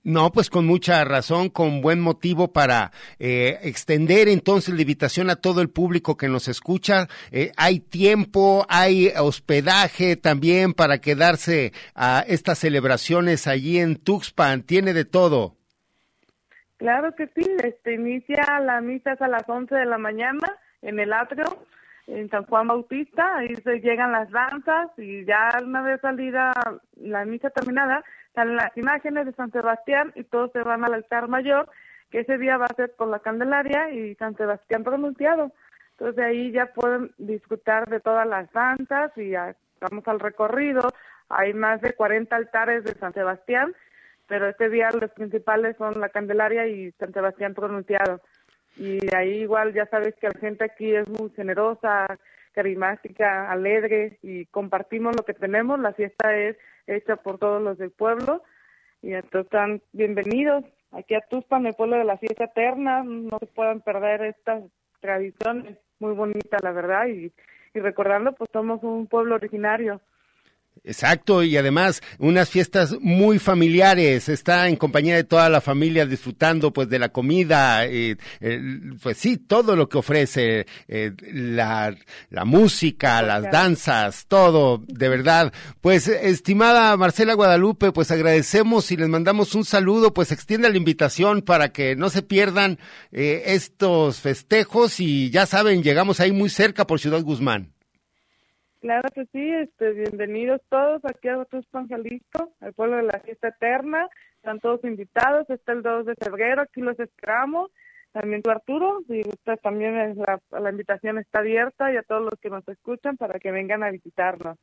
No, 0.02 0.32
pues 0.32 0.48
con 0.48 0.66
mucha 0.66 1.04
razón, 1.04 1.50
con 1.50 1.82
buen 1.82 2.00
motivo 2.00 2.52
para 2.52 2.90
eh, 3.18 3.58
extender 3.62 4.28
entonces 4.28 4.74
la 4.74 4.80
invitación 4.80 5.28
a 5.28 5.36
todo 5.36 5.60
el 5.60 5.68
público 5.68 6.16
que 6.16 6.28
nos 6.28 6.48
escucha. 6.48 7.08
Eh, 7.32 7.52
hay 7.56 7.80
tiempo, 7.80 8.64
hay 8.68 9.08
hospedaje 9.18 10.16
también 10.16 10.72
para 10.72 11.00
quedarse 11.00 11.72
a 11.94 12.24
estas 12.26 12.58
celebraciones 12.60 13.46
allí 13.46 13.78
en 13.78 13.96
Tuxpan, 13.96 14.62
tiene 14.62 14.94
de 14.94 15.04
todo. 15.04 15.59
Claro 16.80 17.14
que 17.14 17.26
sí, 17.36 17.44
este, 17.62 17.92
inicia 17.92 18.58
la 18.60 18.80
misa 18.80 19.12
a 19.20 19.28
las 19.28 19.46
11 19.46 19.74
de 19.74 19.84
la 19.84 19.98
mañana 19.98 20.48
en 20.80 20.98
el 20.98 21.12
atrio 21.12 21.44
en 22.06 22.30
San 22.30 22.46
Juan 22.46 22.68
Bautista, 22.68 23.36
ahí 23.36 23.54
se 23.56 23.80
llegan 23.80 24.12
las 24.12 24.30
danzas 24.30 24.88
y 24.96 25.26
ya 25.26 25.58
una 25.62 25.82
vez 25.82 26.00
salida 26.00 26.52
la 26.96 27.26
misa 27.26 27.50
terminada, 27.50 28.02
salen 28.34 28.56
las 28.56 28.74
imágenes 28.78 29.26
de 29.26 29.34
San 29.34 29.52
Sebastián 29.52 30.12
y 30.14 30.24
todos 30.24 30.52
se 30.52 30.62
van 30.62 30.82
al 30.82 30.94
altar 30.94 31.28
mayor, 31.28 31.68
que 32.10 32.20
ese 32.20 32.38
día 32.38 32.56
va 32.56 32.64
a 32.64 32.74
ser 32.74 32.94
con 32.96 33.10
la 33.10 33.18
Candelaria 33.18 33.90
y 33.90 34.14
San 34.14 34.34
Sebastián 34.38 34.82
pronunciado. 34.82 35.52
Entonces 35.98 36.24
ahí 36.24 36.50
ya 36.50 36.72
pueden 36.72 37.12
disfrutar 37.18 37.90
de 37.90 38.00
todas 38.00 38.26
las 38.26 38.50
danzas 38.52 39.12
y 39.18 39.32
ya 39.32 39.54
vamos 39.82 40.08
al 40.08 40.18
recorrido. 40.18 40.88
Hay 41.28 41.52
más 41.52 41.82
de 41.82 41.92
40 41.92 42.34
altares 42.34 42.84
de 42.84 42.94
San 42.94 43.12
Sebastián, 43.12 43.74
pero 44.30 44.48
este 44.48 44.70
día 44.70 44.90
los 44.92 45.10
principales 45.10 45.76
son 45.76 46.00
la 46.00 46.08
Candelaria 46.08 46.68
y 46.68 46.92
San 46.92 47.12
Sebastián 47.12 47.52
pronunciado. 47.52 48.20
Y 48.76 49.12
ahí 49.12 49.40
igual 49.40 49.74
ya 49.74 49.86
sabes 49.86 50.14
que 50.20 50.28
la 50.28 50.38
gente 50.38 50.62
aquí 50.62 50.94
es 50.94 51.08
muy 51.08 51.30
generosa, 51.30 52.06
carismática, 52.52 53.50
alegre 53.50 54.20
y 54.22 54.46
compartimos 54.46 55.16
lo 55.16 55.24
que 55.24 55.34
tenemos. 55.34 55.80
La 55.80 55.94
fiesta 55.94 56.36
es 56.36 56.56
hecha 56.86 57.16
por 57.16 57.38
todos 57.38 57.60
los 57.60 57.76
del 57.76 57.90
pueblo. 57.90 58.44
Y 59.02 59.14
entonces 59.14 59.46
están 59.46 59.82
bienvenidos 59.90 60.64
aquí 60.92 61.16
a 61.16 61.22
Tuspan, 61.22 61.66
el 61.66 61.74
pueblo 61.74 61.96
de 61.96 62.04
la 62.04 62.16
fiesta 62.16 62.44
eterna. 62.44 63.02
No 63.02 63.36
se 63.40 63.46
puedan 63.46 63.80
perder 63.80 64.22
estas 64.22 64.62
tradiciones, 65.00 65.76
muy 65.98 66.12
bonita 66.12 66.56
la 66.62 66.70
verdad. 66.70 67.08
Y, 67.08 67.32
y 67.74 67.80
recordando 67.80 68.32
pues 68.34 68.48
somos 68.52 68.80
un 68.84 69.08
pueblo 69.08 69.34
originario 69.34 70.00
Exacto, 70.82 71.42
y 71.42 71.58
además 71.58 72.00
unas 72.18 72.48
fiestas 72.48 72.96
muy 73.00 73.38
familiares, 73.38 74.30
está 74.30 74.66
en 74.66 74.76
compañía 74.76 75.14
de 75.14 75.24
toda 75.24 75.50
la 75.50 75.60
familia 75.60 76.06
disfrutando 76.06 76.72
pues 76.72 76.88
de 76.88 76.98
la 76.98 77.10
comida, 77.10 77.84
eh, 77.84 78.16
pues 79.02 79.18
sí, 79.18 79.36
todo 79.36 79.76
lo 79.76 79.90
que 79.90 79.98
ofrece, 79.98 80.66
eh, 80.88 81.12
la, 81.32 81.94
la, 82.30 82.44
música, 82.46 83.20
las 83.20 83.50
danzas, 83.50 84.24
todo, 84.26 84.82
de 84.86 85.08
verdad. 85.10 85.52
Pues 85.82 86.08
estimada 86.08 86.96
Marcela 86.96 87.34
Guadalupe, 87.34 87.92
pues 87.92 88.10
agradecemos 88.10 88.90
y 88.90 88.96
les 88.96 89.08
mandamos 89.08 89.54
un 89.54 89.66
saludo, 89.66 90.14
pues 90.14 90.32
extiende 90.32 90.70
la 90.70 90.78
invitación 90.78 91.42
para 91.42 91.72
que 91.72 91.94
no 91.94 92.08
se 92.08 92.22
pierdan 92.22 92.78
eh, 93.12 93.42
estos 93.46 94.20
festejos 94.20 94.98
y 94.98 95.28
ya 95.28 95.44
saben, 95.44 95.82
llegamos 95.82 96.20
ahí 96.20 96.32
muy 96.32 96.48
cerca 96.48 96.86
por 96.86 97.00
Ciudad 97.00 97.22
Guzmán. 97.22 97.74
Claro 98.80 99.10
que 99.14 99.26
sí, 99.26 99.52
este, 99.52 99.92
bienvenidos 99.92 100.62
todos 100.70 101.04
aquí 101.04 101.28
a 101.28 101.44
Tuxpan, 101.44 101.86
Jalisco, 101.86 102.54
al 102.60 102.72
pueblo 102.72 102.96
de 102.96 103.02
la 103.02 103.20
fiesta 103.20 103.48
eterna. 103.48 104.08
Están 104.36 104.58
todos 104.58 104.82
invitados, 104.84 105.50
está 105.50 105.72
el 105.72 105.82
2 105.82 106.06
de 106.06 106.14
febrero, 106.14 106.62
aquí 106.62 106.80
los 106.80 106.98
esperamos. 106.98 107.70
También 108.12 108.40
tú, 108.40 108.50
Arturo, 108.50 109.02
y 109.08 109.20
usted 109.20 109.58
también 109.62 110.16
la, 110.16 110.40
la, 110.58 110.70
invitación 110.70 111.18
está 111.18 111.40
abierta 111.40 111.92
y 111.92 111.98
a 111.98 112.02
todos 112.02 112.22
los 112.22 112.40
que 112.40 112.48
nos 112.48 112.66
escuchan 112.68 113.18
para 113.18 113.38
que 113.38 113.52
vengan 113.52 113.82
a 113.82 113.90
visitarnos. 113.90 114.56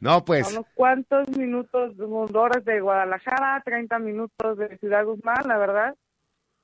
No, 0.00 0.24
pues. 0.24 0.50
unos 0.52 0.66
cuantos 0.74 1.28
minutos, 1.36 1.92
horas 1.98 2.64
de 2.64 2.80
Guadalajara, 2.80 3.60
30 3.64 3.98
minutos 3.98 4.58
de 4.58 4.78
Ciudad 4.78 5.04
Guzmán, 5.04 5.42
la 5.48 5.58
verdad, 5.58 5.96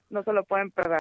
no 0.09 0.23
se 0.23 0.33
lo 0.33 0.45
pueden 0.45 0.71
perder. 0.71 1.01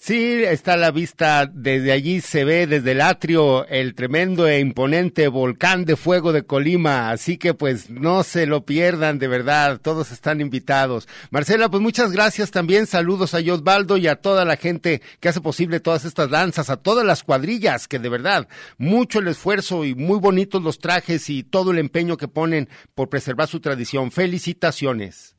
Sí, 0.00 0.44
está 0.44 0.74
a 0.74 0.76
la 0.76 0.92
vista, 0.92 1.50
desde 1.52 1.90
allí 1.90 2.20
se 2.20 2.44
ve 2.44 2.68
desde 2.68 2.92
el 2.92 3.00
atrio 3.00 3.66
el 3.66 3.96
tremendo 3.96 4.46
e 4.46 4.60
imponente 4.60 5.26
volcán 5.26 5.84
de 5.84 5.96
fuego 5.96 6.32
de 6.32 6.44
Colima, 6.44 7.10
así 7.10 7.36
que 7.36 7.52
pues 7.52 7.90
no 7.90 8.22
se 8.22 8.46
lo 8.46 8.64
pierdan 8.64 9.18
de 9.18 9.26
verdad, 9.26 9.80
todos 9.82 10.12
están 10.12 10.40
invitados. 10.40 11.08
Marcela, 11.32 11.68
pues 11.68 11.82
muchas 11.82 12.12
gracias 12.12 12.52
también, 12.52 12.86
saludos 12.86 13.34
a 13.34 13.38
Osvaldo 13.38 13.96
y 13.96 14.06
a 14.06 14.14
toda 14.14 14.44
la 14.44 14.56
gente 14.56 15.02
que 15.18 15.30
hace 15.30 15.40
posible 15.40 15.80
todas 15.80 16.04
estas 16.04 16.30
danzas, 16.30 16.70
a 16.70 16.76
todas 16.76 17.04
las 17.04 17.24
cuadrillas 17.24 17.88
que 17.88 17.98
de 17.98 18.08
verdad, 18.08 18.46
mucho 18.78 19.18
el 19.18 19.26
esfuerzo 19.26 19.84
y 19.84 19.96
muy 19.96 20.20
bonitos 20.20 20.62
los 20.62 20.78
trajes 20.78 21.28
y 21.28 21.42
todo 21.42 21.72
el 21.72 21.78
empeño 21.78 22.16
que 22.16 22.28
ponen 22.28 22.68
por 22.94 23.08
preservar 23.08 23.48
su 23.48 23.58
tradición. 23.58 24.12
Felicitaciones. 24.12 25.37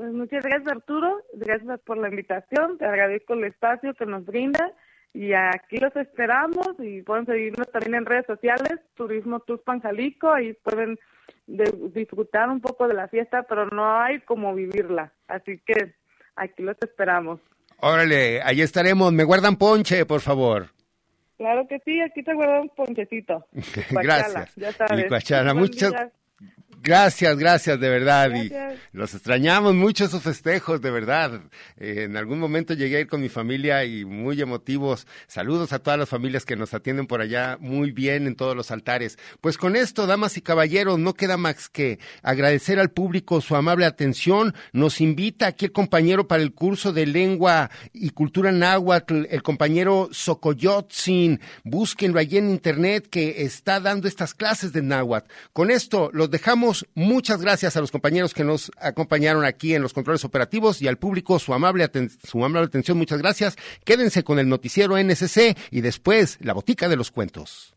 Pues 0.00 0.14
muchas 0.14 0.42
gracias 0.42 0.66
Arturo, 0.66 1.22
gracias 1.34 1.78
por 1.80 1.98
la 1.98 2.08
invitación, 2.08 2.78
te 2.78 2.86
agradezco 2.86 3.34
el 3.34 3.44
espacio 3.44 3.92
que 3.92 4.06
nos 4.06 4.24
brinda 4.24 4.72
y 5.12 5.34
aquí 5.34 5.76
los 5.76 5.94
esperamos 5.94 6.68
y 6.78 7.02
pueden 7.02 7.26
seguirnos 7.26 7.70
también 7.70 7.96
en 7.96 8.06
redes 8.06 8.24
sociales, 8.24 8.80
Turismo 8.94 9.40
Tuspan 9.40 9.80
Jalisco, 9.80 10.32
ahí 10.32 10.54
pueden 10.54 10.98
disfrutar 11.46 12.48
un 12.48 12.62
poco 12.62 12.88
de 12.88 12.94
la 12.94 13.08
fiesta, 13.08 13.42
pero 13.42 13.66
no 13.66 14.00
hay 14.00 14.20
como 14.20 14.54
vivirla, 14.54 15.12
así 15.28 15.60
que 15.66 15.92
aquí 16.34 16.62
los 16.62 16.78
esperamos. 16.80 17.38
Órale, 17.82 18.40
ahí 18.42 18.62
estaremos, 18.62 19.12
me 19.12 19.24
guardan 19.24 19.56
ponche, 19.56 20.06
por 20.06 20.22
favor. 20.22 20.68
Claro 21.36 21.68
que 21.68 21.78
sí, 21.80 22.00
aquí 22.00 22.22
te 22.22 22.32
guardo 22.32 22.62
un 22.62 22.70
ponchecito. 22.70 23.46
Gracias. 23.90 24.56
Ya 24.56 24.72
sabes. 24.72 25.10
Muchas, 25.54 26.10
Gracias, 26.82 27.36
gracias, 27.36 27.78
de 27.78 27.90
verdad. 27.90 28.30
Y 28.34 28.50
los 28.92 29.12
extrañamos 29.12 29.74
mucho 29.74 30.06
esos 30.06 30.22
festejos, 30.22 30.80
de 30.80 30.90
verdad. 30.90 31.42
Eh, 31.76 32.04
en 32.04 32.16
algún 32.16 32.38
momento 32.38 32.72
llegué 32.72 32.96
a 32.96 33.00
ir 33.00 33.06
con 33.06 33.20
mi 33.20 33.28
familia 33.28 33.84
y 33.84 34.06
muy 34.06 34.40
emotivos. 34.40 35.06
Saludos 35.26 35.74
a 35.74 35.80
todas 35.80 35.98
las 35.98 36.08
familias 36.08 36.46
que 36.46 36.56
nos 36.56 36.72
atienden 36.72 37.06
por 37.06 37.20
allá 37.20 37.58
muy 37.60 37.90
bien 37.90 38.26
en 38.26 38.34
todos 38.34 38.56
los 38.56 38.70
altares. 38.70 39.18
Pues 39.42 39.58
con 39.58 39.76
esto, 39.76 40.06
damas 40.06 40.38
y 40.38 40.40
caballeros, 40.40 40.98
no 40.98 41.12
queda 41.12 41.36
más 41.36 41.68
que 41.68 41.98
agradecer 42.22 42.80
al 42.80 42.90
público 42.90 43.42
su 43.42 43.56
amable 43.56 43.84
atención. 43.84 44.54
Nos 44.72 45.02
invita 45.02 45.48
aquí 45.48 45.66
el 45.66 45.72
compañero 45.72 46.28
para 46.28 46.42
el 46.42 46.54
curso 46.54 46.94
de 46.94 47.04
lengua 47.04 47.70
y 47.92 48.08
cultura 48.10 48.52
náhuatl, 48.52 49.26
el 49.28 49.42
compañero 49.42 50.08
Socoyotzin. 50.12 51.40
Búsquenlo 51.62 52.18
allí 52.18 52.38
en 52.38 52.50
internet 52.50 53.06
que 53.10 53.42
está 53.42 53.80
dando 53.80 54.08
estas 54.08 54.32
clases 54.32 54.72
de 54.72 54.80
náhuatl. 54.80 55.30
Con 55.52 55.70
esto 55.70 56.08
los 56.14 56.30
dejamos 56.30 56.69
Muchas 56.94 57.40
gracias 57.40 57.76
a 57.76 57.80
los 57.80 57.90
compañeros 57.90 58.34
que 58.34 58.44
nos 58.44 58.70
acompañaron 58.78 59.44
aquí 59.44 59.74
en 59.74 59.82
los 59.82 59.92
controles 59.92 60.24
operativos 60.24 60.80
y 60.82 60.88
al 60.88 60.98
público 60.98 61.38
su 61.38 61.52
amable, 61.52 61.88
su 62.26 62.44
amable 62.44 62.66
atención. 62.66 62.98
Muchas 62.98 63.18
gracias. 63.18 63.56
Quédense 63.84 64.24
con 64.24 64.38
el 64.38 64.48
noticiero 64.48 64.96
NSC 65.02 65.56
y 65.70 65.80
después 65.80 66.38
la 66.40 66.52
botica 66.52 66.88
de 66.88 66.96
los 66.96 67.10
cuentos. 67.10 67.74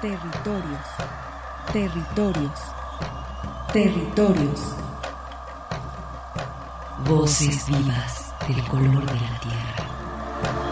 Territorios. 0.00 0.86
Territorios. 1.72 2.60
Territorios. 3.72 4.60
Voces 7.08 7.66
vivas 7.68 8.32
del 8.48 8.62
color 8.64 9.06
de 9.06 9.20
la 9.20 9.40
tierra 9.40 10.71